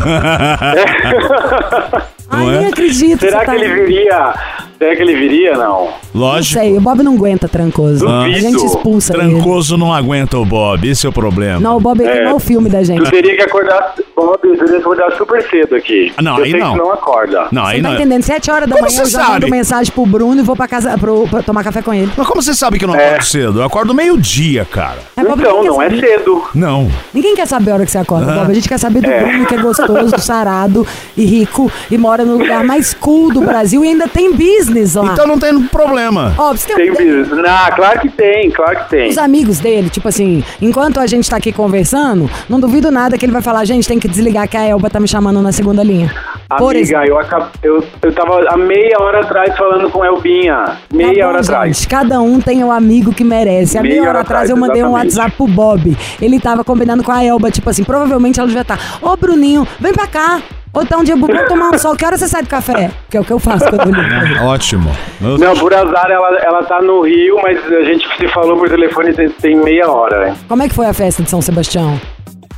Ai, 2.32 2.44
Não 2.46 2.52
é? 2.52 2.58
nem 2.58 2.66
acredito. 2.68 3.18
Será 3.20 3.40
que 3.40 3.46
tá- 3.46 3.56
ele 3.56 3.68
viria? 3.74 4.34
Será 4.78 4.96
que 4.96 5.02
ele 5.02 5.14
viria, 5.16 5.52
não? 5.54 5.88
Não 6.14 6.20
Lógico. 6.22 6.60
sei, 6.60 6.76
o 6.76 6.80
Bob 6.80 7.02
não 7.02 7.14
aguenta 7.14 7.48
Trancoso. 7.48 8.06
A 8.08 8.20
Duvido. 8.24 8.38
gente 8.40 8.64
expulsa 8.64 9.12
ele. 9.16 9.32
Trancoso 9.34 9.76
não 9.76 9.92
aguenta 9.92 10.38
o 10.38 10.44
Bob, 10.44 10.88
esse 10.88 11.04
é 11.06 11.08
o 11.08 11.12
problema. 11.12 11.58
Não, 11.60 11.76
o 11.76 11.80
Bob 11.80 12.00
é 12.02 12.06
É. 12.06 12.20
igual 12.20 12.36
o 12.36 12.38
filme 12.40 12.70
da 12.70 12.78
Tu 12.78 12.84
gente. 12.84 13.10
teria 13.10 13.36
que 13.36 13.42
acordar, 13.42 13.94
Bob, 14.26 14.40
que 14.42 14.76
acordar 14.76 15.12
super 15.16 15.42
cedo 15.48 15.74
aqui. 15.74 16.12
Não, 16.22 16.38
eu 16.38 16.44
aí 16.44 16.50
sei 16.50 16.60
não. 16.60 16.72
que 16.72 16.78
não 16.78 16.92
acorda. 16.92 17.48
Não, 17.52 17.64
Você 17.64 17.72
aí 17.76 17.82
tá 17.82 17.88
não. 17.88 17.94
entendendo? 17.96 18.22
Sete 18.22 18.50
horas 18.50 18.68
da 18.68 18.76
Como 18.76 18.88
manhã 18.88 19.00
eu 19.00 19.04
você 19.06 19.10
já 19.12 19.18
sabe? 19.20 19.32
mando 19.32 19.48
mensagem 19.50 19.92
pro 19.92 20.06
Bruno 20.06 20.40
e 20.40 20.44
vou 20.44 20.56
pra 20.56 20.68
casa 20.68 20.96
pro, 20.98 21.26
pra 21.28 21.42
tomar 21.42 21.64
café 21.64 21.82
com 21.82 21.92
ele. 21.94 22.10
Mas 22.16 22.26
como 22.26 22.42
você 22.42 22.54
sabe 22.54 22.78
que 22.78 22.84
eu 22.84 22.88
não 22.88 22.94
É. 22.96 23.08
acordo 23.08 23.24
cedo? 23.24 23.60
Eu 23.60 23.64
acordo 23.64 23.94
meio-dia, 23.94 24.64
cara. 24.64 24.98
É, 25.16 25.22
Bob, 25.22 25.40
Então, 25.40 25.62
não 25.64 25.78
quer 25.78 25.86
é 25.86 25.90
saber. 25.90 26.00
cedo. 26.18 26.42
Não. 26.54 26.90
Ninguém 27.14 27.34
quer 27.34 27.46
saber 27.46 27.70
a 27.70 27.74
hora 27.74 27.84
que 27.84 27.90
você 27.90 27.98
acorda, 27.98 28.32
Bob. 28.32 28.50
A 28.50 28.54
gente 28.54 28.68
quer 28.68 28.78
saber 28.78 29.00
do 29.00 29.10
É. 29.10 29.24
Bruno, 29.24 29.46
que 29.46 29.54
é 29.54 29.58
gostoso, 29.58 30.18
sarado 30.20 30.86
e 31.16 31.24
rico 31.24 31.70
e 31.90 31.96
mora 31.98 32.24
no 32.24 32.36
lugar 32.36 32.64
mais 32.64 32.92
cool 32.94 33.32
do 33.32 33.40
Brasil 33.40 33.84
e 33.84 33.88
ainda 33.88 34.08
tem 34.08 34.32
business 34.32 34.94
lá. 34.94 35.12
Então 35.12 35.26
não 35.26 35.38
tem 35.38 35.60
problema. 35.64 36.34
Ó, 36.38 36.52
você 36.52 36.74
Tem 36.74 36.88
ideia, 36.88 37.16
business. 37.22 37.38
Não, 37.38 37.76
claro 37.76 38.00
que 38.00 38.08
tem, 38.08 38.50
claro 38.50 38.76
que 38.84 38.90
tem. 38.90 39.08
Os 39.10 39.18
amigos 39.18 39.58
dele, 39.60 39.88
tipo 39.90 40.08
assim, 40.08 40.42
enquanto 40.60 40.98
a 41.00 41.06
gente 41.06 41.28
tá 41.28 41.36
aqui 41.36 41.52
conversando, 41.52 42.28
não 42.48 42.58
duvido 42.60 42.90
nada 42.90 43.16
que 43.16 43.24
ele 43.24 43.32
vai 43.32 43.42
falar, 43.42 43.64
gente, 43.64 43.86
tem 43.88 43.98
que 43.98 44.08
desligar 44.10 44.48
que 44.48 44.56
a 44.56 44.64
Elba 44.66 44.90
tá 44.90 45.00
me 45.00 45.08
chamando 45.08 45.40
na 45.40 45.52
segunda 45.52 45.82
linha. 45.82 46.12
Por 46.58 46.74
Amiga, 46.74 47.06
eu, 47.06 47.18
acab... 47.18 47.46
eu, 47.62 47.84
eu 48.02 48.12
tava 48.12 48.40
há 48.48 48.56
meia 48.56 48.96
hora 49.00 49.20
atrás 49.20 49.56
falando 49.56 49.88
com 49.90 50.04
Elbinha. 50.04 50.78
Meia 50.92 51.14
Tá 51.14 51.20
bom, 51.22 51.28
hora 51.28 51.40
atrás. 51.40 51.76
gente, 51.78 51.88
Cada 51.88 52.20
um 52.20 52.40
tem 52.40 52.64
o 52.64 52.72
amigo 52.72 53.12
que 53.14 53.22
merece. 53.22 53.78
Há 53.78 53.82
meia, 53.82 53.92
Meia 53.94 54.02
hora 54.02 54.10
hora 54.10 54.20
atrás 54.20 54.40
atrás, 54.40 54.50
eu 54.50 54.56
mandei 54.56 54.82
um 54.82 54.88
exatamente. 54.88 55.16
WhatsApp 55.16 55.36
pro 55.36 55.46
Bob. 55.46 55.96
Ele 56.20 56.40
tava 56.40 56.64
combinando 56.64 57.04
com 57.04 57.12
a 57.12 57.22
Elba, 57.24 57.50
tipo 57.50 57.70
assim, 57.70 57.84
provavelmente 57.84 58.40
ela 58.40 58.46
devia 58.48 58.62
estar. 58.62 58.78
Ô, 59.00 59.16
Bruninho, 59.16 59.66
vem 59.78 59.92
pra 59.92 60.06
cá. 60.06 60.40
Ou 60.72 60.86
tá 60.86 60.96
um 60.98 61.02
dia, 61.04 61.16
vamos 61.16 61.48
tomar 61.48 61.70
um 61.74 61.78
sol. 61.78 61.96
Que 61.96 62.04
hora 62.04 62.16
você 62.16 62.28
sai 62.28 62.42
do 62.42 62.48
café? 62.48 62.92
Que 63.10 63.16
é 63.16 63.20
o 63.20 63.24
que 63.24 63.32
eu 63.32 63.40
faço 63.40 63.68
quando 63.68 63.88
eu 63.88 63.92
ligo. 63.92 64.44
Ótimo. 64.46 64.90
Não, 65.20 65.54
por 65.56 65.74
azar 65.74 66.08
ela, 66.08 66.38
ela 66.38 66.62
tá 66.62 66.80
no 66.80 67.00
Rio, 67.02 67.40
mas 67.42 67.58
a 67.72 67.82
gente 67.82 68.06
se 68.16 68.28
falou 68.28 68.56
por 68.56 68.68
telefone 68.68 69.12
tem, 69.12 69.28
tem 69.30 69.56
meia 69.56 69.90
hora. 69.90 70.26
né? 70.26 70.36
Como 70.48 70.62
é 70.62 70.68
que 70.68 70.74
foi 70.74 70.86
a 70.86 70.92
festa 70.92 71.24
de 71.24 71.30
São 71.30 71.42
Sebastião? 71.42 72.00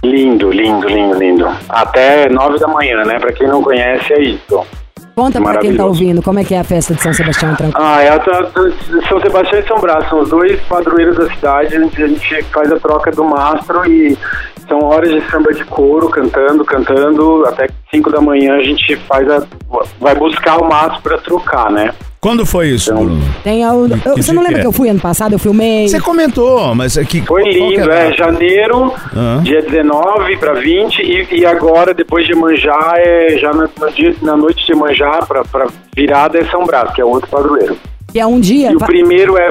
Lindo, 0.04 0.50
lindo, 0.50 0.88
lindo, 0.88 1.16
lindo. 1.16 1.48
Até 1.68 2.28
nove 2.28 2.58
da 2.58 2.66
manhã, 2.66 3.04
né? 3.04 3.18
Pra 3.20 3.32
quem 3.32 3.46
não 3.46 3.62
conhece, 3.62 4.12
é 4.12 4.20
isso. 4.20 4.66
Conta 5.14 5.40
pra 5.40 5.58
quem 5.58 5.76
tá 5.76 5.84
ouvindo 5.84 6.22
como 6.22 6.40
é 6.40 6.44
que 6.44 6.54
é 6.54 6.60
a 6.60 6.64
festa 6.64 6.94
de 6.94 7.02
São 7.02 7.12
Sebastião 7.12 7.52
em 7.52 7.56
Trancoso. 7.56 7.84
Ah, 7.86 8.02
ela 8.02 8.18
tá, 8.18 8.50
São 9.08 9.20
Sebastião 9.20 9.60
e 9.60 9.66
São 9.66 9.78
Brás 9.78 10.08
são 10.08 10.20
os 10.22 10.30
dois 10.30 10.60
padroeiros 10.62 11.16
da 11.16 11.30
cidade. 11.30 11.76
A 11.76 11.80
gente, 11.80 12.02
a 12.02 12.06
gente 12.08 12.42
faz 12.44 12.72
a 12.72 12.80
troca 12.80 13.12
do 13.12 13.24
mastro 13.24 13.86
e 13.86 14.18
são 14.66 14.82
horas 14.84 15.10
de 15.10 15.20
samba 15.30 15.52
de 15.52 15.64
couro, 15.66 16.08
cantando, 16.08 16.64
cantando. 16.64 17.44
Até 17.46 17.68
5 17.90 18.10
da 18.10 18.20
manhã 18.20 18.56
a 18.56 18.62
gente 18.62 18.96
faz 18.96 19.30
a, 19.30 19.46
vai 20.00 20.14
buscar 20.14 20.56
o 20.56 20.68
mastro 20.68 21.02
pra 21.02 21.18
trocar, 21.18 21.70
né? 21.70 21.92
Quando 22.22 22.46
foi 22.46 22.68
isso, 22.68 22.92
Então, 22.92 23.04
Bruno? 23.04 23.20
Tem 23.42 23.64
a, 23.64 23.70
eu- 23.70 23.88
Que 24.14 24.22
você 24.22 24.32
não 24.32 24.42
que 24.42 24.46
lembra 24.48 24.58
é? 24.58 24.62
que 24.62 24.66
eu 24.68 24.72
fui 24.72 24.88
ano 24.88 25.00
passado? 25.00 25.32
Eu 25.32 25.40
filmei. 25.40 25.88
Você 25.88 25.98
comentou, 25.98 26.72
mas 26.72 26.96
é 26.96 27.04
que. 27.04 27.20
Foi 27.22 27.42
que 27.42 27.50
lindo, 27.50 27.90
é 27.90 28.12
janeiro, 28.12 28.92
Ah. 29.16 29.40
dia 29.42 29.60
19 29.60 30.36
para 30.36 30.52
20 30.54 31.00
e, 31.02 31.40
e 31.40 31.44
agora 31.44 31.92
depois 31.92 32.24
de 32.24 32.32
Manjá 32.36 32.94
é 32.96 33.36
já 33.38 33.52
na, 33.52 33.68
dia, 33.92 34.14
na 34.22 34.36
noite 34.36 34.64
de 34.64 34.72
Manjá 34.72 35.18
pra, 35.26 35.42
pra 35.44 35.66
virada 35.96 36.38
é 36.38 36.44
São 36.44 36.64
Brás, 36.64 36.94
que 36.94 37.00
é 37.00 37.04
outro 37.04 37.28
padroeiro. 37.28 37.76
Que 38.12 38.20
é 38.20 38.26
um 38.26 38.38
dia. 38.38 38.70
E 38.70 38.76
o 38.76 38.78
primeiro 38.78 39.36
é 39.36 39.50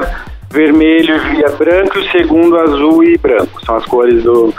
vermelho 0.50 1.14
e 1.38 1.44
é 1.44 1.50
branco, 1.50 1.98
e 1.98 2.00
o 2.00 2.10
segundo 2.10 2.56
azul 2.56 3.04
e 3.04 3.18
branco. 3.18 3.62
São 3.66 3.76
as 3.76 3.84
cores 3.84 4.22
do, 4.22 4.54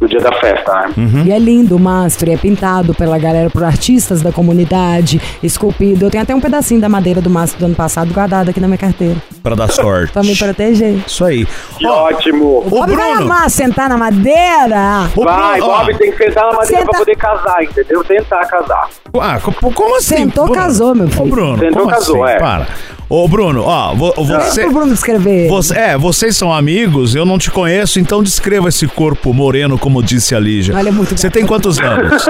do 0.00 0.08
dia 0.08 0.18
da 0.20 0.32
festa, 0.32 0.72
né? 0.72 0.90
Uhum. 0.96 1.24
E 1.26 1.30
é 1.32 1.38
lindo 1.38 1.76
o 1.76 1.78
mastro, 1.78 2.30
e 2.30 2.32
é 2.32 2.36
pintado 2.36 2.94
pela 2.94 3.18
galera, 3.18 3.50
por 3.50 3.62
artistas 3.62 4.22
da 4.22 4.32
comunidade, 4.32 5.20
esculpido. 5.42 6.06
Eu 6.06 6.10
tenho 6.10 6.22
até 6.22 6.34
um 6.34 6.40
pedacinho 6.40 6.80
da 6.80 6.88
madeira 6.88 7.20
do 7.20 7.28
mastro 7.28 7.58
do 7.60 7.66
ano 7.66 7.74
passado 7.74 8.12
guardado 8.12 8.48
aqui 8.48 8.58
na 8.60 8.66
minha 8.66 8.78
carteira, 8.78 9.16
Pra 9.42 9.54
dar 9.54 9.68
sorte. 9.68 10.12
pra 10.12 10.22
me 10.22 10.34
proteger. 10.34 10.98
Isso 11.06 11.24
aí. 11.24 11.46
Que 11.78 11.86
Ó, 11.86 12.04
ótimo! 12.08 12.62
O 12.66 12.70
Bob 12.70 12.94
vai 12.94 13.10
Bruno. 13.14 13.22
amar 13.32 13.50
sentar 13.50 13.88
na 13.90 13.98
madeira. 13.98 15.08
o 15.14 15.24
Vai, 15.24 15.58
Bruno, 15.60 15.72
ó, 15.72 15.78
Bob, 15.84 15.98
tem 15.98 16.10
que 16.12 16.24
sentar 16.24 16.44
na 16.46 16.52
madeira 16.52 16.78
Senta- 16.78 16.90
pra 16.90 16.98
poder 16.98 17.16
casar, 17.16 17.62
entendeu? 17.62 18.04
Tentar 18.04 18.46
casar. 18.46 18.88
Ah, 19.20 19.38
co- 19.40 19.52
como 19.72 19.96
assim? 19.98 20.16
Sentou, 20.16 20.44
Bruno? 20.46 20.60
casou, 20.60 20.94
meu 20.94 21.08
filho. 21.08 21.22
Ô, 21.22 21.26
Bruno, 21.26 21.58
Sentou, 21.58 21.82
como 21.82 21.90
casou, 21.90 22.24
assim? 22.24 22.34
é. 22.34 22.38
Para. 22.38 22.66
Ô, 23.08 23.26
Bruno, 23.26 23.64
ó, 23.64 23.92
vo- 23.92 24.14
você... 24.18 24.62
Pro 24.62 24.72
Bruno 24.72 24.92
escrever. 24.94 25.48
Você, 25.48 25.76
é, 25.76 25.98
vocês 25.98 26.36
são 26.36 26.52
amigos, 26.52 27.16
eu 27.16 27.24
não 27.26 27.38
te 27.38 27.50
conheço, 27.50 27.98
então 27.98 28.22
descreva 28.22 28.68
esse 28.68 28.86
corpo 28.86 29.34
moreno, 29.34 29.76
como 29.76 29.89
disse 30.02 30.34
a 30.34 30.40
Lígia. 30.40 30.74
Olha, 30.76 30.88
é 30.88 30.92
muito 30.92 31.16
Você 31.16 31.28
tem 31.30 31.44
quantos 31.46 31.78
anos? 31.80 32.24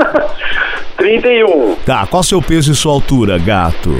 31. 0.96 1.76
tá, 1.86 2.06
qual 2.06 2.22
seu 2.22 2.42
peso 2.42 2.72
e 2.72 2.74
sua 2.74 2.92
altura, 2.92 3.38
gato? 3.38 3.94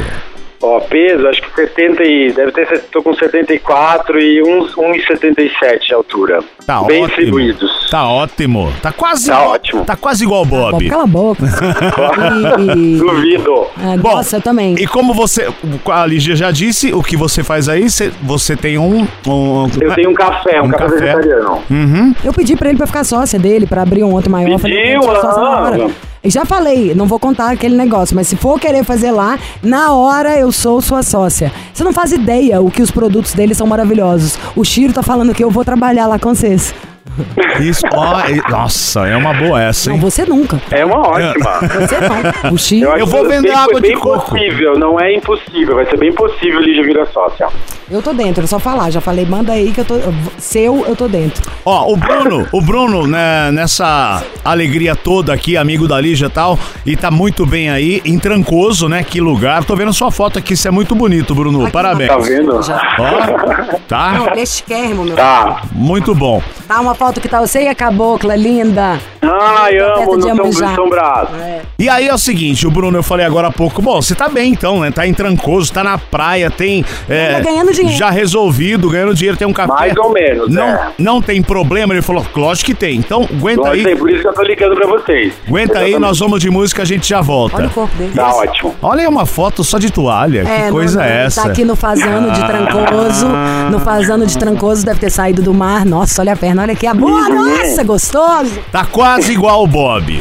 Ó, 0.62 0.78
peso, 0.80 1.26
acho 1.26 1.40
que 1.40 1.54
70 1.54 2.02
e... 2.04 2.32
Deve 2.32 2.52
ter... 2.52 2.82
Tô 2.92 3.02
com 3.02 3.14
74 3.14 4.20
e 4.20 4.42
uns 4.42 4.74
1,77 4.74 5.86
de 5.86 5.94
altura. 5.94 6.40
Tá 6.66 6.82
Bem 6.82 6.98
ótimo. 7.02 7.06
distribuídos. 7.08 7.88
Tá 7.90 8.06
ótimo. 8.06 8.72
Tá 8.82 8.92
quase 8.92 9.28
Tá 9.30 9.42
ótimo. 9.48 9.84
Tá 9.86 9.96
quase 9.96 10.22
igual 10.24 10.42
o 10.42 10.44
Bob, 10.44 10.72
Bob. 10.72 10.88
cala 10.90 11.04
a 11.04 11.06
boca. 11.06 11.42
E- 12.76 12.96
Duvido. 12.98 13.66
Ah, 13.78 13.96
Bom, 13.96 14.16
nossa, 14.16 14.36
eu 14.36 14.42
também. 14.42 14.74
E 14.78 14.86
como 14.86 15.14
você, 15.14 15.48
a 15.90 16.06
Lígia 16.06 16.36
já 16.36 16.50
disse, 16.50 16.92
o 16.92 17.02
que 17.02 17.16
você 17.16 17.42
faz 17.42 17.68
aí, 17.68 17.88
você, 17.88 18.12
você 18.22 18.54
tem 18.54 18.76
um, 18.78 19.06
um- 19.26 19.66
Eu 19.80 19.94
tenho 19.94 20.10
um 20.10 20.14
café, 20.14 20.60
um, 20.60 20.66
Um 20.66 20.70
café, 20.70 20.84
café. 20.84 20.98
vegetariano. 21.00 21.62
Uhum. 21.70 22.14
Eu 22.22 22.32
pedi 22.34 22.54
pra 22.56 22.68
ele 22.68 22.76
pra 22.78 22.86
ficar 22.86 23.04
sócia 23.04 23.38
dele, 23.38 23.66
pra 23.66 23.82
abrir 23.82 24.04
um 24.04 24.12
outro 24.12 24.30
maior. 24.30 24.50
Eu 24.50 24.58
falei, 24.58 24.76
Pediu? 24.76 24.94
"Eu 24.96 25.00
quero 25.02 25.14
ser 25.14 25.20
sócia 25.22 25.42
na 25.42 25.48
Ah. 25.48 25.60
hora." 25.62 25.78
E 25.78 26.09
já 26.28 26.44
falei, 26.44 26.94
não 26.94 27.06
vou 27.06 27.18
contar 27.18 27.50
aquele 27.50 27.74
negócio, 27.74 28.14
mas 28.14 28.28
se 28.28 28.36
for 28.36 28.60
querer 28.60 28.84
fazer 28.84 29.10
lá, 29.10 29.38
na 29.62 29.94
hora 29.94 30.38
eu 30.38 30.52
sou 30.52 30.80
sua 30.82 31.02
sócia. 31.02 31.50
Você 31.72 31.82
não 31.82 31.94
faz 31.94 32.12
ideia 32.12 32.60
o 32.60 32.70
que 32.70 32.82
os 32.82 32.90
produtos 32.90 33.32
dele 33.32 33.54
são 33.54 33.66
maravilhosos. 33.66 34.38
O 34.54 34.62
Chiro 34.62 34.92
tá 34.92 35.02
falando 35.02 35.34
que 35.34 35.42
eu 35.42 35.50
vou 35.50 35.64
trabalhar 35.64 36.06
lá 36.06 36.18
com 36.18 36.34
vocês. 36.34 36.74
Isso, 37.60 37.82
ó, 37.92 38.20
e- 38.28 38.50
nossa, 38.50 39.06
é 39.06 39.16
uma 39.16 39.34
boa 39.34 39.60
essa, 39.62 39.90
Não, 39.90 39.96
hein? 39.96 40.02
você 40.02 40.24
nunca. 40.24 40.60
É 40.70 40.84
uma 40.84 41.00
ótima. 41.00 41.58
Você 41.60 41.96
não. 42.44 42.52
O 42.52 42.58
Chiro, 42.58 42.86
Eu 42.86 42.94
acho 42.94 43.06
vou 43.06 43.22
vender 43.28 43.48
bem, 43.48 43.56
água 43.56 43.74
de 43.80 43.88
bem 43.88 43.98
coco. 43.98 44.30
possível, 44.30 44.78
não 44.78 44.98
é 45.00 45.14
impossível. 45.14 45.74
Vai 45.74 45.84
ser 45.86 45.98
bem 45.98 46.12
possível 46.12 46.60
Lígia 46.60 46.82
virar 46.82 47.06
sócia. 47.06 47.48
eu 47.90 48.00
tô 48.02 48.12
dentro, 48.12 48.44
é 48.44 48.46
só 48.46 48.58
falar. 48.58 48.90
Já 48.90 49.00
falei, 49.00 49.26
manda 49.26 49.52
aí 49.52 49.72
que 49.72 49.80
eu 49.80 49.84
tô. 49.84 49.94
Seu, 50.38 50.84
eu 50.86 50.96
tô 50.96 51.08
dentro. 51.08 51.42
Ó, 51.64 51.92
o 51.92 51.96
Bruno, 51.96 52.46
o 52.52 52.60
Bruno, 52.60 53.06
né, 53.06 53.50
nessa 53.52 54.22
alegria 54.44 54.94
toda 54.96 55.32
aqui, 55.32 55.56
amigo 55.56 55.86
da 55.86 56.00
Lígia 56.00 56.26
e 56.26 56.30
tal, 56.30 56.58
e 56.86 56.96
tá 56.96 57.10
muito 57.10 57.44
bem 57.44 57.70
aí, 57.70 58.00
em 58.04 58.18
Trancoso, 58.18 58.88
né? 58.88 59.02
Que 59.04 59.20
lugar. 59.20 59.64
Tô 59.64 59.76
vendo 59.76 59.92
sua 59.92 60.10
foto 60.10 60.38
aqui, 60.38 60.54
isso 60.54 60.66
é 60.66 60.70
muito 60.70 60.94
bonito, 60.94 61.34
Bruno. 61.34 61.62
Aqui 61.64 61.72
Parabéns. 61.72 62.10
Tá 62.10 62.18
vendo? 62.18 62.56
Ó, 62.56 63.78
tá? 63.88 64.12
Não, 64.12 65.04
meu. 65.04 65.16
Tá. 65.16 65.62
Muito 65.72 66.14
bom. 66.14 66.42
Tá 66.66 66.80
uma 66.80 66.94
foto 67.00 67.18
que 67.18 67.30
tá 67.30 67.40
você 67.40 67.62
e 67.62 67.66
a 67.68 67.74
cabocla, 67.74 68.36
linda. 68.36 69.00
Ai, 69.22 69.78
Tá 69.78 69.94
amo 70.02 70.16
no 70.18 70.50
de 70.50 70.56
São, 70.56 70.88
Brás. 70.90 71.28
É. 71.40 71.62
E 71.78 71.88
aí 71.88 72.06
é 72.08 72.12
o 72.12 72.18
seguinte, 72.18 72.66
o 72.66 72.70
Bruno, 72.70 72.98
eu 72.98 73.02
falei 73.02 73.24
agora 73.24 73.48
há 73.48 73.50
pouco, 73.50 73.80
bom, 73.80 74.02
você 74.02 74.14
tá 74.14 74.28
bem 74.28 74.52
então, 74.52 74.80
né? 74.80 74.90
Tá 74.90 75.06
em 75.06 75.14
Trancoso, 75.14 75.72
tá 75.72 75.82
na 75.82 75.96
praia, 75.96 76.50
tem... 76.50 76.84
é, 77.08 77.34
Tá 77.34 77.40
ganhando 77.40 77.72
dinheiro. 77.72 77.96
Já 77.98 78.10
resolvido, 78.10 78.90
ganhando 78.90 79.14
dinheiro, 79.14 79.38
tem 79.38 79.46
um 79.48 79.52
café. 79.52 79.72
Mais 79.72 79.96
ou 79.96 80.12
menos, 80.12 80.50
Não, 80.50 80.68
é. 80.68 80.90
não 80.98 81.22
tem 81.22 81.42
problema, 81.42 81.94
ele 81.94 82.02
falou, 82.02 82.22
lógico 82.36 82.66
que 82.66 82.74
tem. 82.74 82.96
Então, 82.98 83.26
aguenta 83.30 83.62
Lógico, 83.62 83.88
aí, 83.88 83.94
é 83.94 83.96
por 83.96 84.10
isso 84.10 84.20
que 84.20 84.28
eu 84.28 84.34
tô 84.34 84.42
ligando 84.42 84.76
pra 84.76 84.86
vocês. 84.86 85.32
aguenta 85.48 85.78
aí, 85.78 85.84
Exatamente. 85.90 85.98
nós 86.00 86.18
vamos 86.18 86.40
de 86.40 86.50
música, 86.50 86.82
a 86.82 86.84
gente 86.84 87.08
já 87.08 87.22
volta. 87.22 87.56
Olha 87.56 87.68
o 87.68 87.70
corpo 87.70 87.96
dele. 87.96 88.12
Tá 88.14 88.34
ótimo. 88.34 88.74
Olha 88.82 89.00
aí 89.00 89.08
uma 89.08 89.24
foto 89.24 89.64
só 89.64 89.78
de 89.78 89.90
toalha, 89.90 90.44
que 90.44 90.62
não, 90.64 90.70
coisa 90.70 90.98
não, 90.98 91.04
é 91.06 91.24
essa? 91.24 91.42
Tá 91.44 91.48
aqui 91.48 91.64
no 91.64 91.76
Fazano 91.76 92.30
de 92.30 92.44
Trancoso. 92.46 93.26
No 93.70 93.80
Fazano 93.80 94.26
de 94.26 94.36
Trancoso 94.36 94.84
deve 94.84 95.00
ter 95.00 95.10
saído 95.10 95.40
do 95.40 95.54
mar. 95.54 95.86
Nossa, 95.86 96.20
olha 96.20 96.34
a 96.34 96.36
perna, 96.36 96.60
olha 96.62 96.72
aqui. 96.72 96.89
A 96.90 96.94
boa, 96.94 97.28
nossa, 97.28 97.84
gostoso. 97.84 98.58
Tá 98.72 98.84
quase 98.84 99.30
igual 99.30 99.62
o 99.62 99.66
Bob, 99.68 100.20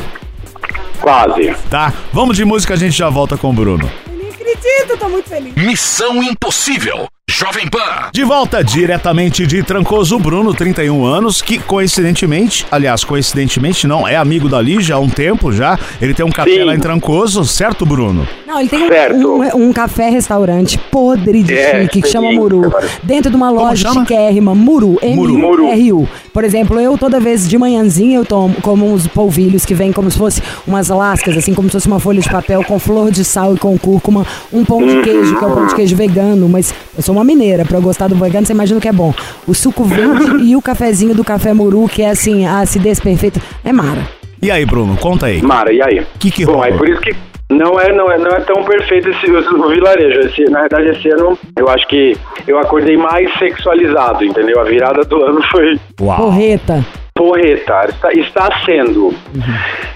Quase. 1.01 1.55
tá? 1.67 1.91
Vamos 2.13 2.37
de 2.37 2.45
música, 2.45 2.75
a 2.75 2.77
gente 2.77 2.95
já 2.95 3.09
volta 3.09 3.35
com 3.35 3.49
o 3.49 3.53
Bruno. 3.53 3.89
Eu 4.07 4.15
nem 4.15 4.29
acredito, 4.29 4.95
tô 4.99 5.09
muito 5.09 5.27
feliz. 5.27 5.55
Missão 5.55 6.21
Impossível. 6.21 7.07
Jovem 7.27 7.67
Pan. 7.67 8.09
De 8.11 8.23
volta 8.23 8.63
diretamente 8.63 9.47
de 9.47 9.63
Trancoso, 9.63 10.19
Bruno, 10.19 10.53
31 10.53 11.05
anos, 11.05 11.41
que 11.41 11.57
coincidentemente, 11.57 12.65
aliás, 12.71 13.03
coincidentemente 13.03 13.87
não, 13.87 14.07
é 14.07 14.15
amigo 14.15 14.49
da 14.49 14.61
Lígia 14.61 14.95
há 14.95 14.99
um 14.99 15.09
tempo 15.09 15.51
já. 15.51 15.79
Ele 16.01 16.13
tem 16.13 16.25
um 16.25 16.31
café 16.31 16.51
Sim. 16.51 16.63
lá 16.65 16.75
em 16.75 16.79
Trancoso, 16.79 17.45
certo, 17.45 17.85
Bruno? 17.85 18.27
Não, 18.49 18.59
ele 18.59 18.67
tem 18.67 18.79
um, 18.79 19.43
um, 19.43 19.67
um 19.67 19.71
café-restaurante 19.71 20.75
podre 20.89 21.43
de 21.43 21.53
É, 21.55 21.81
chique 21.83 22.01
que 22.01 22.07
chama 22.07 22.31
Muru. 22.31 22.73
Dentro 23.03 23.29
de 23.29 23.37
uma 23.37 23.51
loja 23.51 23.93
chiquérrima, 23.93 24.55
Muru. 24.55 24.97
Muru. 25.03 25.65
M-U-R-U. 25.65 26.09
Por 26.33 26.43
exemplo, 26.43 26.79
eu 26.79 26.97
toda 26.97 27.19
vez 27.19 27.47
de 27.47 27.55
manhãzinha 27.59 28.17
eu 28.17 28.25
tomo 28.25 28.55
como 28.63 28.91
uns 28.91 29.05
polvilhos 29.05 29.65
que 29.65 29.75
vêm 29.75 29.91
como 29.91 30.09
se 30.09 30.17
fosse 30.17 30.41
umas 30.65 30.87
lascas, 30.89 31.37
assim, 31.37 31.53
como 31.53 31.67
se 31.69 31.73
fosse 31.73 31.85
uma 31.85 31.99
folha 31.99 32.21
de 32.21 32.27
papel 32.27 32.63
com 32.63 32.79
flor 32.79 33.11
de 33.11 33.23
sal 33.23 33.53
e 33.53 33.59
com 33.59 33.77
cúrcuma, 33.77 34.25
um 34.51 34.65
pão 34.65 34.83
de 34.83 34.99
queijo, 35.03 35.37
que 35.37 35.45
é 35.45 35.47
o 35.47 35.51
pão 35.51 35.67
de 35.67 35.75
queijo 35.75 35.95
vegano, 35.95 36.49
mas 36.49 36.73
eu 36.97 37.03
sou 37.03 37.13
uma 37.13 37.23
mineira, 37.23 37.63
pra 37.63 37.77
eu 37.77 37.81
gostar 37.83 38.07
do 38.07 38.15
vegano, 38.15 38.47
você 38.47 38.53
imagina 38.53 38.79
o 38.79 38.81
que 38.81 38.87
é 38.87 38.91
bom. 38.91 39.13
O 39.45 39.53
suco 39.53 39.83
verde 39.83 40.41
e 40.43 40.55
o 40.55 40.61
cafezinho 40.61 41.13
do 41.13 41.23
café 41.23 41.53
Muru, 41.53 41.87
que 41.87 42.01
é 42.01 42.09
assim, 42.09 42.47
a 42.47 42.61
acidez 42.61 42.99
perfeita. 42.99 43.39
É 43.63 43.71
mara. 43.71 44.07
E 44.41 44.49
aí, 44.49 44.65
Bruno, 44.65 44.97
conta 44.97 45.27
aí. 45.27 45.39
Mara, 45.39 45.71
e 45.71 45.81
aí? 45.83 46.03
Que 46.17 46.31
que 46.31 46.45
Bom, 46.45 46.53
rolou? 46.53 46.65
é 46.65 46.71
por 46.71 46.89
isso 46.89 47.01
que 47.01 47.13
não 47.49 47.79
é, 47.79 47.91
não 47.91 48.11
é, 48.11 48.17
não 48.17 48.31
é 48.31 48.39
tão 48.41 48.63
perfeito 48.63 49.09
esse, 49.09 49.29
o, 49.29 49.37
o 49.65 49.69
vilarejo. 49.69 50.19
Esse, 50.21 50.43
na 50.51 50.61
verdade, 50.61 50.89
esse 50.89 51.09
ano 51.09 51.37
eu 51.57 51.67
acho 51.69 51.87
que 51.87 52.15
eu 52.47 52.59
acordei 52.59 52.95
mais 52.95 53.31
sexualizado, 53.39 54.23
entendeu? 54.23 54.59
A 54.59 54.63
virada 54.63 55.03
do 55.03 55.23
ano 55.23 55.41
foi 55.51 55.79
Uau. 55.99 56.17
Porreta. 56.17 56.85
porreta, 57.15 57.85
está, 57.89 58.11
está 58.13 58.49
sendo. 58.65 59.13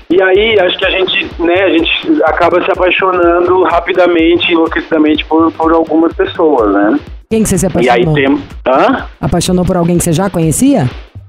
E 0.09 0.21
aí, 0.21 0.59
acho 0.59 0.77
que 0.77 0.85
a 0.85 0.89
gente, 0.89 1.29
né, 1.39 1.63
a 1.63 1.69
gente 1.69 1.89
acaba 2.25 2.63
se 2.63 2.71
apaixonando 2.71 3.63
rapidamente, 3.63 4.51
enlouquecidamente 4.51 5.23
por, 5.25 5.51
por 5.53 5.71
algumas 5.73 6.13
pessoas, 6.13 6.71
né? 6.73 6.99
Quem 7.29 7.41
que 7.43 7.49
você 7.49 7.57
se 7.57 7.65
E 7.65 7.89
aí 7.89 8.03
apaixonou? 8.03 8.13
tem. 8.15 8.43
Hã? 8.67 9.05
Apaixonou 9.21 9.65
por 9.65 9.75
alguém 9.77 9.97
que 9.97 10.03
você 10.03 10.13
já 10.13 10.29
conhecia? 10.29 10.87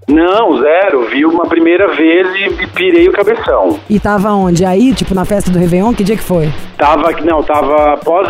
Não, 0.08 0.58
zero. 0.60 1.08
Vi 1.08 1.24
uma 1.24 1.46
primeira 1.46 1.94
vez 1.94 2.26
e, 2.36 2.66
pirei 2.68 3.08
o 3.08 3.12
cabeção. 3.12 3.78
E 3.88 3.98
tava 3.98 4.32
onde? 4.32 4.64
Aí, 4.64 4.92
tipo, 4.94 5.14
na 5.14 5.24
festa 5.24 5.50
do 5.50 5.58
Réveillon? 5.58 5.92
Que 5.94 6.04
dia 6.04 6.16
que 6.16 6.22
foi? 6.22 6.50
Tava, 6.76 7.10
não, 7.22 7.42
tava 7.42 7.96
pós 7.98 8.28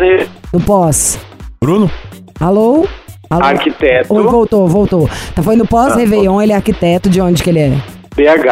No 0.53 0.61
pós. 0.61 1.19
Bruno? 1.61 1.91
Alô? 2.41 2.87
Alô? 3.31 3.45
Arquiteto. 3.45 4.15
Oi, 4.15 4.23
voltou, 4.23 4.69
voltou. 4.69 5.09
Tá, 5.35 5.43
foi 5.43 5.57
no 5.57 5.67
pós-Réveillon, 5.67 6.41
ele 6.41 6.53
é 6.53 6.57
arquiteto, 6.57 7.09
de 7.09 7.21
onde 7.21 7.43
que 7.43 7.51
ele 7.51 7.59
é? 7.61 7.71
BH. 8.15 8.49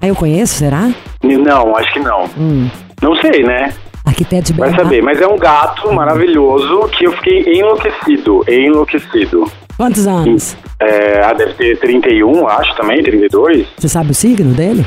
Ah, 0.00 0.06
eu 0.08 0.14
conheço, 0.14 0.54
será? 0.56 0.90
Não, 1.22 1.76
acho 1.76 1.92
que 1.92 2.00
não. 2.00 2.24
Hum. 2.36 2.68
Não 3.00 3.14
sei, 3.16 3.42
né? 3.42 3.72
Arquiteto 4.04 4.52
de 4.52 4.58
Vai 4.58 4.70
BH. 4.70 4.76
saber. 4.76 5.02
Mas 5.02 5.20
é 5.20 5.26
um 5.26 5.38
gato 5.38 5.92
maravilhoso 5.92 6.88
que 6.88 7.06
eu 7.06 7.12
fiquei 7.12 7.58
enlouquecido. 7.58 8.44
Enlouquecido. 8.48 9.50
Quantos 9.76 10.06
anos? 10.06 10.56
É, 10.80 11.20
ah, 11.22 11.32
deve 11.32 11.52
ter 11.54 11.78
31, 11.78 12.46
acho 12.48 12.74
também, 12.76 13.02
32. 13.02 13.66
Você 13.76 13.88
sabe 13.88 14.10
o 14.10 14.14
signo 14.14 14.54
dele? 14.54 14.86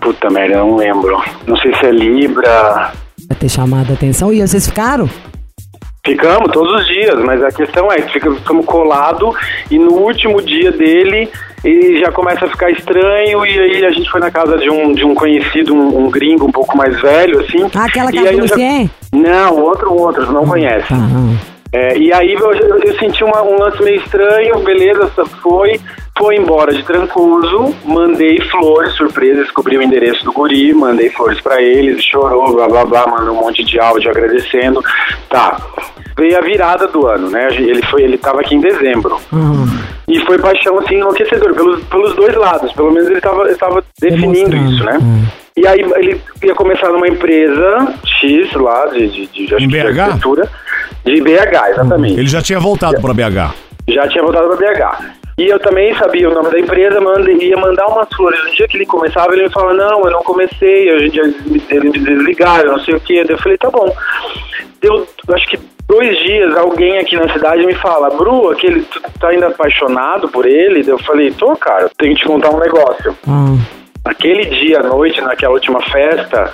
Puta 0.00 0.28
merda, 0.30 0.56
eu 0.56 0.66
não 0.66 0.76
lembro. 0.76 1.18
Não 1.46 1.56
sei 1.56 1.74
se 1.74 1.86
é 1.86 1.90
Libra. 1.90 2.92
Vai 3.28 3.36
ter 3.38 3.48
chamado 3.48 3.90
a 3.90 3.94
atenção. 3.94 4.32
E 4.32 4.46
vocês 4.46 4.66
ficaram? 4.66 5.08
Ficamos 6.04 6.52
todos 6.52 6.80
os 6.80 6.86
dias, 6.86 7.18
mas 7.24 7.42
a 7.42 7.50
questão 7.50 7.90
é 7.90 7.96
que 7.96 8.12
fica- 8.12 8.30
ficamos 8.30 8.64
colados 8.64 9.34
e 9.68 9.76
no 9.76 9.92
último 9.94 10.40
dia 10.40 10.70
dele 10.70 11.28
ele 11.64 11.98
já 11.98 12.12
começa 12.12 12.44
a 12.44 12.48
ficar 12.48 12.70
estranho 12.70 13.44
e 13.44 13.58
aí 13.58 13.84
a 13.84 13.90
gente 13.90 14.08
foi 14.08 14.20
na 14.20 14.30
casa 14.30 14.56
de 14.56 14.70
um, 14.70 14.92
de 14.92 15.04
um 15.04 15.16
conhecido, 15.16 15.74
um, 15.74 16.04
um 16.06 16.10
gringo 16.10 16.46
um 16.46 16.52
pouco 16.52 16.76
mais 16.76 17.00
velho, 17.00 17.40
assim. 17.40 17.68
Ah, 17.74 17.86
aquela 17.86 18.10
e 18.12 18.14
casa 18.14 18.32
do 18.32 18.38
eu 18.38 18.46
já-? 18.46 18.56
Não, 19.12 19.58
outro, 19.60 19.92
outro, 19.92 20.30
não 20.30 20.46
conhece. 20.46 20.86
Tá. 20.88 20.94
ah. 20.94 21.55
É, 21.76 21.98
e 21.98 22.10
aí 22.12 22.32
eu, 22.32 22.52
eu- 22.54 22.98
senti 22.98 23.22
uma- 23.22 23.42
um 23.42 23.58
lance 23.58 23.82
meio 23.82 24.00
estranho, 24.00 24.58
beleza, 24.60 25.10
foi, 25.42 25.78
foi 26.16 26.36
embora 26.36 26.72
de 26.72 26.82
Trancoso, 26.84 27.74
mandei 27.84 28.40
flores, 28.50 28.94
surpresa, 28.94 29.42
descobri 29.42 29.76
o 29.76 29.82
endereço 29.82 30.24
do 30.24 30.32
guri, 30.32 30.72
mandei 30.72 31.10
flores 31.10 31.38
pra 31.42 31.60
eles, 31.60 32.02
chorou, 32.02 32.54
blá 32.54 32.66
blá 32.66 32.84
blá, 32.86 33.06
mandou 33.06 33.34
um 33.36 33.40
monte 33.40 33.62
de 33.62 33.78
áudio 33.78 34.10
agradecendo. 34.10 34.82
Tá. 35.28 35.60
Veio 36.16 36.38
a 36.38 36.40
virada 36.40 36.86
do 36.86 37.06
ano, 37.06 37.28
né? 37.28 37.48
Ele 37.50 37.82
foi, 37.90 38.02
ele 38.04 38.16
tava 38.16 38.40
aqui 38.40 38.54
em 38.54 38.60
dezembro. 38.60 39.18
Aham. 39.30 39.66
E 40.08 40.18
foi 40.20 40.38
paixão 40.38 40.78
assim 40.78 40.94
enlouquecedor 40.94 41.52
pelos, 41.52 41.82
pelos 41.84 42.14
dois 42.14 42.34
lados. 42.36 42.72
Pelo 42.72 42.90
menos 42.90 43.10
ele 43.10 43.20
tava, 43.20 43.44
ele 43.48 43.56
tava 43.56 43.84
definindo 44.00 44.56
isso, 44.56 44.82
né? 44.84 44.98
Hum. 45.02 45.24
E 45.56 45.66
aí 45.66 45.80
ele 45.96 46.20
ia 46.44 46.54
começar 46.54 46.90
numa 46.90 47.08
empresa 47.08 47.94
X 48.20 48.52
lá 48.54 48.86
de, 48.86 49.08
de, 49.08 49.26
de, 49.26 49.46
de 49.56 49.66
BH? 49.66 50.18
De 51.06 51.20
BH, 51.20 51.70
exatamente. 51.70 52.18
Ele 52.18 52.26
já 52.26 52.42
tinha 52.42 52.58
voltado 52.58 53.00
pra 53.00 53.14
BH. 53.14 53.54
Já 53.88 54.08
tinha 54.08 54.24
voltado 54.24 54.48
para 54.48 54.56
BH. 54.56 55.16
E 55.38 55.46
eu 55.46 55.60
também 55.60 55.94
sabia 55.94 56.28
o 56.28 56.34
nome 56.34 56.50
da 56.50 56.58
empresa, 56.58 57.00
manda, 57.00 57.30
ia 57.30 57.56
mandar 57.56 57.86
umas 57.86 58.08
flores. 58.16 58.42
No 58.42 58.50
dia 58.50 58.66
que 58.66 58.76
ele 58.76 58.86
começava, 58.86 59.32
ele 59.34 59.44
me 59.44 59.50
falava, 59.50 59.74
não, 59.74 60.04
eu 60.04 60.10
não 60.10 60.22
comecei, 60.22 60.90
a 60.90 60.98
gente, 60.98 61.18
eles 61.70 61.92
me 61.92 61.98
desligaram, 62.00 62.72
não 62.72 62.80
sei 62.80 62.94
o 62.94 63.00
quê. 63.00 63.24
Eu 63.28 63.38
falei, 63.38 63.56
tá 63.56 63.70
bom. 63.70 63.94
Deu, 64.80 65.06
acho 65.28 65.46
que 65.48 65.58
dois 65.86 66.18
dias, 66.18 66.56
alguém 66.56 66.98
aqui 66.98 67.16
na 67.16 67.32
cidade 67.32 67.64
me 67.64 67.74
fala, 67.74 68.10
Bru, 68.10 68.50
aquele, 68.50 68.80
tu 68.82 69.00
tá 69.20 69.28
ainda 69.28 69.48
apaixonado 69.48 70.28
por 70.28 70.44
ele? 70.44 70.90
Eu 70.90 70.98
falei, 70.98 71.30
tô, 71.30 71.54
cara, 71.54 71.88
tenho 71.98 72.14
que 72.14 72.22
te 72.22 72.26
contar 72.26 72.50
um 72.50 72.58
negócio. 72.58 73.16
Ah. 73.28 73.54
Aquele 74.06 74.46
dia 74.46 74.80
à 74.80 74.82
noite, 74.82 75.20
naquela 75.20 75.54
última 75.54 75.80
festa, 75.82 76.52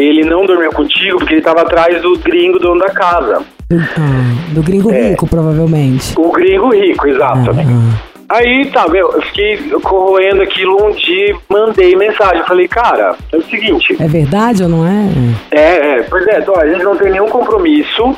ele 0.00 0.24
não 0.24 0.46
dormiu 0.46 0.70
contigo 0.72 1.18
porque 1.18 1.34
ele 1.34 1.42
tava 1.42 1.62
atrás 1.62 2.00
do 2.00 2.16
gringo 2.18 2.58
dono 2.58 2.80
da 2.80 2.90
casa. 2.90 3.42
Do, 3.68 4.54
do 4.54 4.62
gringo 4.62 4.92
É. 4.92 5.10
rico, 5.10 5.26
provavelmente. 5.26 6.14
O 6.16 6.30
gringo 6.30 6.70
rico, 6.70 7.08
exato. 7.08 7.50
Ah. 7.50 7.98
Aí, 8.30 8.66
tá, 8.66 8.86
meu, 8.88 9.10
eu 9.10 9.22
fiquei 9.22 9.56
corroendo 9.82 10.42
aquilo 10.42 10.86
um 10.86 10.92
dia 10.92 11.30
e 11.30 11.36
mandei 11.48 11.96
mensagem. 11.96 12.44
Falei, 12.44 12.68
cara, 12.68 13.16
é 13.32 13.36
o 13.36 13.42
seguinte. 13.42 13.96
É 13.98 14.06
verdade 14.06 14.62
ou 14.62 14.68
não 14.68 14.86
é? 14.86 15.08
É, 15.50 15.98
é, 15.98 16.02
pois 16.02 16.26
é, 16.28 16.44
ó, 16.46 16.60
a 16.60 16.68
gente 16.68 16.84
não 16.84 16.94
tem 16.96 17.10
nenhum 17.10 17.28
compromisso, 17.28 18.16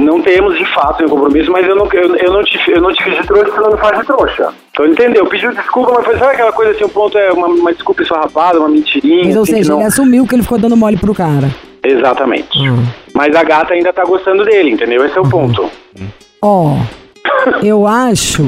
Não 0.00 0.22
temos 0.22 0.56
de 0.56 0.64
fato 0.74 1.04
um 1.04 1.08
compromisso, 1.08 1.50
mas 1.52 1.66
eu 1.66 1.76
não, 1.76 1.86
eu, 1.92 2.16
eu 2.16 2.32
não, 2.32 2.42
te, 2.42 2.58
eu 2.70 2.80
não 2.80 2.92
te 2.92 3.04
fiz 3.04 3.16
de 3.16 3.26
trouxa, 3.26 3.50
você 3.52 3.60
não 3.60 3.72
me 3.72 3.78
faz 3.78 3.98
de 3.98 4.06
trouxa. 4.06 4.48
Então 4.72 4.86
entendeu? 4.86 5.26
Pediu 5.26 5.52
desculpa, 5.54 5.92
mas 5.96 6.04
foi 6.04 6.18
sabe 6.18 6.32
aquela 6.32 6.52
coisa 6.52 6.72
assim, 6.72 6.84
o 6.84 6.88
ponto 6.88 7.18
é 7.18 7.30
uma, 7.32 7.46
uma 7.48 7.72
desculpa 7.72 8.02
esfarrapada, 8.02 8.58
uma 8.58 8.68
mentirinha. 8.68 9.24
Mas, 9.26 9.36
ou 9.36 9.42
assim, 9.42 9.52
que 9.52 9.58
seja, 9.58 9.72
não- 9.72 9.78
ele 9.80 9.88
assumiu 9.88 10.26
que 10.26 10.34
ele 10.34 10.42
ficou 10.42 10.58
dando 10.58 10.76
mole 10.76 10.96
pro 10.96 11.14
cara. 11.14 11.48
Exatamente. 11.84 12.58
Hum. 12.58 12.84
Mas 13.14 13.34
a 13.34 13.42
gata 13.42 13.74
ainda 13.74 13.92
tá 13.92 14.04
gostando 14.04 14.44
dele, 14.44 14.70
entendeu? 14.70 15.04
Esse 15.04 15.16
é 15.16 15.20
o 15.20 15.24
Uhum. 15.24 15.30
ponto. 15.30 15.70
Ó, 16.42 16.76
eu 17.62 17.86
acho. 17.86 18.46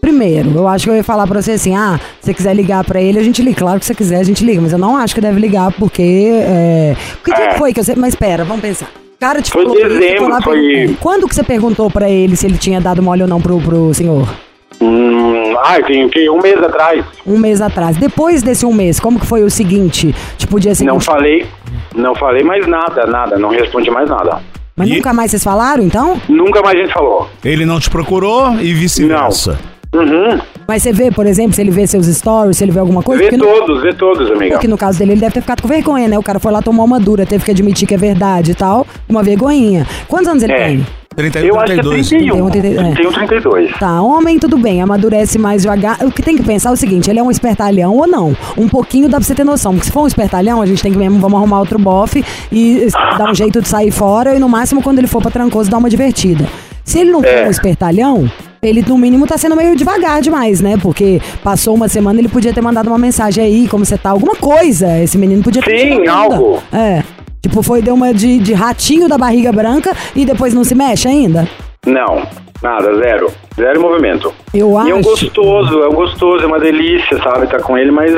Primeiro, 0.00 0.50
eu 0.54 0.66
acho 0.66 0.84
que 0.84 0.90
eu 0.90 0.96
ia 0.96 1.04
falar 1.04 1.26
pra 1.26 1.40
você 1.42 1.52
assim: 1.52 1.76
ah, 1.76 1.98
se 2.20 2.26
você 2.26 2.34
quiser 2.34 2.54
ligar 2.54 2.82
pra 2.84 3.00
ele, 3.00 3.18
a 3.18 3.22
gente 3.22 3.42
liga. 3.42 3.58
Claro 3.58 3.78
que 3.78 3.84
se 3.84 3.88
você 3.88 3.94
quiser, 3.94 4.16
a 4.16 4.22
gente 4.22 4.44
liga. 4.44 4.60
Mas 4.60 4.72
eu 4.72 4.78
não 4.78 4.96
acho 4.96 5.14
que 5.14 5.20
deve 5.20 5.38
ligar, 5.40 5.70
porque. 5.78 6.30
É... 6.32 6.96
Que 7.24 7.32
dia 7.34 7.44
É. 7.44 7.48
que 7.48 7.58
foi 7.58 7.72
que 7.72 7.82
você. 7.82 7.94
Mas 7.94 8.10
espera, 8.14 8.44
vamos 8.44 8.62
pensar. 8.62 8.88
O 9.20 9.26
cara 9.26 9.42
te 9.42 9.50
Foi 9.50 9.66
dezembro, 9.66 10.42
foi-. 10.42 10.96
Quando 10.98 11.28
que 11.28 11.34
você 11.34 11.42
perguntou 11.44 11.90
pra 11.90 12.08
ele 12.08 12.34
se 12.36 12.46
ele 12.46 12.56
tinha 12.56 12.80
dado 12.80 13.02
mole 13.02 13.20
ou 13.20 13.28
não 13.28 13.38
pro, 13.38 13.60
pro 13.60 13.92
senhor? 13.92 14.26
Hum, 14.80 15.54
ai, 15.62 15.82
tem, 15.82 16.08
tem 16.08 16.30
um 16.30 16.40
mês 16.40 16.58
atrás. 16.62 17.04
Um 17.26 17.36
mês 17.36 17.60
atrás. 17.60 17.98
Depois 17.98 18.42
desse 18.42 18.64
um 18.64 18.72
mês, 18.72 18.98
como 18.98 19.20
que 19.20 19.26
foi 19.26 19.42
o 19.42 19.50
seguinte? 19.50 20.14
Tipo, 20.38 20.56
o 20.56 20.58
dia 20.60 20.74
seguinte. 20.74 20.90
Não 20.94 21.00
falei, 21.00 21.46
não 21.94 22.14
falei 22.14 22.42
mais 22.42 22.66
nada, 22.66 23.04
nada, 23.06 23.38
não 23.38 23.50
respondi 23.50 23.90
mais 23.90 24.08
nada. 24.08 24.40
Mas 24.74 24.88
E- 24.88 24.94
nunca 24.94 25.12
mais 25.12 25.30
vocês 25.30 25.44
falaram, 25.44 25.82
então? 25.82 26.18
Nunca 26.26 26.62
mais 26.62 26.78
a 26.78 26.82
gente 26.82 26.94
falou. 26.94 27.28
Ele 27.44 27.66
não 27.66 27.78
te 27.78 27.90
procurou 27.90 28.54
e 28.58 28.72
vice-versa. 28.72 29.58
Uhum. 29.94 30.38
Mas 30.68 30.82
você 30.84 30.92
vê, 30.92 31.10
por 31.10 31.26
exemplo, 31.26 31.52
se 31.54 31.60
ele 31.60 31.70
vê 31.70 31.84
seus 31.86 32.06
stories, 32.06 32.56
se 32.58 32.64
ele 32.64 32.70
vê 32.70 32.78
alguma 32.78 33.02
coisa? 33.02 33.22
Vê 33.24 33.30
porque 33.30 33.44
no- 33.44 33.52
todos, 33.52 33.82
vê 33.82 33.92
todos, 33.92 34.30
amiga. 34.30 34.52
Porque 34.54 34.68
no 34.68 34.78
caso 34.78 34.98
dele, 34.98 35.12
ele 35.12 35.20
deve 35.20 35.32
ter 35.32 35.40
ficado 35.40 35.62
com 35.62 35.68
vergonha, 35.68 36.06
né? 36.06 36.16
O 36.18 36.22
cara 36.22 36.38
foi 36.38 36.52
lá 36.52 36.62
tomar 36.62 36.84
uma 36.84 37.00
dura, 37.00 37.26
teve 37.26 37.44
que 37.44 37.50
admitir 37.50 37.88
que 37.88 37.94
é 37.94 37.98
verdade 37.98 38.52
e 38.52 38.54
tal. 38.54 38.86
Uma 39.08 39.22
vergonhinha. 39.22 39.84
Quantos 40.06 40.28
anos 40.28 40.42
ele 40.44 40.52
É. 40.52 40.66
tem? 40.68 40.86
31, 41.16 41.48
Eu 41.48 41.56
acho 41.58 41.66
que 41.66 41.72
é 41.72 41.82
32. 41.82 42.08
31. 42.08 42.50
Tem 42.50 42.60
um, 42.62 42.80
é. 42.86 42.94
Tem 42.94 43.06
um 43.08 43.12
32. 43.12 43.78
Tá, 43.80 44.00
homem, 44.00 44.38
tudo 44.38 44.56
bem, 44.56 44.80
amadurece 44.80 45.38
mais 45.40 45.62
devagar. 45.62 45.98
O 46.04 46.10
que 46.12 46.22
tem 46.22 46.36
que 46.36 46.42
pensar 46.44 46.70
é 46.70 46.72
o 46.72 46.76
seguinte: 46.76 47.10
ele 47.10 47.18
é 47.18 47.22
um 47.22 47.32
espertalhão 47.32 47.96
ou 47.96 48.06
não? 48.06 48.36
Um 48.56 48.68
pouquinho 48.68 49.08
dá 49.08 49.16
pra 49.18 49.26
você 49.26 49.34
ter 49.34 49.42
noção. 49.44 49.72
Porque 49.72 49.86
se 49.86 49.92
for 49.92 50.02
um 50.02 50.06
espertalhão, 50.06 50.62
a 50.62 50.66
gente 50.66 50.80
tem 50.80 50.92
que 50.92 50.98
mesmo, 50.98 51.18
vamos 51.18 51.36
arrumar 51.36 51.58
outro 51.58 51.80
bofe 51.80 52.24
e 52.52 52.86
dar 53.18 53.28
um 53.28 53.34
jeito 53.34 53.60
de 53.60 53.66
sair 53.66 53.90
fora 53.90 54.36
e 54.36 54.38
no 54.38 54.48
máximo, 54.48 54.80
quando 54.80 54.98
ele 54.98 55.08
for 55.08 55.20
pra 55.20 55.32
Trancoso, 55.32 55.68
dar 55.68 55.78
uma 55.78 55.90
divertida. 55.90 56.46
Se 56.84 57.00
ele 57.00 57.10
não 57.10 57.22
for 57.22 57.28
É. 57.28 57.46
um 57.48 57.50
espertalhão, 57.50 58.30
ele 58.62 58.84
no 58.86 58.98
mínimo 58.98 59.26
tá 59.26 59.38
sendo 59.38 59.56
meio 59.56 59.74
devagar 59.76 60.20
demais, 60.20 60.60
né? 60.60 60.78
Porque 60.80 61.20
passou 61.42 61.74
uma 61.74 61.88
semana, 61.88 62.18
ele 62.20 62.28
podia 62.28 62.52
ter 62.52 62.60
mandado 62.60 62.88
uma 62.88 62.98
mensagem 62.98 63.42
aí, 63.44 63.68
como 63.68 63.84
você 63.84 63.96
tá, 63.96 64.10
alguma 64.10 64.34
coisa. 64.34 64.98
Esse 65.02 65.16
menino 65.16 65.42
podia 65.42 65.62
ter 65.62 65.78
Sim, 65.78 66.06
algo. 66.08 66.62
É. 66.72 67.02
Tipo, 67.42 67.62
foi, 67.62 67.80
deu 67.80 67.94
uma 67.94 68.12
de, 68.12 68.38
de 68.38 68.52
ratinho 68.52 69.08
da 69.08 69.16
barriga 69.16 69.50
branca 69.50 69.92
e 70.14 70.26
depois 70.26 70.52
não 70.52 70.62
se 70.62 70.74
mexe 70.74 71.08
ainda? 71.08 71.48
Não, 71.86 72.22
nada, 72.62 72.94
zero. 72.98 73.32
Zero 73.56 73.80
movimento. 73.80 74.32
Eu 74.52 74.68
E 74.86 74.90
é 74.90 74.94
um 74.94 74.98
acho. 74.98 75.08
gostoso, 75.08 75.82
é 75.82 75.88
um 75.88 75.94
gostoso, 75.94 76.44
é 76.44 76.46
uma 76.46 76.60
delícia, 76.60 77.16
sabe? 77.22 77.46
Tá 77.46 77.58
com 77.60 77.78
ele, 77.78 77.90
mas, 77.90 78.12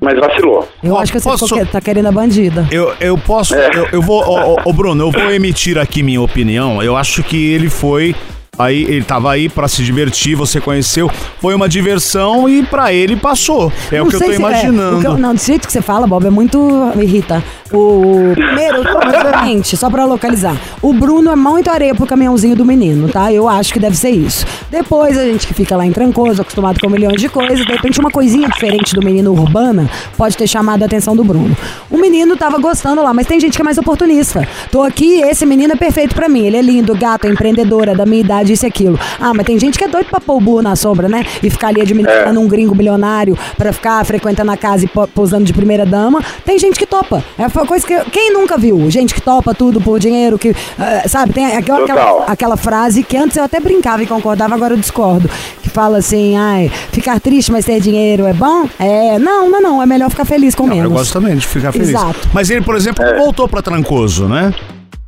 mas 0.00 0.18
vacilou. 0.18 0.68
Eu 0.82 0.98
acho 0.98 1.12
que 1.12 1.20
você 1.20 1.28
posso- 1.28 1.46
ficou 1.46 1.64
que- 1.64 1.70
tá 1.70 1.80
querendo 1.80 2.06
a 2.08 2.12
bandida. 2.12 2.66
Eu, 2.72 2.92
eu 3.00 3.16
posso. 3.16 3.54
É. 3.54 3.70
Eu, 3.72 3.86
eu 3.92 4.02
vou. 4.02 4.20
Ô, 4.28 4.54
ô, 4.54 4.56
ô, 4.64 4.72
Bruno, 4.72 5.04
eu 5.04 5.10
vou 5.12 5.30
emitir 5.30 5.78
aqui 5.78 6.02
minha 6.02 6.20
opinião. 6.20 6.82
Eu 6.82 6.96
acho 6.96 7.22
que 7.22 7.52
ele 7.52 7.70
foi. 7.70 8.12
Aí, 8.58 8.82
ele 8.84 9.02
tava 9.02 9.32
aí 9.32 9.48
pra 9.48 9.66
se 9.68 9.82
divertir, 9.82 10.34
você 10.36 10.60
conheceu. 10.60 11.10
Foi 11.40 11.54
uma 11.54 11.68
diversão 11.68 12.48
e 12.48 12.62
pra 12.62 12.92
ele 12.92 13.16
passou. 13.16 13.72
É 13.90 14.00
o 14.00 14.04
Não 14.04 14.10
que 14.10 14.16
eu 14.16 14.20
tô 14.20 14.30
é, 14.30 14.36
imaginando. 14.36 14.96
o 14.98 15.00
que 15.00 15.06
eu- 15.06 15.18
não, 15.18 15.34
do 15.34 15.40
jeito 15.40 15.66
que 15.66 15.72
você 15.72 15.82
fala, 15.82 16.06
Bob, 16.06 16.26
é 16.26 16.30
muito. 16.30 16.58
me 16.94 17.04
irrita. 17.04 17.42
O. 17.72 18.32
Primeiro, 18.34 18.82
obviamente, 18.82 19.76
só 19.76 19.90
pra 19.90 20.04
localizar. 20.04 20.56
O 20.80 20.92
Bruno 20.92 21.30
é 21.30 21.36
muito 21.36 21.68
areia 21.70 21.94
pro 21.94 22.06
caminhãozinho 22.06 22.54
do 22.54 22.64
menino, 22.64 23.08
tá? 23.08 23.32
Eu 23.32 23.48
acho 23.48 23.72
que 23.72 23.80
deve 23.80 23.96
ser 23.96 24.10
isso. 24.10 24.46
Depois, 24.70 25.16
a 25.18 25.24
gente 25.24 25.46
que 25.46 25.54
fica 25.54 25.76
lá 25.76 25.84
em 25.86 25.90
Trancoso, 25.92 26.40
acostumado 26.42 26.78
com 26.80 26.88
milhões 26.88 27.20
de 27.20 27.28
coisas, 27.28 27.64
de 27.64 27.72
repente 27.72 27.98
uma 27.98 28.10
coisinha 28.10 28.48
diferente 28.48 28.94
do 28.94 29.02
menino 29.04 29.32
urbana 29.32 29.88
pode 30.16 30.36
ter 30.36 30.46
chamado 30.46 30.82
a 30.82 30.86
atenção 30.86 31.16
do 31.16 31.24
Bruno. 31.24 31.56
O 31.90 31.96
menino 31.98 32.36
tava 32.36 32.58
gostando 32.58 33.02
lá, 33.02 33.12
mas 33.14 33.26
tem 33.26 33.40
gente 33.40 33.54
que 33.56 33.62
é 33.62 33.64
mais 33.64 33.78
oportunista. 33.78 34.46
Tô 34.70 34.82
aqui, 34.82 35.20
esse 35.22 35.44
menino 35.46 35.72
é 35.72 35.76
perfeito 35.76 36.14
pra 36.14 36.28
mim. 36.28 36.46
Ele 36.46 36.56
é 36.56 36.62
lindo, 36.62 36.94
gato, 36.94 37.26
é 37.26 37.30
empreendedor, 37.30 37.88
é 37.88 37.94
da 37.94 38.04
minha 38.06 38.20
idade, 38.20 38.43
isso 38.50 38.64
e 38.64 38.68
aquilo. 38.68 38.98
Ah, 39.20 39.32
mas 39.34 39.44
tem 39.46 39.58
gente 39.58 39.78
que 39.78 39.84
é 39.84 39.88
doido 39.88 40.06
pra 40.06 40.20
pôr 40.20 40.36
o 40.36 40.40
burro 40.40 40.62
na 40.62 40.76
sombra, 40.76 41.08
né? 41.08 41.24
E 41.42 41.50
ficar 41.50 41.68
ali 41.68 41.80
administrando 41.80 42.40
um 42.40 42.48
gringo 42.48 42.74
bilionário 42.74 43.36
pra 43.56 43.72
ficar 43.72 44.04
frequentando 44.04 44.50
a 44.50 44.56
casa 44.56 44.84
e 44.84 44.88
po- 44.88 45.06
posando 45.08 45.44
de 45.44 45.52
primeira 45.52 45.84
dama. 45.86 46.22
Tem 46.44 46.58
gente 46.58 46.78
que 46.78 46.86
topa. 46.86 47.22
É 47.38 47.46
uma 47.46 47.66
coisa 47.66 47.86
que. 47.86 47.98
Quem 48.10 48.32
nunca 48.32 48.56
viu? 48.58 48.90
Gente 48.90 49.14
que 49.14 49.20
topa 49.20 49.54
tudo 49.54 49.80
por 49.80 49.98
dinheiro, 49.98 50.38
que. 50.38 50.54
ah, 50.78 51.08
sabe, 51.08 51.32
tem 51.32 51.46
aquela, 51.56 51.84
aquela, 51.84 52.24
aquela 52.26 52.56
frase 52.56 53.02
que 53.02 53.16
antes 53.16 53.36
eu 53.36 53.44
até 53.44 53.60
brincava 53.60 54.02
e 54.02 54.06
concordava, 54.06 54.54
agora 54.54 54.74
eu 54.74 54.78
discordo. 54.78 55.28
Que 55.62 55.70
fala 55.70 55.98
assim, 55.98 56.36
ai, 56.36 56.70
ficar 56.92 57.18
triste, 57.20 57.50
mas 57.50 57.64
ter 57.64 57.80
dinheiro 57.80 58.26
é 58.26 58.32
bom? 58.32 58.68
É, 58.78 59.18
não, 59.18 59.50
não, 59.50 59.60
não. 59.60 59.82
É 59.82 59.86
melhor 59.86 60.10
ficar 60.10 60.24
feliz 60.24 60.54
com 60.54 60.64
Não, 60.66 60.74
menos. 60.76 60.90
eu 60.90 60.96
gosto 60.96 61.12
também 61.12 61.36
de 61.36 61.46
ficar 61.46 61.72
feliz. 61.72 61.88
Exato. 61.88 62.28
Mas 62.32 62.50
ele, 62.50 62.62
por 62.62 62.76
exemplo, 62.76 63.04
É. 63.04 63.18
voltou 63.18 63.48
pra 63.48 63.60
Trancoso, 63.62 64.26
né? 64.28 64.52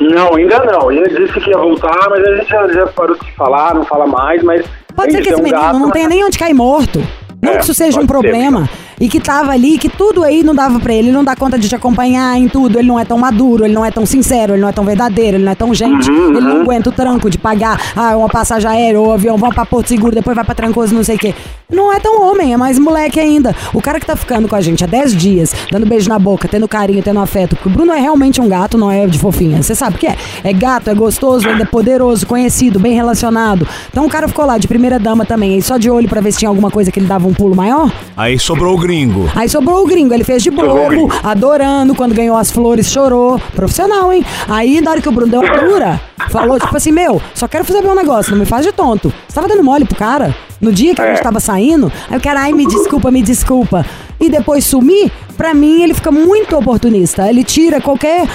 Não, 0.00 0.35
ainda 0.35 0.59
não. 0.64 0.90
Ele 0.92 1.09
disse 1.09 1.40
que 1.40 1.50
ia 1.50 1.59
voltar, 1.59 2.09
mas 2.11 2.22
a 2.24 2.37
gente 2.37 2.48
já, 2.48 2.68
já 2.68 2.87
parou 2.88 3.16
de 3.16 3.32
falar, 3.32 3.74
não 3.74 3.85
fala 3.85 4.06
mais, 4.06 4.42
mas. 4.42 4.64
Pode 4.94 5.12
ser 5.12 5.22
que 5.22 5.28
esse 5.30 5.40
um 5.40 5.44
menino 5.44 5.61
gato, 5.61 5.78
não 5.78 5.90
tenha 5.90 6.09
nem 6.09 6.24
onde 6.24 6.38
cair 6.38 6.54
morto. 6.54 7.02
Não 7.42 7.52
É, 7.52 7.56
que 7.59 7.64
isso 7.64 7.74
seja 7.74 8.00
um 8.00 8.06
pode 8.06 8.06
ser, 8.06 8.30
problema. 8.32 8.68
e 8.98 9.09
que 9.11 9.20
tava 9.20 9.52
ali, 9.52 9.76
que 9.76 9.90
tudo 9.90 10.24
aí 10.24 10.42
não 10.42 10.54
dava 10.54 10.80
pra 10.80 10.92
ele. 10.94 11.09
Ele 11.09 11.12
não 11.16 11.22
dá 11.22 11.37
conta 11.37 11.59
de 11.59 11.68
te 11.68 11.74
acompanhar 11.74 12.37
em 12.38 12.48
tudo. 12.48 12.78
Ele 12.78 12.88
não 12.88 12.98
é 12.98 13.04
tão 13.04 13.18
maduro, 13.18 13.64
ele 13.66 13.74
não 13.74 13.85
é 13.85 13.90
tão 13.90 14.06
sincero, 14.06 14.54
ele 14.54 14.62
não 14.62 14.68
é 14.68 14.72
tão 14.72 14.85
verdadeiro, 14.85 15.37
ele 15.37 15.44
não 15.44 15.52
é 15.52 15.54
tão 15.54 15.72
gente. 15.74 16.11
Uhum, 16.11 16.30
Ele 16.30 16.40
não 16.40 16.62
aguenta 16.62 16.88
o 16.88 16.92
tranco 16.92 17.28
de 17.28 17.37
pagar 17.38 17.78
ah, 17.94 18.16
uma 18.16 18.28
passagem 18.28 18.68
aérea 18.70 18.98
ou 18.98 19.12
avião, 19.12 19.37
vão 19.37 19.50
pra 19.50 19.66
Porto 19.66 19.88
Seguro, 19.88 20.14
depois 20.14 20.35
vai 20.35 20.44
pra 20.46 20.54
Trancoso, 20.54 20.94
não 20.94 21.04
sei 21.04 21.16
o 21.16 21.18
quê. 21.18 21.35
Não 21.68 21.92
é 21.92 21.98
tão 21.98 22.22
homem, 22.22 22.52
é 22.52 22.57
mais 22.57 22.79
moleque 22.79 23.18
ainda. 23.18 23.52
O 23.74 23.83
cara 23.83 23.98
que 23.98 24.07
tá 24.07 24.14
ficando 24.14 24.46
com 24.46 24.55
a 24.55 24.61
gente 24.61 24.85
há 24.85 24.87
10 24.87 25.16
dias, 25.16 25.52
dando 25.68 25.85
beijo 25.85 26.09
na 26.09 26.16
boca, 26.16 26.46
tendo 26.46 26.68
carinho, 26.68 27.02
tendo 27.02 27.18
afeto, 27.18 27.57
porque 27.57 27.68
o 27.68 27.72
Bruno 27.72 27.92
é 27.92 27.98
realmente 27.98 28.40
um 28.40 28.48
gato, 28.48 28.79
não 28.79 28.88
é 28.88 29.05
de 29.09 29.18
fofinha. 29.18 29.61
Você 29.61 29.74
sabe 29.74 29.96
o 29.96 29.98
que 29.98 30.07
é? 30.07 30.16
É 30.44 30.52
gato, 30.52 30.88
é 30.88 30.94
gostoso, 30.94 31.48
ainda 31.48 31.64
é 31.64 31.66
poderoso, 31.66 32.24
conhecido, 32.24 32.79
bem 32.79 32.94
relacionado. 32.94 33.66
Então 33.90 34.07
o 34.07 34.09
cara 34.09 34.29
ficou 34.29 34.46
lá 34.46 34.59
de 34.59 34.68
primeira 34.68 34.96
dama 34.96 35.26
também, 35.26 35.55
aí 35.55 35.62
só 35.62 35.76
de 35.76 35.90
olho 35.90 36.09
pra 36.09 36.20
ver 36.20 36.31
se 36.31 36.38
tinha 36.38 36.48
alguma 36.48 36.70
coisa 36.70 36.92
que 36.92 37.00
ele 37.00 37.07
dava 37.07 37.26
um 37.26 37.35
pulo 37.35 37.57
maior. 37.57 37.92
Aí 38.16 38.38
sobrou 38.38 38.76
o 38.76 38.79
gringo. 38.79 39.29
Aí 39.35 39.48
sobrou 39.48 39.83
o 39.83 39.87
gringo, 39.88 40.14
ele 40.14 40.22
fez 40.22 40.44
de 40.44 40.52
bobo, 40.52 41.11
adorando, 41.24 41.96
quando 41.96 42.14
ganhou 42.14 42.37
as 42.37 42.48
flores, 42.48 42.88
chorou. 42.88 43.40
Profissional, 43.57 44.12
hein? 44.12 44.24
Aí, 44.48 44.81
na 44.81 44.92
hora 44.92 45.00
que 45.00 45.09
o 45.09 45.12
Bruno 45.12 45.33
deu 45.33 45.44
a 45.44 45.57
dura, 45.57 46.00
falou, 46.31 46.61
tipo 46.61 46.76
assim, 46.76 46.92
meu, 46.92 47.20
só 47.35 47.48
quero 47.48 47.64
fazer 47.64 47.81
meu 47.81 47.94
negócio, 47.94 48.31
não 48.31 48.38
me 48.38 48.46
faz 48.46 48.64
de 48.64 48.70
tonto. 48.70 49.12
Você 49.26 49.35
tava 49.35 49.48
dando 49.48 49.64
mole 49.64 49.85
pro 49.85 49.96
cara? 49.96 50.33
No 50.61 50.73
dia 50.73 50.95
que 50.95 51.01
a 51.03 51.07
gente 51.09 51.21
É. 51.21 51.23
tava 51.23 51.38
saindo, 51.40 51.92
aí 52.11 52.16
o 52.16 52.21
cara, 52.21 52.40
ai, 52.40 52.53
me 52.53 52.66
desculpa, 52.66 53.11
me 53.11 53.23
desculpa. 53.23 53.85
E 54.19 54.31
depois 54.31 54.64
sumir, 54.64 55.11
pra 55.37 55.53
mim, 55.53 55.83
ele 55.83 55.92
fica 55.95 56.11
muito 56.11 56.57
oportunista. 56.57 57.29
Ele 57.29 57.45
tira 57.45 57.81
qualquer. 57.81 58.27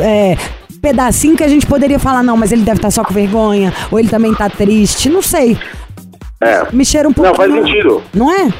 é, 0.00 0.36
pedacinho 0.82 1.34
que 1.34 1.42
a 1.42 1.48
gente 1.48 1.64
poderia 1.66 1.98
falar, 1.98 2.22
não, 2.22 2.36
mas 2.36 2.52
ele 2.52 2.60
deve 2.62 2.76
estar 2.76 2.90
só 2.90 3.02
com 3.02 3.14
vergonha, 3.14 3.72
ou 3.90 3.98
ele 3.98 4.08
também 4.08 4.34
tá 4.34 4.50
triste, 4.50 5.08
não 5.08 5.22
sei. 5.22 5.56
É. 6.42 6.66
Me 6.72 6.84
cheira 6.84 7.08
um 7.08 7.12
pouco. 7.12 7.28
Não, 7.30 7.34
faz 7.34 7.50
sentido. 7.50 8.02
Não 8.12 8.30
é? 8.30 8.52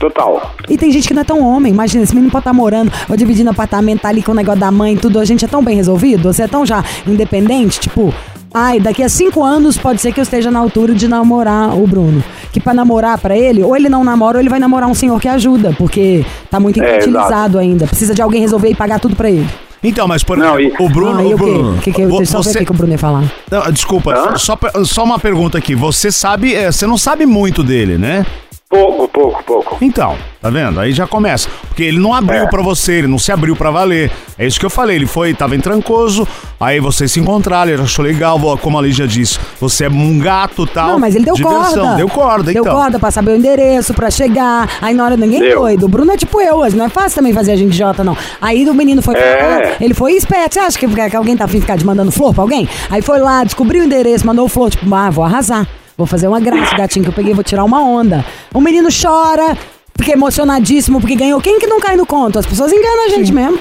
Total. 0.00 0.50
E 0.68 0.76
tem 0.76 0.90
gente 0.90 1.06
que 1.06 1.12
não 1.14 1.20
é 1.20 1.24
tão 1.24 1.40
homem. 1.46 1.70
Imagina, 1.72 2.02
esse 2.02 2.14
menino 2.14 2.32
pode 2.32 2.40
estar 2.40 2.52
morando 2.54 2.90
ou 3.08 3.16
dividindo 3.16 3.50
apartamento, 3.50 4.00
tá 4.00 4.08
ali 4.08 4.22
com 4.22 4.32
o 4.32 4.34
negócio 4.34 4.58
da 4.58 4.70
mãe 4.72 4.94
e 4.94 4.96
tudo. 4.96 5.20
A 5.20 5.24
gente 5.24 5.44
é 5.44 5.48
tão 5.48 5.62
bem 5.62 5.76
resolvido, 5.76 6.32
você 6.32 6.42
é 6.44 6.48
tão 6.48 6.64
já 6.66 6.82
independente, 7.06 7.78
tipo. 7.78 8.12
Ai, 8.52 8.80
daqui 8.80 9.02
a 9.02 9.08
cinco 9.08 9.44
anos 9.44 9.78
pode 9.78 10.00
ser 10.00 10.12
que 10.12 10.18
eu 10.18 10.22
esteja 10.22 10.50
na 10.50 10.58
altura 10.58 10.92
de 10.94 11.06
namorar 11.06 11.72
o 11.76 11.86
Bruno. 11.86 12.22
Que 12.52 12.58
pra 12.60 12.74
namorar 12.74 13.16
pra 13.18 13.36
ele, 13.36 13.62
ou 13.62 13.76
ele 13.76 13.88
não 13.88 14.02
namora, 14.02 14.38
ou 14.38 14.40
ele 14.42 14.48
vai 14.48 14.58
namorar 14.58 14.88
um 14.88 14.94
senhor 14.94 15.20
que 15.20 15.28
ajuda, 15.28 15.72
porque 15.78 16.24
tá 16.50 16.58
muito 16.58 16.82
É, 16.82 16.96
infantilizado 16.98 17.58
ainda. 17.58 17.86
Precisa 17.86 18.12
de 18.14 18.20
alguém 18.20 18.40
resolver 18.40 18.68
e 18.70 18.74
pagar 18.74 18.98
tudo 18.98 19.14
pra 19.14 19.30
ele. 19.30 19.46
Então, 19.82 20.06
mas 20.08 20.22
por 20.24 20.36
Não, 20.36 20.58
exemplo, 20.58 20.76
e- 20.80 20.84
o 20.84 20.88
Bruno. 20.90 21.18
ah, 21.20 21.22
o? 21.34 21.36
Bruno 21.38 21.74
O 21.76 21.78
que, 21.78 21.92
que 21.92 22.02
eu 22.02 22.26
só 22.26 22.42
ver 22.42 22.50
o 22.50 22.52
que, 22.58 22.64
que 22.66 22.72
o 22.72 22.74
Bruno 22.74 22.92
ia 22.92 22.98
falar. 22.98 23.24
Não, 23.50 23.70
desculpa, 23.72 24.36
só, 24.36 24.58
só 24.84 25.04
uma 25.04 25.18
pergunta 25.18 25.56
aqui. 25.56 25.74
Você 25.74 26.10
sabe, 26.12 26.54
é, 26.54 26.70
você 26.70 26.86
não 26.86 26.98
sabe 26.98 27.24
muito 27.24 27.62
dele, 27.62 27.96
né? 27.96 28.26
Pouco, 28.70 29.08
pouco, 29.08 29.42
pouco. 29.42 29.78
Então, 29.80 30.16
tá 30.40 30.48
vendo? 30.48 30.78
Aí 30.78 30.92
já 30.92 31.04
começa. 31.04 31.48
Porque 31.66 31.82
ele 31.82 31.98
não 31.98 32.14
abriu 32.14 32.44
É. 32.44 32.46
pra 32.46 32.62
você, 32.62 32.92
ele 32.92 33.08
não 33.08 33.18
se 33.18 33.32
abriu 33.32 33.56
pra 33.56 33.68
valer. 33.72 34.12
É 34.38 34.46
isso 34.46 34.60
que 34.60 34.64
eu 34.64 34.70
falei. 34.70 34.94
Ele 34.94 35.06
foi, 35.06 35.34
tava 35.34 35.56
em 35.56 35.60
Trancoso, 35.60 36.26
aí 36.60 36.78
vocês 36.78 37.10
se 37.10 37.18
encontraram, 37.18 37.72
ele 37.72 37.82
achou 37.82 38.04
legal, 38.04 38.38
como 38.58 38.78
a 38.78 38.82
Lígia 38.82 39.08
disse. 39.08 39.40
Você 39.60 39.86
é 39.86 39.88
um 39.88 40.16
gato 40.20 40.62
e 40.62 40.66
tal. 40.68 40.92
Não, 40.92 40.98
mas 41.00 41.16
ele 41.16 41.24
deu 41.24 41.34
diversão. 41.34 41.62
corda. 41.82 41.96
Deu 41.96 42.08
corda, 42.08 42.52
Deu 42.52 42.62
então. 42.62 42.76
corda 42.76 42.98
pra 43.00 43.10
saber 43.10 43.32
o 43.32 43.36
endereço, 43.36 43.92
pra 43.92 44.08
chegar. 44.08 44.68
Aí 44.80 44.94
na 44.94 45.04
hora 45.04 45.16
ninguém 45.16 45.40
Deu. 45.40 45.58
doido. 45.62 45.86
O 45.86 45.88
Bruno 45.88 46.12
é 46.12 46.16
tipo 46.16 46.40
eu, 46.40 46.58
não 46.76 46.84
é 46.84 46.88
fácil 46.88 47.16
também 47.16 47.32
fazer 47.32 47.50
a 47.50 47.56
gente 47.56 47.72
idiota, 47.74 48.04
não. 48.04 48.16
Aí 48.40 48.70
o 48.70 48.72
menino 48.74 49.02
foi 49.02 49.14
pra 49.16 49.24
É. 49.24 49.42
lá, 49.70 49.76
ele 49.80 49.94
foi 49.94 50.12
esperto. 50.12 50.54
Você 50.54 50.60
acha 50.60 50.78
que, 50.78 50.86
que 50.86 51.16
alguém 51.16 51.36
tá 51.36 51.44
afim 51.44 51.56
de 51.56 51.62
ficar 51.62 51.76
de 51.76 51.84
mandando 51.84 52.12
flor 52.12 52.32
pra 52.32 52.44
alguém? 52.44 52.68
Aí 52.88 53.02
foi 53.02 53.18
lá, 53.18 53.42
descobriu 53.42 53.82
o 53.82 53.84
endereço, 53.86 54.24
mandou 54.24 54.48
flor, 54.48 54.70
tipo, 54.70 54.94
ah, 54.94 55.10
vou 55.10 55.24
arrasar. 55.24 55.66
Vou 56.00 56.06
fazer 56.06 56.28
uma 56.28 56.40
graça, 56.40 56.74
gatinho, 56.74 57.04
que 57.04 57.10
eu 57.10 57.14
peguei, 57.14 57.34
vou 57.34 57.44
tirar 57.44 57.62
uma 57.62 57.82
onda. 57.84 58.24
O 58.54 58.60
menino 58.60 58.88
chora, 58.90 59.54
porque 59.92 60.12
é 60.12 60.14
emocionadíssimo, 60.14 60.98
porque 60.98 61.14
ganhou. 61.14 61.38
Quem 61.42 61.58
que 61.58 61.66
não 61.66 61.78
cai 61.78 61.94
no 61.94 62.06
conto? 62.06 62.38
As 62.38 62.46
pessoas 62.46 62.72
enganam 62.72 63.04
a 63.04 63.08
gente 63.10 63.30
mesmo. 63.30 63.58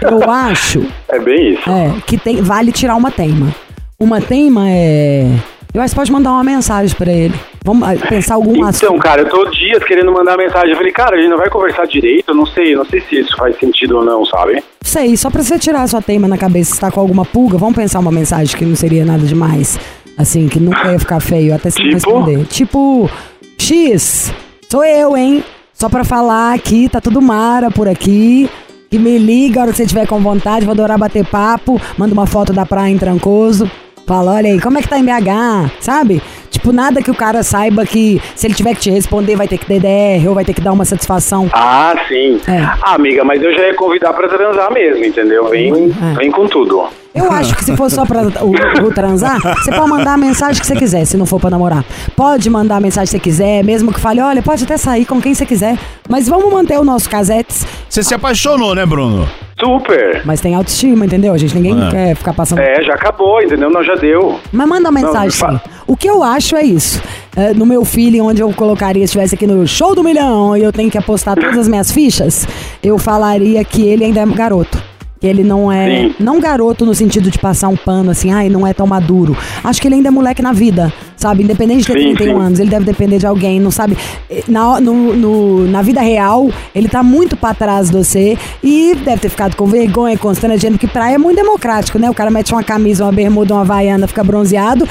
Eu 0.00 0.22
acho 0.30 0.86
É 1.08 1.18
bem 1.18 1.54
isso. 1.54 1.68
é, 1.68 1.92
que 2.06 2.16
tem, 2.16 2.40
vale 2.40 2.70
tirar 2.70 2.94
uma 2.94 3.10
teima. 3.10 3.52
uma 3.98 4.20
teima 4.20 4.66
é. 4.70 5.26
Eu 5.74 5.82
acho 5.82 5.92
que 5.92 5.96
pode 6.00 6.10
mandar 6.12 6.30
uma 6.30 6.44
mensagem 6.44 6.96
pra 6.96 7.10
ele. 7.12 7.34
Vamos 7.64 7.86
ah, 7.86 7.94
pensar 8.08 8.34
algum 8.36 8.52
Então, 8.54 8.68
assunto. 8.68 8.98
cara, 9.00 9.22
eu 9.22 9.28
tô 9.28 9.44
dias 9.50 9.82
querendo 9.84 10.10
mandar 10.10 10.36
mensagem. 10.36 10.70
Eu 10.70 10.76
falei, 10.76 10.92
cara, 10.92 11.16
a 11.16 11.20
gente 11.20 11.28
não 11.30 11.36
vai 11.36 11.50
conversar 11.50 11.84
direito. 11.86 12.28
Eu 12.28 12.34
não 12.34 12.46
sei, 12.46 12.74
não 12.74 12.84
sei 12.86 13.00
se 13.02 13.16
isso 13.20 13.36
faz 13.36 13.58
sentido 13.58 13.98
ou 13.98 14.04
não, 14.04 14.24
sabe? 14.24 14.62
Sei, 14.82 15.14
só 15.16 15.28
pra 15.30 15.42
você 15.42 15.58
tirar 15.58 15.82
a 15.82 15.86
sua 15.86 16.00
teima 16.00 16.26
na 16.26 16.38
cabeça, 16.38 16.74
se 16.74 16.80
tá 16.80 16.90
com 16.90 17.00
alguma 17.00 17.24
pulga, 17.24 17.58
vamos 17.58 17.74
pensar 17.76 17.98
uma 17.98 18.10
mensagem 18.12 18.56
que 18.56 18.64
não 18.64 18.74
seria 18.76 19.04
nada 19.04 19.24
demais. 19.26 19.78
Assim, 20.18 20.48
que 20.48 20.58
nunca 20.58 20.90
ia 20.92 20.98
ficar 20.98 21.20
feio, 21.20 21.54
até 21.54 21.70
se 21.70 21.78
não 21.78 21.84
Tipo? 21.84 21.94
responder. 21.94 22.44
Tipo, 22.46 23.08
X, 23.56 24.32
sou 24.68 24.84
eu, 24.84 25.16
hein? 25.16 25.44
Só 25.72 25.88
pra 25.88 26.02
falar 26.02 26.54
aqui, 26.54 26.88
tá 26.88 27.00
tudo 27.00 27.22
mara 27.22 27.70
por 27.70 27.88
aqui. 27.88 28.50
Que 28.90 28.98
me 28.98 29.16
liga 29.18 29.60
a 29.60 29.62
hora 29.64 29.70
que 29.70 29.76
você 29.76 29.86
tiver 29.86 30.06
com 30.08 30.18
vontade, 30.18 30.64
vou 30.64 30.72
adorar 30.72 30.98
bater 30.98 31.24
papo. 31.24 31.80
Manda 31.96 32.12
uma 32.14 32.26
foto 32.26 32.52
da 32.52 32.66
praia 32.66 32.90
em 32.90 32.98
Trancoso. 32.98 33.70
Fala, 34.06 34.32
olha 34.32 34.50
aí, 34.50 34.58
como 34.60 34.78
é 34.78 34.82
que 34.82 34.88
tá 34.88 34.98
em 34.98 35.04
BH, 35.04 35.70
sabe? 35.80 36.22
Tipo, 36.58 36.72
nada 36.72 37.00
que 37.00 37.10
o 37.10 37.14
cara 37.14 37.44
saiba 37.44 37.86
que 37.86 38.20
se 38.34 38.46
ele 38.48 38.54
tiver 38.54 38.74
que 38.74 38.80
te 38.80 38.90
responder 38.90 39.36
vai 39.36 39.46
ter 39.46 39.58
que 39.58 39.66
DDR 39.66 40.26
ou 40.28 40.34
vai 40.34 40.44
ter 40.44 40.52
que 40.52 40.60
dar 40.60 40.72
uma 40.72 40.84
satisfação. 40.84 41.48
Ah, 41.52 41.94
sim. 42.08 42.40
É. 42.48 42.58
Ah, 42.82 42.94
amiga, 42.94 43.22
mas 43.24 43.40
eu 43.40 43.52
já 43.54 43.68
ia 43.68 43.74
convidar 43.74 44.12
pra 44.12 44.26
transar 44.28 44.72
mesmo, 44.72 45.04
entendeu? 45.04 45.48
Vem, 45.50 45.72
É. 46.12 46.14
vem 46.16 46.30
com 46.32 46.48
tudo. 46.48 46.82
Eu 47.14 47.30
acho 47.32 47.54
que 47.56 47.64
se 47.64 47.76
for 47.76 47.88
só 47.90 48.04
pra 48.04 48.22
o, 48.22 48.86
o 48.86 48.92
transar, 48.92 49.40
você 49.40 49.70
pode 49.72 49.88
mandar 49.88 50.14
a 50.14 50.16
mensagem 50.16 50.60
que 50.60 50.66
você 50.66 50.74
quiser, 50.76 51.04
se 51.04 51.16
não 51.16 51.26
for 51.26 51.40
pra 51.40 51.48
namorar. 51.50 51.84
Pode 52.16 52.50
mandar 52.50 52.76
a 52.76 52.80
mensagem 52.80 53.06
que 53.06 53.12
você 53.12 53.20
quiser, 53.20 53.64
mesmo 53.64 53.92
que 53.92 54.00
fale, 54.00 54.20
olha, 54.20 54.42
pode 54.42 54.64
até 54.64 54.76
sair 54.76 55.04
com 55.04 55.20
quem 55.20 55.34
você 55.34 55.46
quiser. 55.46 55.76
Mas 56.08 56.28
vamos 56.28 56.52
manter 56.52 56.78
o 56.78 56.84
nosso 56.84 57.08
casetes. 57.08 57.64
Você 57.88 58.02
se 58.02 58.14
apaixonou, 58.14 58.74
né, 58.74 58.84
Bruno? 58.84 59.28
Super. 59.60 60.22
Mas 60.24 60.40
tem 60.40 60.54
autoestima, 60.54 61.04
entendeu? 61.04 61.32
A 61.34 61.38
gente 61.38 61.54
ninguém 61.54 61.86
É. 61.88 61.90
quer 61.90 62.14
ficar 62.16 62.32
passando. 62.32 62.60
É, 62.60 62.82
já 62.82 62.94
acabou, 62.94 63.42
entendeu? 63.42 63.70
Não, 63.70 63.82
já 63.82 63.94
deu. 63.94 64.38
Mas 64.52 64.68
manda 64.68 64.88
uma 64.88 65.00
mensagem 65.00 65.40
Não. 65.48 65.60
O 65.86 65.96
que 65.96 66.08
eu 66.08 66.22
acho 66.22 66.54
é 66.56 66.62
isso. 66.62 67.02
É, 67.36 67.52
no 67.54 67.64
meu 67.66 67.84
feeling, 67.84 68.20
onde 68.20 68.40
eu 68.42 68.52
colocaria, 68.52 69.00
se 69.02 69.06
estivesse 69.06 69.34
aqui 69.34 69.46
no 69.46 69.66
show 69.66 69.94
do 69.94 70.04
milhão 70.04 70.56
e 70.56 70.62
eu 70.62 70.72
tenho 70.72 70.90
que 70.90 70.98
apostar 70.98 71.34
todas 71.36 71.58
as 71.58 71.68
minhas 71.68 71.90
fichas, 71.90 72.46
eu 72.82 72.98
falaria 72.98 73.64
que 73.64 73.86
ele 73.88 74.04
ainda 74.04 74.20
é 74.20 74.26
garoto. 74.26 74.87
Que 75.20 75.26
ele 75.26 75.42
não 75.42 75.70
é. 75.70 76.02
Sim. 76.08 76.14
Não 76.20 76.38
garoto 76.40 76.86
no 76.86 76.94
sentido 76.94 77.30
de 77.30 77.38
passar 77.38 77.68
um 77.68 77.76
pano 77.76 78.10
assim, 78.10 78.32
ai, 78.32 78.48
não 78.48 78.66
é 78.66 78.72
tão 78.72 78.86
maduro. 78.86 79.36
Acho 79.64 79.80
que 79.80 79.88
ele 79.88 79.96
ainda 79.96 80.08
é 80.08 80.10
moleque 80.10 80.40
na 80.40 80.52
vida, 80.52 80.92
sabe? 81.16 81.42
Independente 81.42 81.80
de 81.80 81.86
ter 81.92 81.98
Sim, 81.98 82.14
31 82.14 82.36
sim. 82.38 82.46
anos, 82.46 82.60
ele 82.60 82.70
deve 82.70 82.84
depender 82.84 83.18
de 83.18 83.26
alguém, 83.26 83.58
não 83.58 83.70
sabe? 83.72 83.96
Eh, 84.30 84.44
Na, 84.46 84.80
no- 84.80 85.14
no- 85.16 85.66
na 85.68 85.82
vida 85.82 86.00
real, 86.00 86.48
ele 86.74 86.88
tá 86.88 87.02
muito 87.02 87.36
pra 87.36 87.52
trás 87.52 87.90
de 87.90 87.96
você 87.96 88.38
e 88.62 88.94
deve 89.04 89.18
ter 89.22 89.28
ficado 89.28 89.56
com 89.56 89.66
vergonha, 89.66 90.16
constrangendo, 90.16 90.78
que 90.78 90.86
praia 90.86 91.16
é 91.16 91.18
muito 91.18 91.36
democrático, 91.36 91.98
né? 91.98 92.08
O 92.08 92.14
cara 92.14 92.30
mete 92.30 92.52
uma 92.52 92.62
camisa, 92.62 93.04
uma 93.04 93.12
bermuda, 93.12 93.54
uma 93.54 93.62
havaiana, 93.62 94.06
fica 94.06 94.22
bronzeado. 94.22 94.88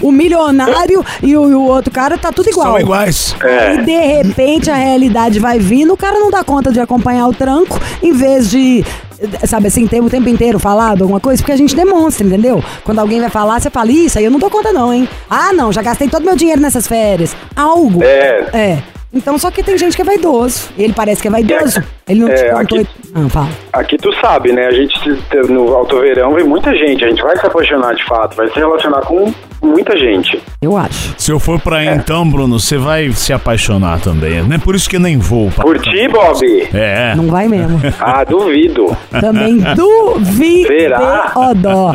O 0.00 0.10
milionário 0.10 1.04
e 1.22 1.36
o, 1.36 1.50
e 1.50 1.54
o 1.54 1.62
outro 1.64 1.90
cara 1.92 2.16
tá 2.16 2.32
tudo 2.32 2.48
igual. 2.48 2.66
São 2.68 2.80
iguais. 2.80 3.36
É. 3.42 3.74
E 3.74 3.82
de 3.84 3.92
repente 4.22 4.70
a 4.70 4.74
realidade 4.74 5.38
vai 5.38 5.58
vindo, 5.58 5.92
o 5.92 5.96
cara 5.96 6.18
não 6.18 6.30
dá 6.30 6.42
conta 6.42 6.72
de 6.72 6.80
acompanhar 6.80 7.26
o 7.28 7.34
tranco, 7.34 7.78
em 8.02 8.12
vez 8.12 8.50
de, 8.50 8.84
sabe 9.46 9.68
assim, 9.68 9.86
ter 9.86 10.00
o 10.00 10.10
tempo 10.10 10.28
inteiro 10.28 10.58
falado 10.58 11.02
alguma 11.02 11.20
coisa, 11.20 11.42
porque 11.42 11.52
a 11.52 11.56
gente 11.56 11.74
demonstra, 11.74 12.26
entendeu? 12.26 12.62
Quando 12.84 12.98
alguém 12.98 13.20
vai 13.20 13.30
falar, 13.30 13.60
você 13.60 13.70
fala, 13.70 13.90
isso 13.90 14.18
aí 14.18 14.24
eu 14.24 14.30
não 14.30 14.38
dou 14.38 14.50
conta 14.50 14.72
não, 14.72 14.92
hein? 14.92 15.08
Ah, 15.28 15.52
não, 15.52 15.72
já 15.72 15.82
gastei 15.82 16.08
todo 16.08 16.24
meu 16.24 16.36
dinheiro 16.36 16.60
nessas 16.60 16.86
férias. 16.86 17.36
Algo. 17.54 18.02
É. 18.02 18.48
É. 18.52 18.82
Então, 19.12 19.38
só 19.38 19.50
que 19.50 19.62
tem 19.62 19.78
gente 19.78 19.96
que 19.96 20.02
é 20.02 20.04
vaidoso. 20.04 20.68
Ele 20.76 20.92
parece 20.92 21.22
que 21.22 21.28
é 21.28 21.30
vaidoso. 21.30 21.82
Ele 22.08 22.20
não 22.20 22.28
te 22.28 22.34
É, 22.34 22.50
contou. 22.50 22.78
aqui- 22.80 22.88
Ah, 23.14 23.28
fala. 23.30 23.48
Aqui 23.72 23.96
tu 23.96 24.12
sabe, 24.20 24.52
né? 24.52 24.66
A 24.66 24.70
gente 24.70 24.94
no 25.48 25.74
Alto 25.74 25.98
Verão 26.00 26.34
vem 26.34 26.44
muita 26.44 26.74
gente. 26.76 27.04
A 27.04 27.08
gente 27.08 27.22
vai 27.22 27.36
se 27.36 27.46
apaixonar 27.46 27.94
de 27.94 28.04
fato, 28.04 28.36
vai 28.36 28.48
se 28.48 28.54
relacionar 28.56 29.00
com 29.00 29.32
muita 29.62 29.98
gente. 29.98 30.40
Eu 30.60 30.76
acho. 30.76 31.14
Se 31.18 31.32
eu 31.32 31.40
for 31.40 31.58
pra 31.60 31.78
aí, 31.78 31.88
então, 31.88 32.28
Bruno, 32.28 32.60
você 32.60 32.76
vai 32.76 33.10
se 33.12 33.32
apaixonar 33.32 34.00
também. 34.00 34.42
Não 34.42 34.54
é 34.54 34.58
por 34.58 34.74
isso 34.74 34.88
que 34.88 34.96
eu 34.96 35.00
nem 35.00 35.16
vou. 35.18 35.50
pra- 35.50 35.64
Por 35.64 35.78
ti, 35.80 36.06
Bob? 36.08 36.68
É. 36.74 37.14
Não 37.16 37.26
vai 37.28 37.48
mesmo. 37.48 37.80
Ah, 37.98 38.22
duvido. 38.22 38.94
Também 39.10 39.58
duvido. 39.74 40.68
Será? 40.68 41.32
Odó. 41.34 41.92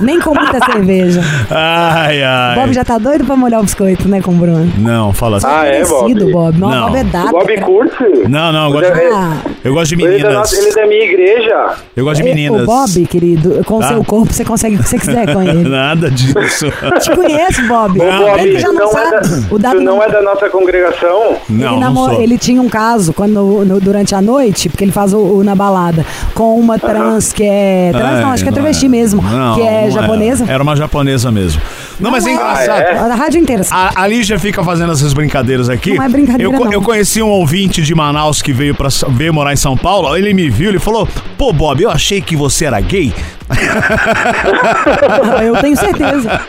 Nem 0.00 0.18
com 0.20 0.34
muita 0.34 0.58
cerveja. 0.72 1.20
Ai, 1.50 2.22
ai. 2.22 2.54
Bob 2.56 2.72
já 2.74 2.84
tá 2.84 2.98
doido 2.98 3.24
pra 3.24 3.36
molhar 3.36 3.60
o 3.60 3.62
biscoito, 3.62 4.08
né, 4.08 4.20
com 4.20 4.32
o 4.32 4.34
Bruno? 4.34 4.70
Não, 4.76 5.12
fala 5.12 5.36
assim. 5.38 5.46
Ah, 5.48 5.64
é, 5.66 5.84
Parecido, 5.84 6.24
Bob? 6.30 6.32
Bob. 6.32 6.58
Não, 6.58 6.68
Não. 6.70 6.86
Bob 6.88 6.96
é 6.98 7.04
dado. 7.04 7.30
Bob 7.30 7.60
curte? 7.60 8.28
Não, 8.28 8.52
não, 8.52 8.72
gosto, 8.72 8.86
é- 8.86 9.12
Ah, 9.12 9.21
eu 9.64 9.74
gosto 9.74 9.96
de 9.96 10.02
Ele 10.02 10.04
é, 10.04 10.18
da 10.18 10.28
meninas. 10.28 10.34
nossa- 10.34 10.56
ele 10.56 10.68
é 10.70 10.74
da 10.74 10.86
minha 10.86 11.04
igreja. 11.04 11.74
Eu 11.96 12.04
gosto 12.04 12.22
de 12.22 12.28
é, 12.28 12.34
meninas. 12.34 12.62
O 12.62 12.66
Bob, 12.66 13.06
querido, 13.06 13.62
com 13.64 13.76
o 13.76 13.80
Tá. 13.80 13.88
seu 13.88 14.04
corpo, 14.04 14.32
você 14.32 14.44
consegue 14.44 14.76
o 14.76 14.78
que 14.78 14.88
você 14.88 14.98
quiser 14.98 15.32
com 15.32 15.42
ele. 15.42 15.62
Nada 15.68 16.10
disso. 16.10 16.66
Te 17.00 17.10
conheço, 17.14 17.66
Bob. 17.68 18.00
Ô, 18.00 18.04
Bob, 18.04 18.40
ele 18.40 18.58
já 18.58 18.68
tu 18.68 18.74
não, 18.74 18.92
não, 18.92 18.98
é 18.98 19.10
da, 19.10 19.24
sabe. 19.24 19.44
o 19.46 19.48
tu 19.48 19.58
Davi 19.58 19.80
não 19.84 20.02
é 20.02 20.08
da 20.10 20.22
nossa 20.22 20.48
congregação? 20.50 21.36
Não, 21.48 21.56
ele, 21.56 21.64
não 21.66 21.80
namo- 21.80 22.10
sou. 22.10 22.22
ele 22.22 22.38
tinha 22.38 22.60
um 22.60 22.68
caso 22.68 23.12
quando 23.12 23.64
no- 23.64 23.80
durante 23.80 24.14
a 24.14 24.20
noite, 24.22 24.68
porque 24.68 24.84
ele 24.84 24.92
faz 24.92 25.12
o, 25.12 25.18
o 25.18 25.44
na 25.44 25.54
balada, 25.54 26.04
com 26.34 26.58
uma 26.58 26.78
trans 26.78 27.32
que 27.32 27.44
é. 27.44 27.90
Trans 27.92 28.20
não, 28.20 28.28
Ai, 28.28 28.34
acho 28.34 28.42
que 28.42 28.48
é 28.48 28.52
não 28.52 28.56
travesti 28.58 28.88
mesmo. 28.88 29.22
Não, 29.22 29.54
que 29.54 29.62
é 29.62 29.82
não 29.84 29.90
japonesa. 29.90 30.44
Era. 30.44 30.52
Era 30.54 30.62
uma 30.62 30.76
japonesa 30.76 31.30
mesmo. 31.30 31.60
Não, 32.00 32.10
mas 32.10 32.26
é 32.26 32.32
engraçado. 32.32 32.70
Ah, 32.70 32.80
é? 32.80 32.98
A 32.98 33.14
rádio 33.14 33.40
inteira. 33.40 33.62
assim. 33.62 33.74
A, 33.74 34.02
a 34.02 34.06
Lígia 34.06 34.38
fica 34.38 34.62
fazendo 34.62 34.92
essas 34.92 35.12
brincadeiras 35.12 35.68
aqui. 35.68 35.94
Não 35.94 36.02
é 36.02 36.08
brincadeira, 36.08 36.52
eu, 36.52 36.52
não. 36.52 36.72
eu 36.72 36.82
conheci 36.82 37.22
um 37.22 37.28
ouvinte 37.28 37.82
de 37.82 37.94
Manaus 37.94 38.42
que 38.42 38.52
veio, 38.52 38.74
pra, 38.74 38.88
veio 39.10 39.32
morar 39.32 39.52
em 39.52 39.56
São 39.56 39.76
Paulo. 39.76 40.16
Ele 40.16 40.32
me 40.34 40.50
viu, 40.50 40.68
ele 40.70 40.78
falou: 40.78 41.08
Pô, 41.36 41.52
Bob, 41.52 41.82
eu 41.82 41.90
achei 41.90 42.20
que 42.20 42.36
você 42.36 42.64
era 42.64 42.80
gay. 42.80 43.12
Eu 45.42 45.56
tenho 45.56 45.76
certeza. 45.76 46.40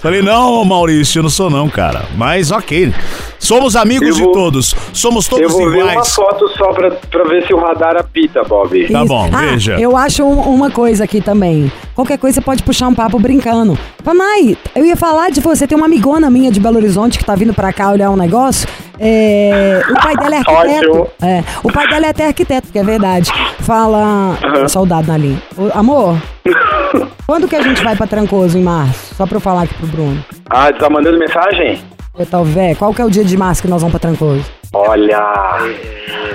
Falei: 0.00 0.22
Não, 0.22 0.64
Maurício, 0.64 1.18
eu 1.18 1.22
não 1.22 1.30
sou, 1.30 1.50
não, 1.50 1.68
cara. 1.68 2.02
Mas 2.16 2.50
ok. 2.50 2.92
Somos 3.38 3.74
amigos 3.74 4.08
Eu 4.08 4.14
de 4.14 4.22
vou- 4.22 4.32
todos. 4.32 4.74
Somos 4.92 5.26
Eu 5.30 5.38
todos 5.38 5.52
vou 5.52 5.70
ver 5.70 5.82
uma 5.82 5.92
iguais. 5.92 6.14
foto 6.14 6.48
só 6.56 6.72
pra, 6.72 6.90
pra 6.92 7.24
ver 7.24 7.44
se 7.46 7.52
o 7.52 7.58
radar 7.58 7.96
apita, 7.96 8.42
Bob. 8.44 8.86
Tá 8.86 8.98
Isso. 9.00 9.08
bom, 9.08 9.28
ah, 9.32 9.36
veja. 9.40 9.72
Eu 9.80 9.96
acho 9.96 10.22
um- 10.24 10.40
uma 10.54 10.70
coisa 10.70 11.04
aqui 11.04 11.20
também. 11.20 11.70
Qualquer 11.94 12.18
coisa 12.18 12.36
você 12.36 12.40
pode 12.40 12.62
puxar 12.62 12.86
um 12.88 12.94
papo 12.94 13.18
brincando. 13.18 13.76
Panai, 14.04 14.56
eu 14.76 14.84
ia 14.86 14.96
falar 14.96 15.30
de 15.30 15.40
você. 15.40 15.66
Tem 15.66 15.76
uma 15.76 15.86
amigona 15.86 16.30
minha 16.30 16.52
de 16.52 16.60
Belo 16.60 16.76
Horizonte 16.76 17.18
que 17.18 17.24
tá 17.24 17.34
vindo 17.34 17.52
pra 17.52 17.72
cá 17.72 17.90
olhar 17.90 18.10
um 18.10 18.16
negócio. 18.16 18.68
É, 19.04 19.82
o 19.90 19.94
pai 19.94 20.16
dela 20.16 20.36
é 20.36 20.38
arquiteto. 20.38 21.10
É, 21.20 21.44
o 21.64 21.72
pai 21.72 21.88
dela 21.88 22.06
é 22.06 22.10
até 22.10 22.26
arquiteto, 22.28 22.68
que 22.70 22.78
é 22.78 22.84
verdade. 22.84 23.32
Fala. 23.58 24.38
Soldado 24.68 25.08
na 25.08 25.16
linha. 25.16 25.42
Ô, 25.56 25.76
Amor, 25.76 26.16
quando 27.26 27.48
que 27.48 27.56
a 27.56 27.62
gente 27.62 27.82
vai 27.82 27.96
pra 27.96 28.06
Trancoso 28.06 28.56
em 28.56 28.62
março? 28.62 29.16
Só 29.16 29.26
pra 29.26 29.36
eu 29.38 29.40
falar 29.40 29.62
aqui 29.62 29.74
pro 29.74 29.88
Bruno. 29.88 30.24
Ah, 30.48 30.72
tá 30.72 30.88
mandando 30.88 31.18
mensagem? 31.18 31.82
Eu 32.16 32.24
talvez. 32.26 32.78
Qual 32.78 32.94
que 32.94 33.02
é 33.02 33.04
o 33.04 33.10
dia 33.10 33.24
de 33.24 33.36
março 33.36 33.60
que 33.60 33.66
nós 33.68 33.82
vamos 33.82 33.90
pra 33.90 34.08
Trancoso? 34.08 34.44
Olha. 34.72 35.18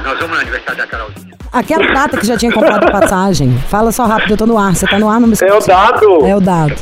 Nós 0.03 0.19
vamos 0.19 0.35
no 0.35 0.41
aniversário 0.41 0.77
da 0.77 0.87
Carolzinha. 0.87 1.37
Aquela 1.53 1.87
data 1.93 2.17
que 2.17 2.27
já 2.27 2.35
tinha 2.35 2.51
comprado 2.51 2.85
a 2.85 2.91
passagem. 2.91 3.57
Fala 3.69 3.93
só 3.93 4.05
rápido, 4.05 4.31
eu 4.31 4.37
tô 4.37 4.45
no 4.45 4.57
ar. 4.57 4.75
Você 4.75 4.85
tá 4.85 4.99
no 4.99 5.09
ar, 5.09 5.21
não 5.21 5.27
me 5.29 5.35
É 5.41 5.53
o 5.53 5.59
dado. 5.61 6.25
É 6.25 6.35
o 6.35 6.41
dado. 6.41 6.73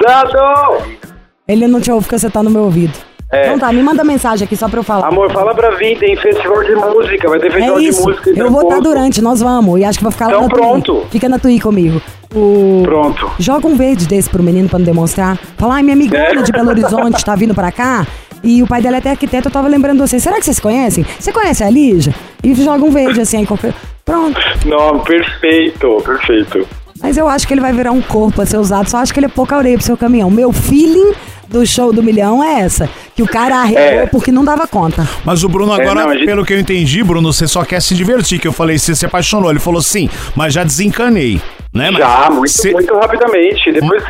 Dado! 0.00 0.84
Ele 1.48 1.66
não 1.66 1.80
te 1.80 1.90
ouve 1.90 2.06
porque 2.06 2.18
você 2.18 2.30
tá 2.30 2.40
no 2.40 2.50
meu 2.50 2.62
ouvido. 2.62 2.96
É. 3.34 3.46
Então 3.46 3.58
tá, 3.58 3.72
me 3.72 3.82
manda 3.82 4.04
mensagem 4.04 4.44
aqui 4.44 4.56
só 4.56 4.68
pra 4.68 4.78
eu 4.80 4.84
falar. 4.84 5.08
Amor, 5.08 5.30
fala 5.32 5.54
pra 5.54 5.70
vir, 5.70 5.98
tem 5.98 6.16
festival 6.16 6.62
de 6.62 6.74
música, 6.74 7.28
vai 7.28 7.38
ter 7.38 7.48
é 7.48 7.50
festival 7.50 7.78
de 7.80 7.86
isso, 7.86 8.02
música. 8.04 8.30
eu 8.30 8.50
vou 8.50 8.62
estar 8.62 8.74
Trancoso. 8.76 8.82
durante, 8.94 9.22
nós 9.22 9.40
vamos. 9.40 9.80
E 9.80 9.84
acho 9.84 9.98
que 9.98 10.04
vou 10.04 10.12
ficar 10.12 10.26
lá 10.28 10.32
Então 10.36 10.42
na 10.42 10.48
Tui. 10.48 10.58
pronto. 10.60 11.06
Fica 11.10 11.28
na 11.28 11.38
Tui 11.38 11.60
comigo. 11.60 12.00
O... 12.34 12.82
Pronto. 12.84 13.30
Joga 13.38 13.66
um 13.66 13.76
verde 13.76 14.06
desse 14.06 14.28
pro 14.28 14.42
menino 14.42 14.68
pra 14.68 14.78
não 14.78 14.86
demonstrar. 14.86 15.38
Fala, 15.56 15.74
ai, 15.76 15.82
minha 15.82 15.94
amigona 15.94 16.22
É. 16.40 16.42
de 16.42 16.52
Belo 16.52 16.68
Horizonte 16.70 17.24
tá 17.24 17.34
vindo 17.34 17.54
pra 17.54 17.70
cá. 17.70 18.06
E 18.42 18.62
o 18.62 18.66
pai 18.66 18.82
dela 18.82 18.96
é 18.96 18.98
até 18.98 19.10
arquiteto, 19.10 19.48
eu 19.48 19.52
tava 19.52 19.68
lembrando 19.68 20.02
de 20.02 20.08
você. 20.08 20.20
Será 20.20 20.36
que 20.36 20.44
vocês 20.44 20.60
conhecem? 20.60 21.04
Você 21.18 21.32
conhece 21.32 21.64
a 21.64 21.70
Lígia? 21.70 22.14
E 22.42 22.54
joga 22.54 22.84
um 22.84 22.90
verde 22.90 23.20
assim, 23.20 23.38
aí 23.38 23.46
qualquer... 23.46 23.72
Pronto. 24.04 24.38
Não, 24.66 24.98
perfeito, 25.00 25.96
perfeito. 26.04 26.66
Mas 27.02 27.16
eu 27.16 27.26
acho 27.26 27.46
que 27.48 27.54
ele 27.54 27.60
vai 27.62 27.72
virar 27.72 27.92
um 27.92 28.02
corpo 28.02 28.42
a 28.42 28.46
ser 28.46 28.58
usado. 28.58 28.88
Só 28.90 28.98
acho 28.98 29.14
que 29.14 29.18
ele 29.18 29.26
é 29.26 29.30
pouca 29.30 29.56
areia 29.56 29.76
pro 29.78 29.86
seu 29.86 29.96
caminhão. 29.96 30.30
Meu 30.30 30.52
feeling 30.52 31.12
do 31.48 31.66
show 31.66 31.92
do 31.92 32.02
milhão 32.02 32.42
é 32.42 32.60
essa. 32.60 32.88
Que 33.14 33.22
o 33.22 33.26
cara 33.28 33.56
arregou 33.56 33.80
É. 34.02 34.06
porque 34.06 34.32
não 34.32 34.44
dava 34.44 34.66
conta. 34.66 35.06
Mas 35.24 35.44
o 35.44 35.48
Bruno 35.48 35.72
agora, 35.72 36.02
não, 36.02 36.10
a 36.10 36.14
gente- 36.14 36.26
pelo 36.26 36.44
que 36.44 36.52
eu 36.52 36.58
entendi, 36.58 37.02
Bruno, 37.02 37.32
você 37.32 37.46
só 37.46 37.64
quer 37.64 37.80
se 37.80 37.94
divertir. 37.94 38.38
Que 38.40 38.48
eu 38.48 38.52
falei, 38.52 38.78
você 38.78 38.94
se 38.94 39.06
apaixonou. 39.06 39.50
Ele 39.50 39.60
falou 39.60 39.80
sim, 39.82 40.08
mas 40.34 40.52
já 40.52 40.64
desencanei. 40.64 41.40
Né? 41.72 41.90
Mas 41.90 41.98
Já, 41.98 42.30
muito, 42.30 42.50
cê- 42.50 42.72
muito 42.72 42.94
rapidamente. 42.96 43.72
Depois, 43.72 44.02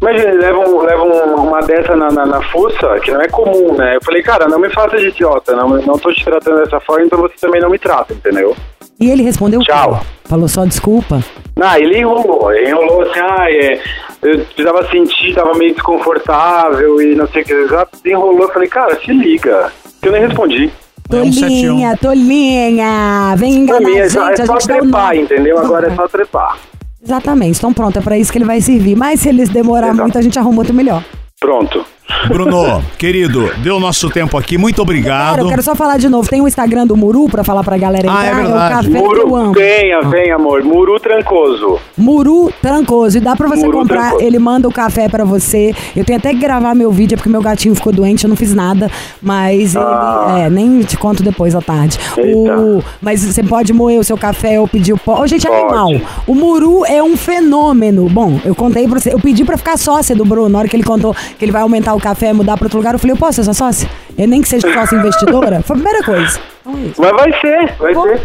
imagina, 0.00 0.30
ele 0.30 0.38
leva, 0.38 0.58
um- 0.58 0.80
leva 0.82 1.02
um- 1.02 1.48
uma 1.48 1.60
dessa 1.60 1.94
na, 1.94 2.10
na, 2.10 2.24
na 2.26 2.42
fuça, 2.50 2.98
que 3.02 3.10
não 3.10 3.20
é 3.20 3.28
comum, 3.28 3.74
né? 3.76 3.96
Eu 3.96 4.00
falei, 4.02 4.22
cara, 4.22 4.48
não 4.48 4.58
me 4.58 4.70
faça 4.70 4.96
de 4.96 5.08
idiota, 5.08 5.54
não, 5.54 5.68
não 5.68 5.98
tô 5.98 6.10
te 6.12 6.24
tratando 6.24 6.58
dessa 6.64 6.80
forma, 6.80 7.04
então 7.04 7.18
você 7.20 7.34
também 7.40 7.60
não 7.60 7.68
me 7.70 7.78
trata, 7.78 8.14
entendeu? 8.14 8.56
E 9.00 9.10
ele 9.10 9.22
respondeu. 9.22 9.60
Tchau. 9.60 10.00
Falou 10.24 10.46
só 10.46 10.64
desculpa. 10.64 11.24
Ah, 11.60 11.78
ele 11.78 11.98
enrolou, 11.98 12.52
ele 12.52 12.70
enrolou 12.70 13.02
assim, 13.02 13.18
ah, 13.20 13.46
é, 13.50 13.80
eu 14.22 14.38
precisava 14.44 14.88
sentir, 14.90 15.34
tava 15.34 15.54
meio 15.54 15.74
desconfortável 15.74 17.00
e 17.02 17.14
não 17.14 17.26
sei 17.28 17.42
o 17.42 17.44
que, 17.44 17.68
já 17.68 17.86
enrolou, 18.06 18.42
eu 18.42 18.52
falei, 18.52 18.68
cara, 18.68 18.98
se 19.00 19.12
liga. 19.12 19.72
Eu 20.02 20.12
nem 20.12 20.22
respondi. 20.22 20.70
É 21.12 21.16
um 21.16 21.30
Tolinha, 21.30 21.96
tolinha. 21.96 23.34
Vem 23.36 23.66
Pra 23.66 23.76
enganar 23.78 23.90
mim 23.90 23.96
a 23.98 24.04
é 24.04 24.08
gente, 24.08 24.12
só, 24.12 24.30
é 24.30 24.36
só 24.46 24.52
gente 24.60 24.66
trepar, 24.68 25.08
nome. 25.08 25.22
entendeu? 25.22 25.58
Agora 25.58 25.88
é 25.88 25.94
só 25.94 26.06
trepar. 26.06 26.56
Exatamente. 27.02 27.58
Então 27.58 27.72
pronto, 27.72 27.98
é 27.98 28.02
pra 28.02 28.16
isso 28.16 28.30
que 28.30 28.38
ele 28.38 28.44
vai 28.44 28.60
servir. 28.60 28.96
Mas 28.96 29.20
se 29.20 29.28
eles 29.28 29.48
demorar 29.48 29.88
Exato. 29.88 30.02
muito, 30.02 30.18
a 30.18 30.22
gente 30.22 30.38
arruma 30.38 30.58
outro 30.58 30.72
melhor. 30.74 31.02
Pronto. 31.40 31.84
Bruno, 32.28 32.82
querido, 32.98 33.50
deu 33.58 33.78
nosso 33.80 34.10
tempo 34.10 34.36
aqui. 34.36 34.56
Muito 34.58 34.76
Cara, 34.76 34.82
obrigado. 34.82 35.38
eu 35.40 35.48
quero 35.48 35.62
só 35.62 35.74
falar 35.74 35.96
de 35.98 36.08
novo. 36.08 36.28
Tem 36.28 36.40
o 36.40 36.48
Instagram 36.48 36.86
do 36.86 36.96
Muru 36.96 37.28
pra 37.28 37.42
falar 37.44 37.62
pra 37.64 37.76
galera 37.76 38.06
Ah, 38.10 38.24
é 38.24 38.28
entrar. 38.30 38.42
verdade. 38.42 38.88
o 38.88 38.92
café 38.92 39.06
Muru, 39.06 39.36
amo. 39.36 39.52
venha, 39.52 40.00
venha, 40.02 40.34
amor. 40.36 40.62
Muru 40.64 40.98
Trancoso. 41.00 41.78
Muru 41.96 42.52
Trancoso. 42.60 43.18
E 43.18 43.20
dá 43.20 43.34
pra 43.36 43.48
você 43.48 43.64
Muru 43.66 43.78
comprar, 43.78 44.00
Trancoso. 44.10 44.24
ele 44.24 44.38
manda 44.38 44.68
o 44.68 44.72
café 44.72 45.08
pra 45.08 45.24
você. 45.24 45.74
Eu 45.96 46.04
tenho 46.04 46.18
até 46.18 46.30
que 46.30 46.38
gravar 46.38 46.74
meu 46.74 46.90
vídeo, 46.90 47.14
é 47.14 47.16
porque 47.16 47.28
meu 47.30 47.42
gatinho 47.42 47.74
ficou 47.74 47.92
doente, 47.92 48.24
eu 48.24 48.28
não 48.28 48.36
fiz 48.36 48.54
nada. 48.54 48.90
Mas 49.20 49.76
Ah. 49.76 50.34
ele. 50.36 50.40
É, 50.46 50.50
nem 50.50 50.80
te 50.82 50.96
conto 50.96 51.22
depois 51.22 51.54
à 51.54 51.60
tarde. 51.60 51.98
O, 52.18 52.82
mas 53.00 53.22
você 53.22 53.42
pode 53.42 53.72
moer 53.72 53.98
o 53.98 54.04
seu 54.04 54.16
café 54.16 54.58
ou 54.60 54.66
pedir 54.68 54.92
o 54.92 54.98
pó. 54.98 55.20
Ô, 55.20 55.26
gente, 55.26 55.46
é 55.46 55.50
Pode. 55.50 55.62
animal. 55.64 55.90
O 56.26 56.34
Muru 56.34 56.84
é 56.86 57.02
um 57.02 57.16
fenômeno. 57.16 58.08
Bom, 58.08 58.38
eu 58.44 58.54
contei 58.54 58.86
pra 58.88 58.98
você. 58.98 59.12
Eu 59.12 59.18
pedi 59.20 59.44
pra 59.44 59.56
ficar 59.56 59.76
sócia 59.76 60.14
do 60.14 60.24
Bruno. 60.24 60.48
Na 60.48 60.58
hora 60.60 60.68
que 60.68 60.76
ele 60.76 60.82
contou 60.82 61.14
que 61.38 61.44
ele 61.44 61.52
vai 61.52 61.62
aumentar 61.62 61.94
o 61.94 61.99
café, 62.00 62.32
mudar 62.32 62.56
pra 62.56 62.66
outro 62.66 62.78
lugar, 62.78 62.94
eu 62.94 62.98
falei, 62.98 63.12
eu 63.14 63.18
posso 63.18 63.34
ser 63.34 63.44
sua 63.44 63.54
sócia? 63.54 63.88
Eu 64.18 64.26
nem 64.26 64.42
que 64.42 64.48
seja 64.48 64.72
sócia 64.72 64.96
investidora. 64.96 65.62
Foi 65.62 65.76
a 65.76 65.80
primeira 65.80 66.04
coisa. 66.04 66.40
Então 66.60 66.74
é 66.76 66.86
isso. 66.86 67.00
Mas 67.00 67.10
vai 67.12 67.40
ser, 67.40 67.72
vai 67.78 67.94
Vou, 67.94 68.08
ser. 68.08 68.20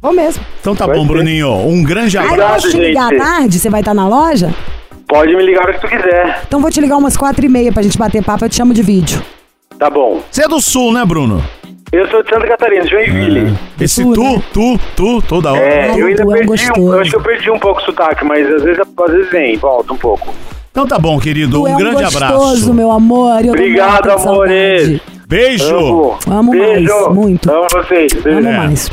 vou 0.00 0.12
mesmo. 0.12 0.44
Então 0.60 0.74
tá 0.76 0.86
Vai 0.86 0.96
bom, 0.96 1.02
ser. 1.02 1.08
Bruninho. 1.08 1.50
Um 1.52 1.82
grande 1.82 2.18
Aí 2.18 2.26
eu 2.26 2.32
abraço. 2.32 2.54
posso 2.54 2.70
te 2.70 2.76
ligar 2.78 3.06
à 3.06 3.08
gente. 3.10 3.18
tarde? 3.18 3.58
Você 3.58 3.70
vai 3.70 3.80
estar 3.80 3.94
na 3.94 4.06
loja? 4.08 4.54
Pode 5.08 5.34
me 5.36 5.42
ligar 5.42 5.68
o 5.68 5.72
que 5.74 5.80
tu 5.80 5.88
quiser. 5.88 6.40
Então 6.46 6.60
vou 6.60 6.70
te 6.70 6.80
ligar 6.80 6.96
umas 6.96 7.16
quatro 7.16 7.44
e 7.44 7.48
meia 7.48 7.72
pra 7.72 7.82
gente 7.82 7.98
bater 7.98 8.22
papo, 8.24 8.44
eu 8.44 8.48
te 8.48 8.56
chamo 8.56 8.72
de 8.72 8.82
vídeo. 8.82 9.22
Tá 9.78 9.90
bom. 9.90 10.20
Você 10.30 10.44
é 10.44 10.48
do 10.48 10.60
sul, 10.60 10.92
né, 10.92 11.04
Bruno? 11.04 11.42
Eu 11.90 12.08
sou 12.08 12.22
de 12.22 12.30
Santa 12.30 12.46
Catarina, 12.46 12.84
de 12.84 12.90
Joinville. 12.90 13.54
Esse 13.78 14.02
Tu, 14.02 14.12
tu, 14.14 14.22
né? 14.22 14.42
tu, 14.54 14.80
tu, 14.96 15.22
toda 15.22 15.52
hora. 15.52 15.60
É, 15.60 15.90
eu 16.00 16.06
ainda 16.06 16.22
tu 16.24 16.30
é 16.34 16.34
um 16.42 16.46
perdi 16.46 16.70
um, 16.80 16.92
eu 16.94 17.00
acho 17.00 17.10
que 17.10 17.16
eu 17.16 17.22
perdi 17.22 17.50
um 17.50 17.58
pouco 17.58 17.82
o 17.82 17.84
sotaque, 17.84 18.24
mas 18.24 18.46
às 18.50 18.62
vezes, 18.62 18.80
às 18.80 19.12
vezes 19.12 19.30
vem, 19.30 19.56
volta 19.58 19.92
um 19.92 19.96
pouco. 19.98 20.32
Então 20.72 20.86
tá 20.86 20.98
bom, 20.98 21.20
querido. 21.20 21.52
Tu 21.58 21.62
Um 21.62 21.68
é 21.68 21.74
um 21.74 21.76
grande 21.78 22.02
gostoso, 22.02 22.24
abraço. 22.24 22.74
meu 22.74 22.90
amor. 22.90 23.44
e 23.44 23.48
Eu 23.48 23.54
tô 23.54 23.60
Obrigado, 23.60 24.10
amores. 24.10 25.00
Beijo. 25.28 25.76
Amo. 25.76 26.18
Amo 26.26 26.50
Beijo. 26.52 26.92
mais, 26.94 27.14
muito. 27.14 27.50
Amo 27.52 27.66
vocês. 27.70 28.12
Beijo. 28.12 28.38
Amo 28.38 28.48
É. 28.48 28.56
mais. 28.56 28.90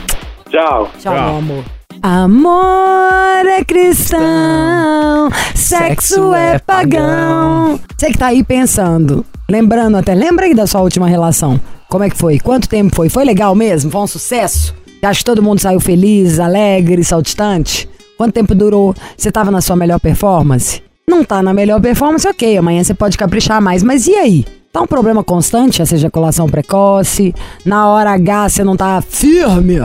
Tchau. 0.50 0.90
Tchau, 1.00 1.14
Tchau. 1.14 1.14
meu 1.14 1.38
amor. 1.38 1.64
Amor 2.02 3.46
é 3.46 3.64
cristão, 3.64 5.30
sexo 5.54 6.34
é 6.34 6.58
pagão. 6.60 7.80
Você 7.98 8.08
que 8.12 8.18
tá 8.18 8.28
aí 8.28 8.42
pensando, 8.42 9.26
lembrando 9.50 9.98
até, 9.98 10.14
lembra 10.14 10.46
aí 10.46 10.54
da 10.54 10.66
sua 10.66 10.82
última 10.82 11.08
relação. 11.08 11.60
Como 11.90 12.04
é 12.04 12.10
que 12.10 12.16
foi? 12.18 12.40
Quanto 12.40 12.70
tempo 12.70 12.96
foi? 12.96 13.10
Foi 13.10 13.26
legal 13.26 13.54
mesmo? 13.54 13.92
Foi 13.92 14.02
um 14.02 14.08
sucesso? 14.08 14.74
Acha 15.04 15.20
que 15.20 15.26
todo 15.26 15.44
mundo 15.44 15.60
saiu 15.60 15.80
feliz, 15.80 16.40
alegre, 16.40 17.04
saltitante? 17.04 17.90
Quanto 18.18 18.34
tempo 18.34 18.54
durou? 18.56 18.94
Você 19.18 19.32
tava 19.32 19.50
na 19.52 19.60
sua 19.62 19.76
melhor 19.76 20.00
performance? 20.00 20.82
Não 21.10 21.24
tá 21.24 21.42
na 21.42 21.56
melhor 21.56 21.82
performance, 21.82 22.28
ok. 22.28 22.56
Amanhã 22.56 22.84
você 22.84 22.94
pode 22.94 23.18
caprichar 23.18 23.60
mais, 23.60 23.82
mas 23.82 24.06
e 24.06 24.14
aí? 24.14 24.46
Tá 24.72 24.80
um 24.82 24.86
problema 24.86 25.24
constante 25.24 25.82
essa 25.82 25.96
ejaculação 25.96 26.48
precoce? 26.48 27.34
Na 27.66 27.90
hora 27.90 28.12
H 28.12 28.50
você 28.50 28.64
não 28.64 28.78
tá 28.78 29.02
firme 29.02 29.80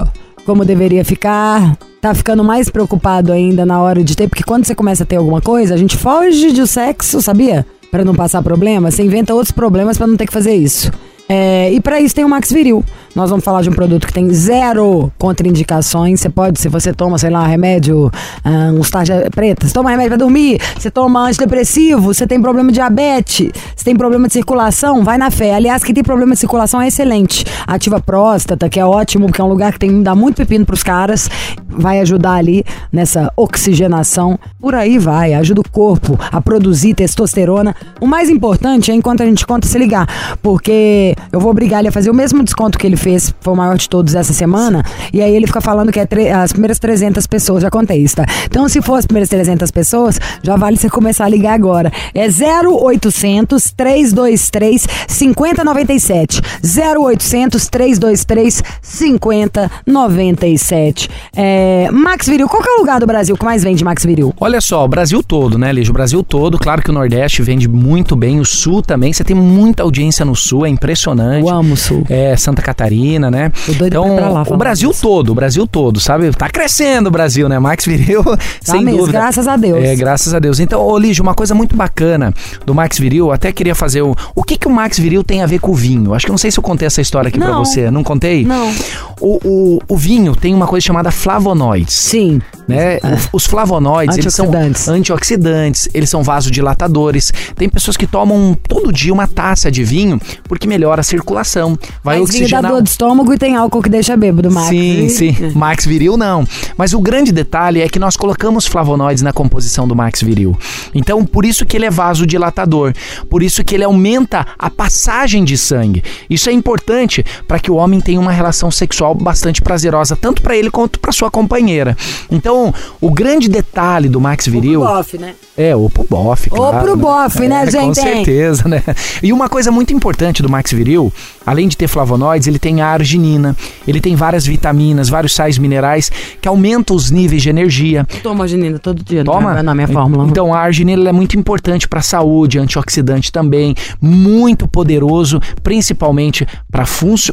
como 0.45 0.67
deveria 0.67 1.03
ficar? 1.03 1.79
Tá 1.99 2.13
ficando 2.13 2.45
mais 2.45 2.69
preocupado 2.69 3.33
ainda 3.33 3.65
na 3.65 3.81
hora 3.81 4.05
de 4.05 4.15
ter? 4.15 4.29
Porque 4.29 4.45
quando 4.45 4.67
você 4.67 4.75
começa 4.75 5.05
a 5.05 5.07
ter 5.07 5.17
alguma 5.17 5.41
coisa, 5.41 5.73
a 5.73 5.79
gente 5.79 5.97
foge 5.97 6.53
do 6.53 6.67
sexo, 6.67 7.23
sabia? 7.23 7.65
Pra 7.91 8.05
não 8.05 8.15
passar 8.15 8.43
problema, 8.43 8.91
você 8.91 9.03
inventa 9.03 9.33
outros 9.33 9.53
problemas 9.53 9.97
pra 9.97 10.07
não 10.07 10.19
ter 10.19 10.27
que 10.27 10.33
fazer 10.33 10.55
isso. 10.55 10.93
É, 11.29 11.73
e 11.73 11.81
pra 11.81 12.01
isso 12.01 12.15
tem 12.15 12.25
o 12.25 12.29
Max 12.29 12.53
Viril. 12.53 12.85
Nós 13.15 13.31
vamos 13.31 13.45
falar 13.45 13.63
de 13.63 13.71
um 13.71 13.73
produto 13.73 14.07
que 14.09 14.13
tem 14.13 14.29
zero 14.35 15.11
contraindicações. 15.19 16.21
Você 16.21 16.29
pode, 16.29 16.61
se 16.61 16.69
você 16.69 16.93
toma, 16.93 17.17
sei 17.17 17.31
lá, 17.31 17.47
remédio, 17.47 18.11
ah, 18.45 18.73
uns 18.75 18.91
tarja 18.91 19.29
preta, 19.33 19.67
você 19.67 19.73
toma 19.73 19.89
remédio 19.89 20.11
pra 20.11 20.19
dormir, 20.19 20.61
você 20.77 20.91
toma 20.91 21.29
antidepressivo, 21.29 22.13
você 22.13 22.27
tem 22.27 22.43
problema 22.43 22.71
de 22.71 22.75
diabetes, 22.75 23.51
você 23.75 23.85
tem 23.85 23.97
problema 23.97 24.27
de 24.27 24.33
circulação, 24.33 25.05
vai 25.05 25.17
na 25.17 25.31
fé. 25.31 25.55
Aliás, 25.55 25.85
quem 25.85 25.95
tem 25.95 26.03
problema 26.03 26.35
de 26.35 26.41
circulação 26.41 26.83
é 26.83 26.89
excelente. 26.89 27.45
Ativa 27.67 28.01
próstata, 28.01 28.69
que 28.69 28.81
é 28.81 28.85
ótimo, 28.85 29.27
porque 29.27 29.41
é 29.41 29.45
um 29.45 29.49
lugar 29.49 29.73
que 29.73 29.79
tem 29.79 30.03
dá 30.03 30.15
muito 30.15 30.37
pepino 30.37 30.67
pros 30.67 30.83
caras. 30.83 31.31
Vai 31.69 32.01
ajudar 32.01 32.35
ali 32.35 32.65
nessa 32.93 33.33
oxigenação. 33.37 34.39
Por 34.61 34.75
aí 34.75 34.99
vai, 34.99 35.35
ajuda 35.35 35.61
o 35.61 35.71
corpo 35.71 36.19
a 36.33 36.41
produzir 36.41 36.95
testosterona. 36.95 37.75
O 38.01 38.07
mais 38.07 38.29
importante 38.29 38.91
é 38.91 38.95
enquanto 38.95 39.23
a 39.23 39.27
gente 39.27 39.47
conta 39.47 39.69
se 39.69 39.79
ligar, 39.79 40.37
porque 40.43 41.14
eu 41.33 41.41
vou 41.41 41.51
obrigar 41.51 41.81
ele 41.81 41.89
a 41.89 41.93
fazer 41.93 42.11
o 42.11 42.15
mesmo 42.15 42.43
desconto 42.43 42.79
que 42.79 42.87
ele 42.87 42.97
fez, 42.97 43.35
foi 43.41 43.53
o 43.53 43.57
maior 43.57 43.77
de 43.77 43.89
todos 43.89 44.15
essa 44.15 44.33
semana, 44.33 44.85
e 45.13 45.21
aí 45.23 45.35
ele 45.35 45.47
fica 45.47 45.61
falando 45.61 45.93
que 45.93 46.01
é 46.01 46.33
as 46.33 46.53
primeiras 46.53 46.79
300 46.79 47.27
pessoas, 47.27 47.63
já 47.63 47.71
contei 47.71 47.99
isso, 47.99 48.17
tá? 48.17 48.27
Então 48.47 48.69
se 48.69 48.83
for 48.83 48.97
as 48.97 49.07
primeiras 49.07 49.29
300 49.29 49.71
pessoas, 49.71 50.19
já 50.43 50.57
vale 50.57 50.77
você 50.77 50.91
começar 50.91 51.25
a 51.25 51.29
ligar 51.29 51.55
agora. 51.55 51.93
É 52.15 52.27
0800 52.29 53.73
323 53.77 54.87
5097. 55.09 56.41
0800 56.63 57.69
323 57.69 58.63
5097. 58.83 61.09
É, 61.37 61.91
Max 61.91 62.27
Viril, 62.27 62.49
qual 62.49 62.63
que 62.63 62.69
é 62.69 62.73
o 62.73 62.79
lugar 62.79 63.01
do 63.01 63.07
Brasil 63.07 63.37
que 63.37 63.45
mais 63.45 63.63
vende 63.63 63.85
Max 63.85 64.05
Viril? 64.05 64.35
Olha 64.41 64.61
só, 64.61 64.85
o 64.85 64.89
Brasil 64.89 65.23
todo, 65.23 65.59
né, 65.59 65.73
Lígia? 65.73 65.91
O 65.91 65.95
Brasil 65.95 66.23
todo, 66.23 66.59
claro 66.59 66.83
que 66.83 66.91
o 66.91 66.93
Nordeste 66.93 67.43
vende 67.43 67.69
muito 67.69 68.17
bem, 68.17 68.41
o 68.41 68.45
Sul 68.45 68.83
também. 68.83 69.13
Você 69.13 69.25
tem 69.25 69.37
muita 69.37 69.83
audiência 69.83 70.25
no 70.25 70.35
Sul, 70.35 70.67
é 70.67 70.69
impressionante. 70.69 71.04
Eu 71.41 71.49
amo 71.49 71.75
o 71.75 71.77
Sul. 71.77 72.05
É, 72.09 72.37
Santa 72.37 72.63
Catarina, 72.63 73.31
né? 73.31 73.51
Então, 73.69 74.17
lá 74.17 74.43
o 74.49 74.57
Brasil 74.57 74.91
disso. 74.91 75.03
todo, 75.03 75.31
o 75.31 75.35
Brasil 75.35 75.67
todo, 75.67 76.01
sabe? 76.01 76.31
Tá 76.33 76.49
crescendo 76.49 77.09
o 77.09 77.11
Brasil, 77.11 77.49
né? 77.49 77.59
Max 77.59 77.85
Viril, 77.85 78.23
sem 78.63 78.85
mesmo, 78.85 79.01
dúvida. 79.01 79.19
graças 79.19 79.47
a 79.49 79.57
Deus. 79.57 79.83
É, 79.85 79.95
graças 79.97 80.33
a 80.35 80.39
Deus. 80.39 80.61
Então, 80.61 80.81
ô 80.81 80.99
Lígia, 80.99 81.23
uma 81.23 81.35
coisa 81.35 81.55
muito 81.55 81.77
bacana 81.77 82.33
do 82.65 82.75
Max 82.75 82.99
Viril, 82.99 83.27
eu 83.27 83.33
até 83.33 83.53
queria 83.53 83.75
fazer 83.75 84.03
o... 84.03 84.15
O 84.35 84.43
que 84.43 84.57
que 84.57 84.67
o 84.67 84.71
Max 84.71 84.99
Viril 84.99 85.23
tem 85.25 85.43
a 85.43 85.47
ver 85.47 85.59
com 85.59 85.71
o 85.73 85.75
vinho? 85.75 86.15
Acho 86.15 86.27
que 86.27 86.31
eu 86.31 86.35
não 86.35 86.39
sei 86.39 86.51
se 86.51 86.59
eu 86.59 86.63
contei 86.63 86.87
essa 86.87 87.01
história 87.01 87.29
aqui 87.29 87.39
pra 87.39 87.49
Não. 87.49 87.65
você. 87.65 87.91
Não 87.91 88.03
contei? 88.03 88.45
Não. 88.45 88.73
O, 89.21 89.39
o, 89.45 89.79
o 89.89 89.97
vinho 89.97 90.35
tem 90.37 90.55
uma 90.55 90.67
coisa 90.67 90.85
chamada 90.85 91.11
flavonoides 91.11 91.95
Sim. 91.95 92.41
né? 92.69 92.99
Os 93.33 93.47
flavonoides, 93.47 94.19
eles 94.19 94.35
são 94.35 94.47
Antioxidantes. 94.47 94.89
antioxidantes, 94.89 95.89
eles 95.95 96.11
são 96.11 96.23
vasodilatadores. 96.23 97.33
Tem 97.57 97.69
pessoas 97.69 97.97
que 97.97 98.07
tomam 98.07 98.57
todo 98.69 98.93
dia 98.93 99.13
uma 99.13 99.27
taça 99.27 99.71
de 99.71 99.83
vinho 99.85 100.21
porque 100.49 100.67
melhora 100.67 100.94
a 101.01 101.05
circulação, 101.05 101.79
vai 102.03 102.19
Mas 102.19 102.31
oxigenar. 102.31 102.71
dor 102.71 102.83
de 102.83 102.91
estômago 102.91 103.33
e 103.33 103.39
tem 103.39 103.57
álcool 103.57 103.83
que 103.83 103.89
deixa 103.89 104.17
bêbado, 104.17 104.51
Max. 104.51 104.69
Sim, 104.69 105.09
sim. 105.09 105.35
Max 105.55 105.85
Viril 105.85 106.17
não. 106.17 106.47
Mas 106.77 106.93
o 106.95 107.01
grande 107.01 107.33
detalhe 107.33 107.81
é 107.81 107.89
que 107.89 107.99
nós 107.99 108.17
colocamos 108.17 108.67
flavonoides 108.67 109.23
na 109.23 109.33
composição 109.33 109.87
do 109.87 109.95
Max 109.95 110.23
Viril. 110.23 110.57
Então, 110.95 111.25
por 111.25 111.45
isso 111.45 111.65
que 111.65 111.77
ele 111.77 111.87
é 111.87 111.91
vasodilatador. 111.91 112.93
Por 113.29 113.43
isso 113.43 113.65
que 113.65 113.75
ele 113.75 113.85
aumenta 113.85 114.47
a 114.59 114.71
passagem 114.71 115.45
de 115.45 115.57
sangue. 115.57 116.03
Isso 116.29 116.49
é 116.49 116.53
importante 116.53 117.25
para 117.47 117.59
que 117.59 117.71
o 117.71 117.77
homem 117.77 118.01
tenha 118.01 118.21
uma 118.21 118.33
relação 118.33 118.71
sexual 118.71 119.15
bastante 119.15 119.61
prazerosa, 119.63 120.17
tanto 120.17 120.43
para 120.43 120.57
ele 120.57 120.71
quanto 120.71 120.99
para 120.99 121.13
sua 121.13 121.31
companheira. 121.31 121.97
Então, 122.31 122.73
o 123.01 123.11
grande 123.11 123.49
detalhe 123.49 124.09
do 124.09 124.21
Max 124.21 124.47
Viril. 124.47 124.81
Bofe, 124.81 125.19
né? 125.19 125.35
É, 125.57 125.75
ou 125.75 125.89
pro 125.89 126.05
bofe, 126.09 126.49
Ou 126.51 126.57
claro. 126.57 126.85
pro 126.85 126.97
bofe, 126.97 127.47
né, 127.47 127.65
Com 127.65 127.71
gente? 127.71 128.01
certeza, 128.01 128.69
né? 128.69 128.83
E 129.23 129.33
uma 129.33 129.49
coisa 129.49 129.71
muito 129.71 129.95
importante 129.95 130.43
do 130.43 130.49
Max 130.51 130.73
Viril, 130.73 131.13
além 131.47 131.69
de 131.69 131.77
ter 131.77 131.89
flavonoides, 131.89 132.47
ele 132.47 132.59
tem 132.59 132.81
a 132.81 132.89
arginina, 132.89 133.57
ele 133.87 134.01
tem 134.01 134.17
várias 134.17 134.47
vitaminas, 134.47 135.09
vários 135.09 135.33
sais 135.35 135.59
minerais 135.59 136.11
que 136.41 136.49
aumentam 136.49 136.97
os 136.97 137.11
níveis 137.11 137.43
de 137.43 137.51
energia. 137.51 138.07
Toma 138.23 138.45
arginina 138.45 138.79
todo 138.79 139.03
dia 139.03 139.25
Toma. 139.25 139.63
na 139.63 139.75
minha 139.75 139.89
fórmula. 139.89 140.27
Então, 140.29 140.55
a 140.55 140.59
arginina 140.59 141.09
é 141.09 141.13
muito 141.13 141.39
importante 141.39 141.89
para 141.89 142.01
a 142.01 142.03
saúde, 142.03 142.59
antioxidante 142.59 143.31
também, 143.31 143.75
muito 144.01 144.67
poderoso, 144.69 145.41
principalmente 145.63 146.47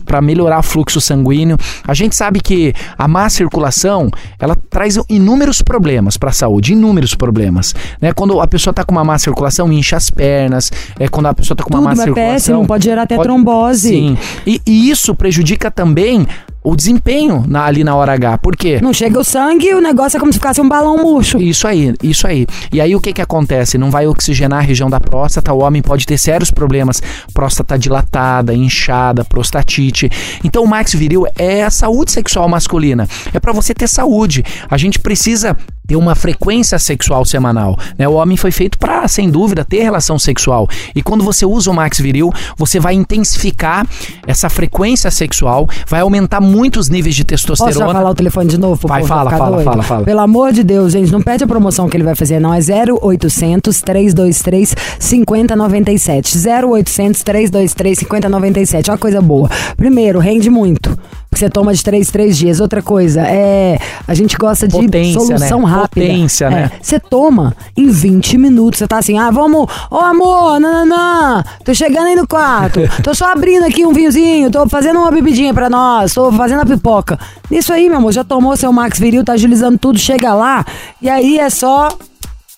para 0.06 0.22
melhorar 0.22 0.60
o 0.60 0.64
fluxo 0.64 1.00
sanguíneo. 1.00 1.58
A 1.88 1.94
gente 1.94 2.16
sabe 2.16 2.40
que 2.40 2.74
a 2.98 3.08
má 3.08 3.30
circulação, 3.30 4.10
ela 4.40 4.56
traz 4.70 4.98
inúmeros 5.10 5.62
problemas 5.62 6.18
para 6.18 6.30
a 6.30 6.34
saúde, 6.34 6.74
inúmeros 6.74 7.16
problemas, 7.16 7.74
né? 8.00 8.14
Quando 8.14 8.40
a 8.40 8.48
pessoa 8.48 8.74
tá 8.74 8.84
com 8.84 8.92
uma 8.92 9.04
má 9.04 9.18
circulação, 9.18 9.72
incha 9.72 9.98
as 9.98 10.10
pernas, 10.10 10.72
é 11.00 11.08
quando 11.08 11.28
a 11.28 11.34
pessoa 11.34 11.56
tá 11.56 11.64
com 11.64 11.70
uma 11.74 11.80
Tudo 11.80 11.86
má 11.86 11.92
é 11.92 12.06
circulação, 12.06 12.34
péssimo, 12.34 12.68
pode 12.68 12.86
gerar 12.86 13.04
até 13.04 13.18
trombose. 13.18 13.90
Sim. 13.90 14.01
E, 14.46 14.62
e 14.66 14.90
isso 14.90 15.16
prejudica 15.16 15.70
também 15.70 16.26
o 16.64 16.76
desempenho 16.76 17.44
na- 17.48 17.66
ali 17.66 17.84
na 17.84 17.96
hora 17.96 18.14
H. 18.14 18.38
Por 18.38 18.56
quê? 18.56 18.80
Não 18.82 18.94
chega 18.94 19.20
o 19.20 19.24
sangue 19.24 19.68
e 19.68 19.74
o 19.74 19.82
negócio 19.82 20.18
é 20.18 20.20
como 20.20 20.32
se 20.32 20.38
ficasse 20.40 20.62
um 20.62 20.70
balão 20.70 20.98
murcho. 20.98 21.40
Isso 21.40 21.68
aí, 21.68 21.94
isso 22.04 22.28
aí. 22.28 22.46
E 22.72 22.80
aí 22.80 22.96
o 22.96 23.02
que 23.02 23.14
que 23.14 23.22
acontece? 23.22 23.78
Não 23.78 23.90
vai 23.90 24.06
oxigenar 24.08 24.60
a 24.60 24.62
região 24.62 24.90
da 24.90 25.00
próstata, 25.00 25.54
o 25.54 25.60
homem 25.62 25.82
pode 25.82 26.06
ter 26.06 26.18
sérios 26.18 26.52
problemas, 26.52 27.02
próstata 27.34 27.78
dilatada, 27.80 28.54
inchada, 28.54 29.24
prostatite. 29.26 30.10
Então 30.44 30.64
o 30.64 30.68
Max 30.68 30.94
Viril 30.94 31.26
é 31.38 31.64
a 31.64 31.70
saúde 31.70 32.12
sexual 32.12 32.48
masculina. 32.48 33.08
É 33.34 33.40
para 33.40 33.52
você 33.54 33.74
ter 33.74 33.88
saúde. 33.88 34.44
A 34.70 34.78
gente 34.78 35.00
precisa 35.00 35.58
ter 35.88 35.96
uma 35.96 36.14
frequência 36.16 36.78
sexual 36.80 37.26
semanal. 37.26 37.78
Né? 37.98 38.08
O 38.08 38.14
homem 38.14 38.38
foi 38.38 38.52
feito 38.52 38.78
para, 38.78 39.06
sem 39.08 39.30
dúvida, 39.30 39.66
ter 39.66 39.82
relação 39.82 40.18
sexual. 40.20 40.68
E 40.96 41.02
quando 41.02 41.24
você 41.24 41.46
usa 41.46 41.70
o 41.72 41.74
Max 41.74 42.00
Viril, 42.00 42.32
você 42.56 42.80
vai 42.80 42.94
intensificar 42.94 43.86
essa 44.28 44.48
frequência 44.50 45.10
sexual, 45.12 45.68
vai 45.88 46.02
aumentar 46.02 46.40
muito 46.40 46.51
os 46.80 46.90
níveis 46.90 47.16
de 47.16 47.24
Posso 47.24 47.42
já 47.48 47.48
testosterona. 47.56 47.94
falar 47.94 48.10
o 48.10 48.16
telefone 48.16 48.50
de 48.50 48.58
novo? 48.58 48.88
Vai, 48.88 49.04
fala, 49.04 49.30
fala, 49.32 49.52
doido? 49.58 49.64
fala, 49.66 49.84
fala. 49.84 50.04
Pelo 50.04 50.20
amor 50.20 50.52
de 50.52 50.64
Deus, 50.64 50.92
gente, 50.94 51.12
não 51.12 51.22
perde 51.22 51.44
a 51.44 51.48
promoção 51.48 51.88
que 51.90 51.96
ele 51.98 52.04
vai 52.04 52.16
fazer, 52.16 52.40
não. 52.40 52.54
É 52.54 52.60
0800 52.60 53.82
323 53.82 54.76
5097. 55.00 56.38
0800 56.38 57.24
323 57.24 58.00
5097. 58.00 58.90
Olha 58.90 58.94
uma 58.96 59.00
coisa 59.00 59.22
boa. 59.22 59.50
Primeiro, 59.78 60.20
rende 60.20 60.50
muito. 60.50 60.98
Porque 61.30 61.40
você 61.46 61.50
toma 61.50 61.74
de 61.74 61.82
3 61.82 62.12
3 62.12 62.38
dias. 62.38 62.60
Outra 62.60 62.82
coisa, 62.82 63.22
é. 63.22 63.80
A 64.06 64.14
gente 64.14 64.36
gosta 64.38 64.68
de 64.68 64.74
Potência, 64.78 65.22
solução 65.22 65.60
né? 65.62 65.66
rápida. 65.66 66.06
Potência, 66.06 66.46
É, 66.46 66.50
né? 66.50 66.72
Você 66.82 67.00
toma 67.00 67.56
em 67.78 67.88
20 67.90 68.38
minutos. 68.38 68.80
Você 68.80 68.88
tá 68.88 68.98
assim, 68.98 69.18
ah, 69.18 69.32
vamos. 69.32 69.66
Ô 69.90 69.96
amor, 69.98 70.60
nananã. 70.60 71.42
Tô 71.64 71.74
chegando 71.74 72.08
aí 72.08 72.16
no 72.16 72.28
quarto. 72.28 72.82
Tô 73.02 73.16
só 73.16 73.32
abrindo 73.32 73.64
aqui 73.64 73.86
um 73.86 73.94
vinhozinho. 73.94 74.52
Tô 74.52 74.68
fazendo 74.68 75.00
uma 75.00 75.10
bebidinha 75.10 75.54
pra 75.54 75.70
nós. 75.70 76.14
Tô 76.14 76.34
fazendo 76.42 76.62
a 76.62 76.66
pipoca. 76.66 77.20
Isso 77.52 77.72
aí, 77.72 77.88
meu 77.88 78.00
amor, 78.00 78.12
já 78.12 78.24
tomou 78.24 78.58
seu 78.58 78.74
Max 78.74 78.98
Viril, 78.98 79.24
tá 79.24 79.34
agilizando 79.34 79.78
tudo. 79.78 80.00
Chega 80.00 80.34
lá. 80.34 80.66
E 81.00 81.08
aí 81.08 81.38
é 81.38 81.50
só. 81.50 81.90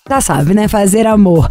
Já 0.06 0.20
sabe, 0.20 0.52
né? 0.52 0.68
Fazer 0.68 1.06
amor. 1.06 1.48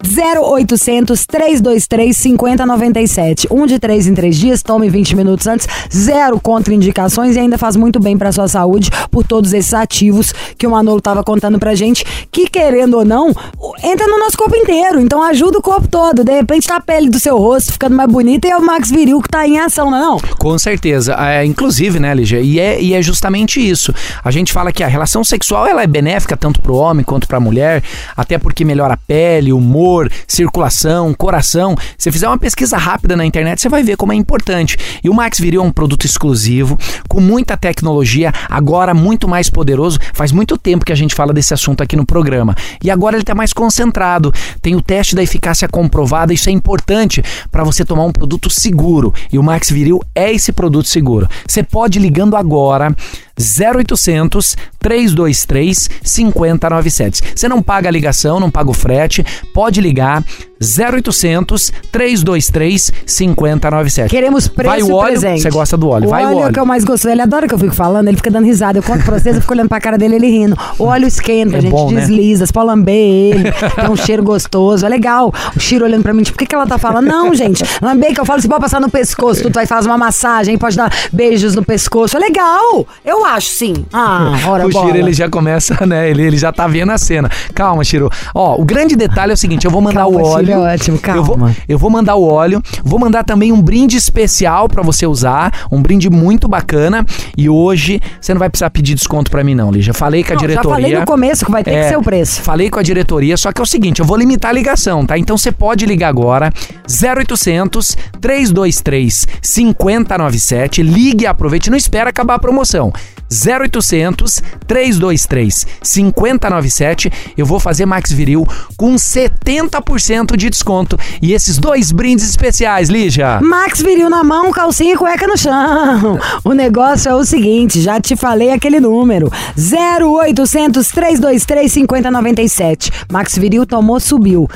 0800 0.00 1.26
323 1.26 2.16
5097. 2.16 3.48
Um 3.50 3.66
de 3.66 3.80
três 3.80 4.06
em 4.06 4.14
três 4.14 4.36
dias, 4.36 4.62
tome 4.62 4.88
20 4.88 5.16
minutos 5.16 5.44
antes. 5.48 5.66
Zero 5.92 6.38
contraindicações 6.40 7.34
e 7.34 7.40
ainda 7.40 7.58
faz 7.58 7.74
muito 7.74 7.98
bem 7.98 8.16
pra 8.16 8.30
sua 8.30 8.46
saúde 8.46 8.90
por 9.10 9.26
todos 9.26 9.52
esses 9.52 9.74
ativos 9.74 10.32
que 10.56 10.68
o 10.68 10.70
Manolo 10.70 11.00
tava 11.00 11.24
contando 11.24 11.58
pra 11.58 11.74
gente. 11.74 12.04
Que 12.30 12.48
querendo 12.48 12.98
ou 12.98 13.04
não, 13.04 13.34
entra 13.82 14.06
no 14.06 14.20
nosso 14.20 14.38
corpo 14.38 14.54
inteiro. 14.54 15.00
Então 15.00 15.20
ajuda 15.20 15.58
o 15.58 15.62
corpo 15.62 15.88
todo. 15.88 16.22
De 16.22 16.32
repente 16.32 16.68
tá 16.68 16.76
a 16.76 16.80
pele 16.80 17.10
do 17.10 17.18
seu 17.18 17.36
rosto 17.36 17.72
ficando 17.72 17.96
mais 17.96 18.08
bonita 18.08 18.46
e 18.46 18.52
é 18.52 18.56
o 18.56 18.64
Max 18.64 18.88
Viril 18.88 19.20
que 19.20 19.28
tá 19.28 19.44
em 19.48 19.58
ação, 19.58 19.90
não 19.90 19.98
é? 19.98 20.00
Não? 20.00 20.18
Com 20.38 20.56
certeza. 20.56 21.16
É, 21.18 21.44
inclusive, 21.44 21.98
né, 21.98 22.14
Lígia? 22.14 22.40
E 22.40 22.60
é, 22.60 22.80
e 22.80 22.94
é 22.94 23.02
justamente 23.02 23.58
isso. 23.58 23.92
A 24.22 24.30
gente 24.30 24.52
fala 24.52 24.70
que 24.70 24.84
a 24.84 24.86
relação 24.86 25.24
sexual 25.24 25.66
ela 25.66 25.82
é 25.82 25.86
benéfica 25.88 26.36
tanto 26.36 26.60
pro 26.60 26.76
homem 26.76 27.04
quanto 27.04 27.26
pra 27.26 27.40
mulher, 27.40 27.82
até 28.16 28.38
porque 28.38 28.64
melhora 28.64 28.94
a 28.94 28.96
pele, 28.96 29.52
humor, 29.52 30.10
circulação, 30.26 31.14
coração. 31.14 31.76
Se 31.96 32.10
fizer 32.10 32.28
uma 32.28 32.38
pesquisa 32.38 32.76
rápida 32.76 33.16
na 33.16 33.24
internet, 33.24 33.60
você 33.60 33.68
vai 33.68 33.82
ver 33.82 33.96
como 33.96 34.12
é 34.12 34.16
importante. 34.16 34.76
E 35.02 35.08
o 35.08 35.14
Max 35.14 35.38
Viril 35.38 35.62
é 35.62 35.64
um 35.64 35.72
produto 35.72 36.04
exclusivo, 36.04 36.78
com 37.08 37.20
muita 37.20 37.56
tecnologia, 37.56 38.32
agora 38.48 38.94
muito 38.94 39.28
mais 39.28 39.50
poderoso. 39.50 39.98
Faz 40.12 40.32
muito 40.32 40.56
tempo 40.56 40.84
que 40.84 40.92
a 40.92 40.96
gente 40.96 41.14
fala 41.14 41.32
desse 41.32 41.54
assunto 41.54 41.82
aqui 41.82 41.96
no 41.96 42.06
programa. 42.06 42.54
E 42.82 42.90
agora 42.90 43.16
ele 43.16 43.22
está 43.22 43.34
mais 43.34 43.52
concentrado. 43.52 44.32
Tem 44.60 44.74
o 44.74 44.80
teste 44.80 45.14
da 45.14 45.22
eficácia 45.22 45.68
comprovada, 45.68 46.32
isso 46.32 46.48
é 46.48 46.52
importante 46.52 47.22
para 47.50 47.64
você 47.64 47.84
tomar 47.84 48.04
um 48.04 48.12
produto 48.12 48.50
seguro. 48.50 49.12
E 49.32 49.38
o 49.38 49.42
Max 49.42 49.70
Viril 49.70 50.00
é 50.14 50.32
esse 50.32 50.52
produto 50.52 50.88
seguro. 50.88 51.28
Você 51.46 51.62
pode 51.62 51.98
ligando 51.98 52.36
agora 52.36 52.94
0800 53.38 54.56
323 54.78 55.90
5097. 56.02 57.22
Você 57.34 57.48
não 57.48 57.62
paga 57.62 57.88
a 57.88 57.92
ligação, 57.92 58.40
não 58.40 58.50
paga 58.50 58.70
o 58.70 58.74
frete, 58.74 59.24
pode 59.52 59.80
ligar 59.80 60.24
0800 60.60 61.72
323 61.92 62.92
5097. 63.06 64.10
Queremos 64.10 64.48
preço 64.48 64.70
Vai 64.70 64.82
o 64.82 64.92
óleo, 64.94 65.08
presente. 65.20 65.42
você 65.42 65.50
gosta 65.50 65.76
do 65.76 65.88
óleo, 65.88 66.06
O 66.06 66.10
vai 66.10 66.24
o 66.24 66.26
óleo 66.28 66.34
é 66.34 66.36
o 66.36 66.42
óleo. 66.44 66.54
que 66.54 66.60
eu 66.60 66.66
mais 66.66 66.84
gosto. 66.84 67.08
Ele 67.08 67.20
adora 67.22 67.46
que 67.46 67.54
eu 67.54 67.58
fico 67.58 67.74
falando, 67.74 68.08
ele 68.08 68.16
fica 68.16 68.30
dando 68.30 68.44
risada. 68.44 68.78
Eu 68.78 68.82
conto 68.82 69.04
pra 69.04 69.18
vocês, 69.18 69.34
eu 69.36 69.40
fico 69.42 69.52
olhando 69.52 69.68
pra 69.68 69.80
cara 69.80 69.98
dele, 69.98 70.16
ele 70.16 70.26
rindo. 70.28 70.56
O 70.78 70.84
óleo 70.84 71.06
esquenta, 71.06 71.56
É 71.56 71.58
a 71.58 71.60
gente 71.60 71.70
bom, 71.70 71.90
né? 71.90 72.00
desliza, 72.00 72.46
pode 72.52 72.66
lamber 72.66 72.94
ele, 72.94 73.52
tem 73.52 73.90
um 73.90 73.96
cheiro 73.96 74.22
gostoso, 74.22 74.84
é 74.84 74.88
legal. 74.88 75.32
O 75.56 75.60
cheiro 75.60 75.84
olhando 75.84 76.02
pra 76.02 76.12
mim, 76.14 76.22
tipo, 76.22 76.36
por 76.36 76.40
que, 76.40 76.46
que 76.46 76.54
ela 76.54 76.66
tá 76.66 76.78
falando? 76.78 77.06
Não, 77.06 77.34
gente, 77.34 77.62
lamber 77.82 78.12
que 78.14 78.20
eu 78.20 78.24
falo, 78.24 78.40
você 78.40 78.48
pode 78.48 78.60
passar 78.60 78.80
no 78.80 78.90
pescoço, 78.90 79.42
tu 79.42 79.50
vai 79.52 79.66
fazer 79.66 79.88
uma 79.88 79.98
massagem, 79.98 80.56
pode 80.58 80.76
dar 80.76 80.92
beijos 81.12 81.54
no 81.54 81.64
pescoço, 81.64 82.16
é 82.16 82.20
legal. 82.20 82.86
Eu 83.04 83.24
acho, 83.24 83.48
sim. 83.48 83.74
Ah, 83.92 84.32
ora 84.46 84.66
o 84.66 84.70
bola. 84.70 84.86
Chiro, 84.86 84.98
ele 84.98 85.12
já 85.12 85.28
começa, 85.28 85.86
né? 85.86 86.10
Ele, 86.10 86.22
ele 86.22 86.36
já 86.36 86.52
tá 86.52 86.66
vendo 86.66 86.90
a 86.92 86.98
cena. 86.98 87.30
Calma, 87.54 87.84
Chiro. 87.84 88.10
Ó, 88.34 88.60
o 88.60 88.64
grande 88.64 88.96
detalhe 88.96 89.30
é 89.32 89.34
o 89.34 89.36
seguinte: 89.36 89.64
eu 89.64 89.70
vou 89.70 89.80
mandar 89.80 90.00
Calma, 90.02 90.20
o 90.20 90.24
óleo. 90.24 90.45
Chiro, 90.46 90.64
é 90.66 90.74
ótimo, 90.74 91.00
Eu 91.06 91.22
vou, 91.24 91.36
calma. 91.36 91.56
eu 91.68 91.78
vou 91.78 91.90
mandar 91.90 92.14
o 92.16 92.24
óleo. 92.24 92.62
Vou 92.84 92.98
mandar 92.98 93.24
também 93.24 93.52
um 93.52 93.60
brinde 93.60 93.96
especial 93.96 94.68
pra 94.68 94.82
você 94.82 95.06
usar. 95.06 95.52
Um 95.70 95.80
brinde 95.82 96.08
muito 96.10 96.48
bacana. 96.48 97.04
E 97.36 97.48
hoje 97.48 98.00
você 98.20 98.32
não 98.34 98.38
vai 98.38 98.48
precisar 98.48 98.70
pedir 98.70 98.94
desconto 98.94 99.30
pra 99.30 99.42
mim, 99.44 99.54
não, 99.54 99.70
Lígia. 99.70 99.92
Falei 99.94 100.22
com 100.24 100.32
a 100.32 100.34
Não, 100.34 100.40
já 100.40 100.46
diretoria. 100.46 100.74
falei 100.74 100.98
no 101.00 101.06
começo 101.06 101.44
que 101.44 101.50
vai 101.50 101.62
ter 101.64 101.70
que 101.70 101.76
É, 101.76 101.88
ser 101.88 101.96
o 101.98 102.02
preço. 102.02 102.40
Falei 102.42 102.70
com 102.70 102.78
a 102.78 102.82
diretoria, 102.82 103.36
só 103.36 103.52
que 103.52 103.60
é 103.60 103.64
o 103.64 103.66
seguinte, 103.66 104.00
eu 104.00 104.06
vou 104.06 104.16
limitar 104.16 104.50
a 104.50 104.54
ligação, 104.54 105.04
tá? 105.04 105.18
Então 105.18 105.36
você 105.36 105.50
pode 105.52 105.84
ligar 105.86 106.08
agora 106.08 106.52
0800 106.88 107.96
323 108.20 109.26
5097, 109.42 110.82
ligue 110.82 111.24
e 111.24 111.26
aproveite, 111.26 111.70
não 111.70 111.76
espera 111.76 112.10
acabar 112.10 112.34
a 112.34 112.38
promoção. 112.38 112.92
0800 113.28 114.40
323 114.68 115.66
5097, 115.82 117.10
eu 117.36 117.44
vou 117.44 117.58
fazer 117.58 117.84
Max 117.86 118.12
Viril 118.12 118.46
com 118.76 118.94
70% 118.94 120.35
de 120.36 120.50
desconto 120.50 120.98
e 121.20 121.32
esses 121.32 121.58
dois 121.58 121.92
brindes 121.92 122.28
especiais, 122.28 122.88
Lígia. 122.88 123.40
Max 123.42 123.80
viril 123.80 124.10
na 124.10 124.22
mão, 124.22 124.50
calcinha 124.50 124.94
e 124.94 124.96
cueca 124.96 125.26
no 125.26 125.36
chão. 125.36 126.18
O 126.44 126.52
negócio 126.52 127.10
é 127.10 127.14
o 127.14 127.24
seguinte, 127.24 127.80
já 127.80 128.00
te 128.00 128.16
falei 128.16 128.50
aquele 128.50 128.80
número. 128.80 129.30
0800 129.56 130.88
323 130.88 131.72
5097. 131.72 132.90
Max 133.10 133.36
viril 133.36 133.66
tomou, 133.66 133.98
subiu. 134.00 134.48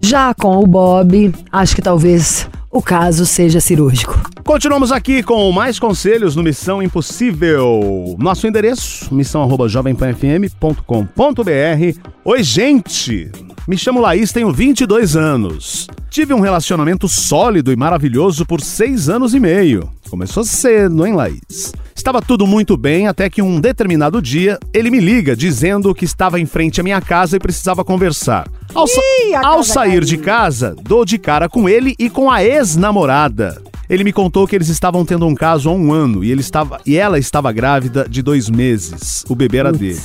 Já 0.00 0.34
com 0.34 0.58
o 0.58 0.66
Bob, 0.66 1.34
acho 1.50 1.74
que 1.74 1.82
talvez 1.82 2.48
o 2.74 2.82
caso 2.82 3.24
seja 3.24 3.60
cirúrgico. 3.60 4.20
Continuamos 4.42 4.90
aqui 4.90 5.22
com 5.22 5.52
mais 5.52 5.78
conselhos 5.78 6.34
no 6.34 6.42
Missão 6.42 6.82
Impossível. 6.82 8.16
Nosso 8.18 8.48
endereço, 8.48 9.14
missão@jovempanfm.com.br. 9.14 12.00
Oi, 12.24 12.42
gente! 12.42 13.30
Me 13.68 13.78
chamo 13.78 14.00
Laís, 14.00 14.32
tenho 14.32 14.52
22 14.52 15.14
anos. 15.14 15.86
Tive 16.10 16.34
um 16.34 16.40
relacionamento 16.40 17.08
sólido 17.08 17.72
e 17.72 17.76
maravilhoso 17.76 18.44
por 18.44 18.60
seis 18.60 19.08
anos 19.08 19.34
e 19.34 19.40
meio. 19.40 19.88
Começou 20.10 20.44
cedo, 20.44 21.06
hein, 21.06 21.14
Laís? 21.14 21.72
Estava 21.94 22.20
tudo 22.20 22.44
muito 22.44 22.76
bem 22.76 23.06
até 23.06 23.30
que 23.30 23.40
um 23.40 23.60
determinado 23.60 24.20
dia 24.20 24.58
ele 24.72 24.90
me 24.90 24.98
liga 24.98 25.36
dizendo 25.36 25.94
que 25.94 26.04
estava 26.04 26.40
em 26.40 26.46
frente 26.46 26.80
à 26.80 26.84
minha 26.84 27.00
casa 27.00 27.36
e 27.36 27.40
precisava 27.40 27.84
conversar. 27.84 28.48
Ao, 28.72 28.86
sa- 28.86 29.00
ao 29.44 29.62
sair 29.64 29.88
caiu. 29.90 30.00
de 30.00 30.16
casa, 30.18 30.74
dou 30.82 31.04
de 31.04 31.18
cara 31.18 31.48
com 31.48 31.68
ele 31.68 31.94
e 31.98 32.08
com 32.08 32.30
a 32.30 32.42
ex-namorada. 32.44 33.60
Ele 33.88 34.02
me 34.02 34.12
contou 34.12 34.46
que 34.48 34.56
eles 34.56 34.68
estavam 34.68 35.04
tendo 35.04 35.26
um 35.26 35.34
caso 35.34 35.68
há 35.68 35.72
um 35.72 35.92
ano 35.92 36.24
e, 36.24 36.30
ele 36.32 36.40
estava, 36.40 36.80
e 36.86 36.96
ela 36.96 37.18
estava 37.18 37.52
grávida 37.52 38.06
de 38.08 38.22
dois 38.22 38.48
meses. 38.48 39.24
O 39.28 39.34
bebê 39.34 39.58
era 39.58 39.70
dele. 39.72 40.00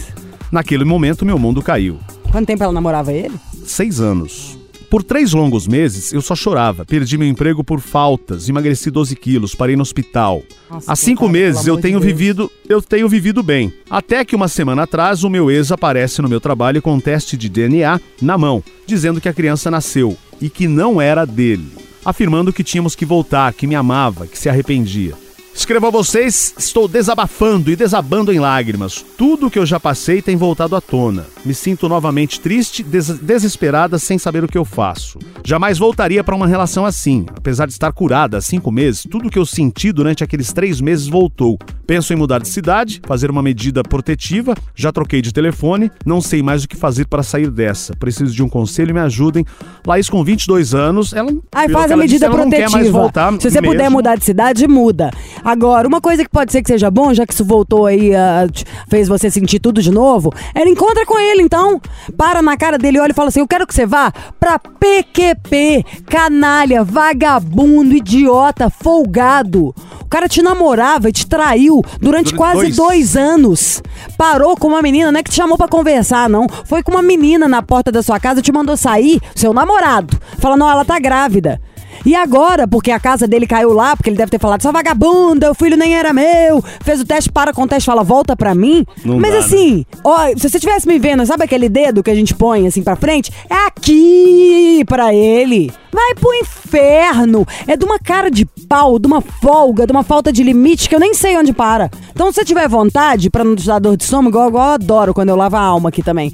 Naquele 0.52 0.84
momento, 0.84 1.26
meu 1.26 1.40
mundo 1.40 1.62
caiu. 1.62 1.98
Quanto 2.32 2.46
tempo 2.48 2.64
ela 2.64 2.74
namorava 2.74 3.14
ele? 3.14 3.34
Seis 3.66 4.02
anos. 4.02 4.59
Por 4.90 5.04
três 5.04 5.34
longos 5.34 5.68
meses, 5.68 6.12
eu 6.12 6.22
só 6.22 6.36
chorava. 6.36 6.84
Perdi 6.84 7.16
meu 7.18 7.28
emprego 7.28 7.64
por 7.64 7.80
faltas, 7.80 8.50
emagreci 8.50 8.90
12 8.90 9.16
quilos, 9.16 9.54
parei 9.54 9.76
no 9.76 9.84
hospital. 9.84 10.42
Nossa, 10.70 10.92
Há 10.92 10.96
cinco 10.96 11.26
coitado, 11.26 11.32
meses 11.34 11.68
eu 11.68 11.76
de 11.76 11.82
tenho 11.84 12.00
Deus. 12.00 12.12
vivido, 12.12 12.52
eu 12.68 12.82
tenho 12.82 13.08
vivido 13.08 13.44
bem. 13.44 13.72
Até 13.88 14.26
que 14.26 14.36
uma 14.36 14.48
semana 14.48 14.84
atrás, 14.84 15.24
o 15.24 15.30
meu 15.30 15.52
ex 15.52 15.72
aparece 15.72 16.22
no 16.24 16.30
meu 16.30 16.42
trabalho 16.42 16.82
com 16.82 16.94
um 16.96 17.00
teste 17.00 17.38
de 17.38 17.48
DNA 17.48 18.02
na 18.20 18.36
mão, 18.38 18.64
dizendo 18.88 19.22
que 19.22 19.30
a 19.30 19.34
criança 19.34 19.70
nasceu 19.70 20.18
e 20.42 20.50
que 20.50 20.68
não 20.68 21.00
era 21.00 21.24
dele, 21.24 21.68
afirmando 22.04 22.52
que 22.52 22.64
tínhamos 22.64 22.96
que 22.96 23.06
voltar, 23.06 23.54
que 23.54 23.68
me 23.68 23.76
amava, 23.76 24.26
que 24.26 24.40
se 24.40 24.50
arrependia. 24.50 25.14
Escrevo 25.54 25.88
a 25.88 25.92
vocês, 25.92 26.54
estou 26.58 26.88
desabafando 26.88 27.70
e 27.70 27.76
desabando 27.76 28.32
em 28.32 28.40
lágrimas. 28.40 29.04
Tudo 29.18 29.48
o 29.48 29.52
que 29.52 29.60
eu 29.60 29.66
já 29.66 29.78
passei 29.80 30.22
tem 30.22 30.38
voltado 30.38 30.76
à 30.76 30.80
tona. 30.80 31.28
Me 31.46 31.54
sinto 31.54 31.88
novamente 31.88 32.40
triste, 32.40 32.84
des- 32.84 33.18
desesperada, 33.20 33.98
sem 33.98 34.18
saber 34.18 34.44
o 34.44 34.48
que 34.48 34.58
eu 34.58 34.66
faço. 34.66 35.18
Jamais 35.44 35.78
voltaria 35.78 36.22
para 36.24 36.36
uma 36.36 36.46
relação 36.46 36.86
assim. 36.86 37.26
Apesar 37.36 37.66
de 37.66 37.72
estar 37.72 37.92
curada 37.94 38.38
há 38.38 38.42
cinco 38.42 38.70
meses, 38.72 39.08
tudo 39.10 39.28
o 39.28 39.32
que 39.32 39.40
eu 39.40 39.46
senti 39.46 39.92
durante 39.94 40.24
aqueles 40.24 40.52
três 40.52 40.82
meses 40.82 41.08
voltou. 41.08 41.58
Penso 41.88 42.14
em 42.14 42.16
mudar 42.18 42.40
de 42.40 42.48
cidade, 42.50 43.02
fazer 43.08 43.32
uma 43.32 43.42
medida 43.42 43.82
protetiva, 43.84 44.54
já 44.76 44.92
troquei 44.92 45.22
de 45.22 45.32
telefone, 45.34 45.90
não 46.06 46.22
sei 46.22 46.44
mais 46.44 46.64
o 46.64 46.68
que 46.68 46.76
fazer 46.76 47.08
para 47.08 47.24
sair 47.24 47.50
dessa. 47.50 47.96
Preciso 47.96 48.32
de 48.36 48.44
um 48.44 48.50
conselho, 48.50 48.94
me 48.94 49.00
ajudem. 49.00 49.44
Laís, 49.88 50.10
com 50.10 50.24
22 50.24 50.76
anos, 50.76 51.14
ela. 51.14 51.32
Aí 51.56 51.70
faz 51.70 51.90
a 51.90 51.94
ela 51.94 52.04
disse, 52.04 52.14
medida 52.16 52.26
ela 52.28 52.38
não 52.38 52.50
quer 52.50 52.58
protetiva. 52.70 52.78
mais 52.78 52.92
voltar 52.92 53.32
Se 53.42 53.50
você 53.50 53.62
puder 53.62 53.78
mesmo. 53.84 53.92
mudar 53.96 54.16
de 54.18 54.26
cidade, 54.26 54.68
muda. 54.68 55.10
Agora, 55.44 55.88
uma 55.88 56.02
coisa 56.02 56.24
que 56.24 56.30
pode 56.30 56.52
ser 56.52 56.62
que 56.62 56.68
seja 56.68 56.92
bom, 56.92 57.14
já 57.14 57.26
que 57.26 57.34
isso 57.34 57.46
voltou 57.46 57.86
aí, 57.86 58.12
te- 58.52 58.66
fez 58.90 59.08
você 59.08 59.32
sentir 59.32 59.60
tudo 59.60 59.82
de 59.82 59.90
novo, 59.90 60.32
era 60.54 60.70
encontra 60.70 61.06
com 61.08 61.18
ele 61.18 61.39
ele 61.40 61.46
então. 61.46 61.82
Para 62.18 62.42
na 62.42 62.58
cara 62.58 62.78
dele, 62.78 63.00
olha 63.00 63.12
e 63.12 63.16
fala 63.16 63.30
assim: 63.30 63.40
Eu 63.40 63.48
quero 63.48 63.66
que 63.66 63.74
você 63.74 63.86
vá 63.86 64.12
pra 64.40 64.60
PQP, 64.60 65.86
canalha, 66.08 66.84
vagabundo, 66.84 67.96
idiota, 67.96 68.70
folgado. 68.70 69.74
O 70.02 70.06
cara 70.10 70.28
te 70.28 70.42
namorava 70.42 71.10
e 71.10 71.12
te 71.12 71.26
traiu 71.28 71.82
durante 72.00 72.32
Durante 72.32 72.36
quase 72.36 72.62
dois. 72.62 72.76
dois 72.76 73.16
anos. 73.18 73.82
Parou 74.18 74.58
com 74.58 74.68
uma 74.68 74.82
menina, 74.82 75.12
não 75.12 75.20
é 75.20 75.24
que 75.24 75.30
te 75.30 75.36
chamou 75.36 75.58
pra 75.58 75.68
conversar, 75.68 76.30
não. 76.30 76.48
Foi 76.66 76.82
com 76.84 76.92
uma 76.92 77.02
menina 77.02 77.48
na 77.48 77.62
porta 77.62 77.92
da 77.92 78.02
sua 78.02 78.20
casa, 78.20 78.42
te 78.42 78.52
mandou 78.52 78.76
sair, 78.76 79.22
seu 79.36 79.54
namorado. 79.54 80.18
Fala, 80.40 80.58
não, 80.58 80.70
ela 80.70 80.84
tá 80.84 81.00
grávida. 81.00 81.62
E 82.06 82.16
agora, 82.16 82.68
porque 82.68 82.92
a 82.92 83.00
casa 83.00 83.28
dele 83.28 83.48
caiu 83.48 83.74
lá, 83.74 83.96
porque 83.96 84.10
ele 84.10 84.18
deve 84.18 84.32
ter 84.32 84.40
falado, 84.40 84.62
sua 84.62 84.72
vagabunda, 84.72 85.52
o 85.52 85.56
filho 85.56 85.78
nem 85.78 85.96
era 85.96 86.14
meu. 86.14 86.64
Fez 86.82 87.02
o 87.02 87.06
teste, 87.06 87.32
para 87.32 87.54
com 87.54 87.64
o 87.64 87.68
teste, 87.68 87.86
fala, 87.86 88.04
volta 88.04 88.36
pra 88.36 88.56
mim. 88.56 88.86
Não 89.04 89.20
Mas 89.20 89.32
dá, 89.32 89.40
né? 89.40 89.46
assim, 89.46 89.86
ó, 90.04 90.28
se 90.28 90.50
você 90.50 90.58
estivesse 90.58 90.88
me 90.88 91.00
vendo, 91.00 91.26
sabe 91.26 91.44
aquele 91.44 91.70
dedo 91.70 92.04
que 92.04 92.12
a 92.12 92.16
gente 92.16 92.34
põe 92.34 92.68
assim 92.68 92.82
pra 92.84 92.96
frente? 92.96 93.32
É 93.50 93.68
aqui 93.68 94.84
pra 94.88 95.14
ele. 95.14 95.72
Vai 95.92 96.14
pro 96.14 96.34
inferno. 96.36 97.48
É 97.68 97.76
de 97.76 97.84
uma 97.84 97.98
cara 97.98 98.30
de 98.30 98.46
pau, 98.68 99.00
de 99.00 99.08
uma 99.08 99.22
folga, 99.22 99.88
de 99.88 99.92
uma 99.92 100.04
falta 100.04 100.32
de 100.32 100.44
limite 100.44 100.88
que 100.88 100.94
eu 100.96 101.00
nem 101.00 101.16
sei 101.16 101.36
onde 101.36 101.52
para. 101.52 101.90
Então, 102.12 102.28
se 102.28 102.36
você 102.36 102.46
tiver 102.46 102.68
vontade, 102.70 103.30
pra 103.30 103.44
não 103.44 103.56
te 103.56 103.66
dar 103.66 103.80
dor 103.80 103.98
de 103.98 104.04
estômago, 104.04 104.30
igual, 104.30 104.50
igual 104.50 104.68
eu 104.68 104.74
adoro 104.74 105.14
quando 105.16 105.30
eu 105.30 105.36
lavo 105.36 105.56
a 105.56 105.62
alma 105.62 105.90
aqui 105.90 106.04
também. 106.04 106.32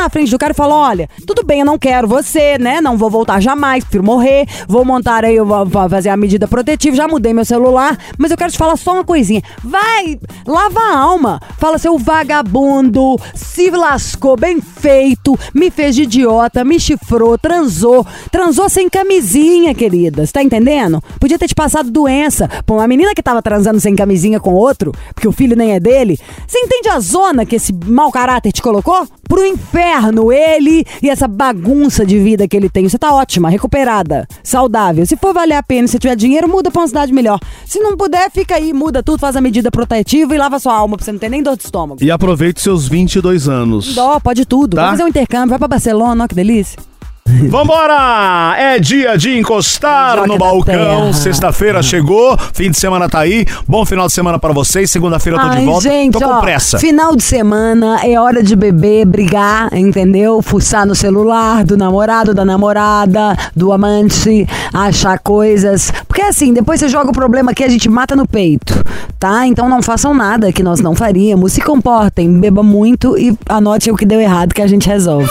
Na 0.00 0.08
frente 0.08 0.30
do 0.30 0.38
cara 0.38 0.52
e 0.52 0.56
fala: 0.56 0.74
olha, 0.74 1.10
tudo 1.26 1.44
bem, 1.44 1.60
eu 1.60 1.66
não 1.66 1.78
quero 1.78 2.08
você, 2.08 2.56
né? 2.56 2.80
Não 2.80 2.96
vou 2.96 3.10
voltar 3.10 3.38
jamais, 3.38 3.84
prefiro 3.84 4.02
morrer. 4.02 4.48
Vou 4.66 4.82
montar 4.82 5.26
aí, 5.26 5.38
vou 5.38 5.88
fazer 5.90 6.08
a 6.08 6.16
medida 6.16 6.48
protetiva, 6.48 6.96
já 6.96 7.06
mudei 7.06 7.34
meu 7.34 7.44
celular, 7.44 7.98
mas 8.16 8.30
eu 8.30 8.36
quero 8.36 8.50
te 8.50 8.56
falar 8.56 8.78
só 8.78 8.94
uma 8.94 9.04
coisinha. 9.04 9.42
Vai, 9.62 10.18
lava 10.46 10.80
a 10.80 10.96
alma. 10.96 11.38
Fala, 11.58 11.76
seu 11.76 11.98
vagabundo, 11.98 13.16
se 13.34 13.68
lascou 13.68 14.38
bem 14.38 14.58
feito, 14.62 15.38
me 15.54 15.70
fez 15.70 15.94
de 15.94 16.04
idiota, 16.04 16.64
me 16.64 16.80
chifrou, 16.80 17.36
transou. 17.36 18.06
Transou 18.32 18.70
sem 18.70 18.88
camisinha, 18.88 19.74
querida. 19.74 20.24
Você 20.24 20.32
tá 20.32 20.42
entendendo? 20.42 21.02
Podia 21.20 21.38
ter 21.38 21.46
te 21.46 21.54
passado 21.54 21.90
doença. 21.90 22.48
Pô, 22.64 22.76
uma 22.76 22.88
menina 22.88 23.14
que 23.14 23.22
tava 23.22 23.42
transando 23.42 23.78
sem 23.78 23.94
camisinha 23.94 24.40
com 24.40 24.54
outro, 24.54 24.92
porque 25.14 25.28
o 25.28 25.32
filho 25.32 25.54
nem 25.54 25.72
é 25.72 25.78
dele. 25.78 26.18
Você 26.46 26.58
entende 26.58 26.88
a 26.88 26.98
zona 27.00 27.44
que 27.44 27.56
esse 27.56 27.70
mau 27.84 28.10
caráter 28.10 28.50
te 28.50 28.62
colocou? 28.62 29.06
Pro 29.30 29.46
inferno, 29.46 30.32
ele 30.32 30.84
e 31.00 31.08
essa 31.08 31.28
bagunça 31.28 32.04
de 32.04 32.18
vida 32.18 32.48
que 32.48 32.56
ele 32.56 32.68
tem. 32.68 32.88
Você 32.88 32.98
tá 32.98 33.14
ótima, 33.14 33.48
recuperada, 33.48 34.26
saudável. 34.42 35.06
Se 35.06 35.16
for 35.16 35.32
valer 35.32 35.54
a 35.54 35.62
pena, 35.62 35.86
se 35.86 36.00
tiver 36.00 36.16
dinheiro, 36.16 36.48
muda 36.48 36.68
pra 36.68 36.80
uma 36.80 36.88
cidade 36.88 37.12
melhor. 37.12 37.38
Se 37.64 37.78
não 37.78 37.96
puder, 37.96 38.28
fica 38.32 38.56
aí, 38.56 38.72
muda 38.72 39.04
tudo, 39.04 39.20
faz 39.20 39.36
a 39.36 39.40
medida 39.40 39.70
protetiva 39.70 40.34
e 40.34 40.38
lava 40.38 40.58
sua 40.58 40.74
alma 40.74 40.96
pra 40.96 41.04
você 41.04 41.12
não 41.12 41.20
ter 41.20 41.28
nem 41.28 41.44
dor 41.44 41.56
de 41.56 41.62
estômago. 41.62 42.02
E 42.02 42.10
aproveite 42.10 42.60
seus 42.60 42.88
22 42.88 43.48
anos. 43.48 43.94
Dó, 43.94 44.18
pode 44.18 44.44
tudo. 44.44 44.74
Tá. 44.74 44.82
Vai 44.82 44.90
fazer 44.90 45.04
um 45.04 45.08
intercâmbio, 45.08 45.50
vai 45.50 45.58
pra 45.60 45.68
Barcelona, 45.68 46.24
ó 46.24 46.26
que 46.26 46.34
delícia. 46.34 46.89
Vambora! 47.48 48.54
É 48.58 48.78
dia 48.78 49.16
de 49.16 49.38
encostar 49.38 50.16
Joga 50.16 50.26
no 50.26 50.38
balcão. 50.38 51.12
Sexta-feira 51.12 51.82
chegou, 51.82 52.36
fim 52.52 52.70
de 52.70 52.78
semana 52.78 53.08
tá 53.08 53.20
aí. 53.20 53.46
Bom 53.68 53.84
final 53.84 54.06
de 54.06 54.12
semana 54.12 54.38
pra 54.38 54.52
vocês. 54.52 54.90
Segunda-feira 54.90 55.38
eu 55.38 55.42
tô 55.42 55.48
de 55.50 55.56
Ai, 55.58 55.64
volta. 55.64 55.88
gente, 55.88 56.12
tô 56.12 56.20
com 56.20 56.34
ó, 56.34 56.40
pressa. 56.40 56.78
final 56.78 57.14
de 57.14 57.22
semana 57.22 58.00
é 58.04 58.18
hora 58.18 58.42
de 58.42 58.56
beber, 58.56 59.06
brigar, 59.06 59.72
entendeu? 59.72 60.42
Fuçar 60.42 60.86
no 60.86 60.94
celular 60.94 61.64
do 61.64 61.76
namorado, 61.76 62.34
da 62.34 62.44
namorada, 62.44 63.36
do 63.54 63.72
amante, 63.72 64.46
achar 64.72 65.18
coisas. 65.18 65.92
Porque 66.08 66.22
assim, 66.22 66.52
depois 66.52 66.80
você 66.80 66.88
joga 66.88 67.10
o 67.10 67.14
problema 67.14 67.52
aqui, 67.52 67.62
a 67.62 67.68
gente 67.68 67.88
mata 67.88 68.16
no 68.16 68.26
peito, 68.26 68.74
tá? 69.18 69.46
Então 69.46 69.68
não 69.68 69.82
façam 69.82 70.14
nada 70.14 70.52
que 70.52 70.62
nós 70.62 70.80
não 70.80 70.94
faríamos. 70.94 71.52
Se 71.52 71.60
comportem, 71.60 72.40
beba 72.40 72.62
muito 72.62 73.16
e 73.16 73.36
anote 73.48 73.90
o 73.90 73.96
que 73.96 74.04
deu 74.04 74.20
errado 74.20 74.54
que 74.54 74.62
a 74.62 74.66
gente 74.66 74.88
resolve. 74.88 75.30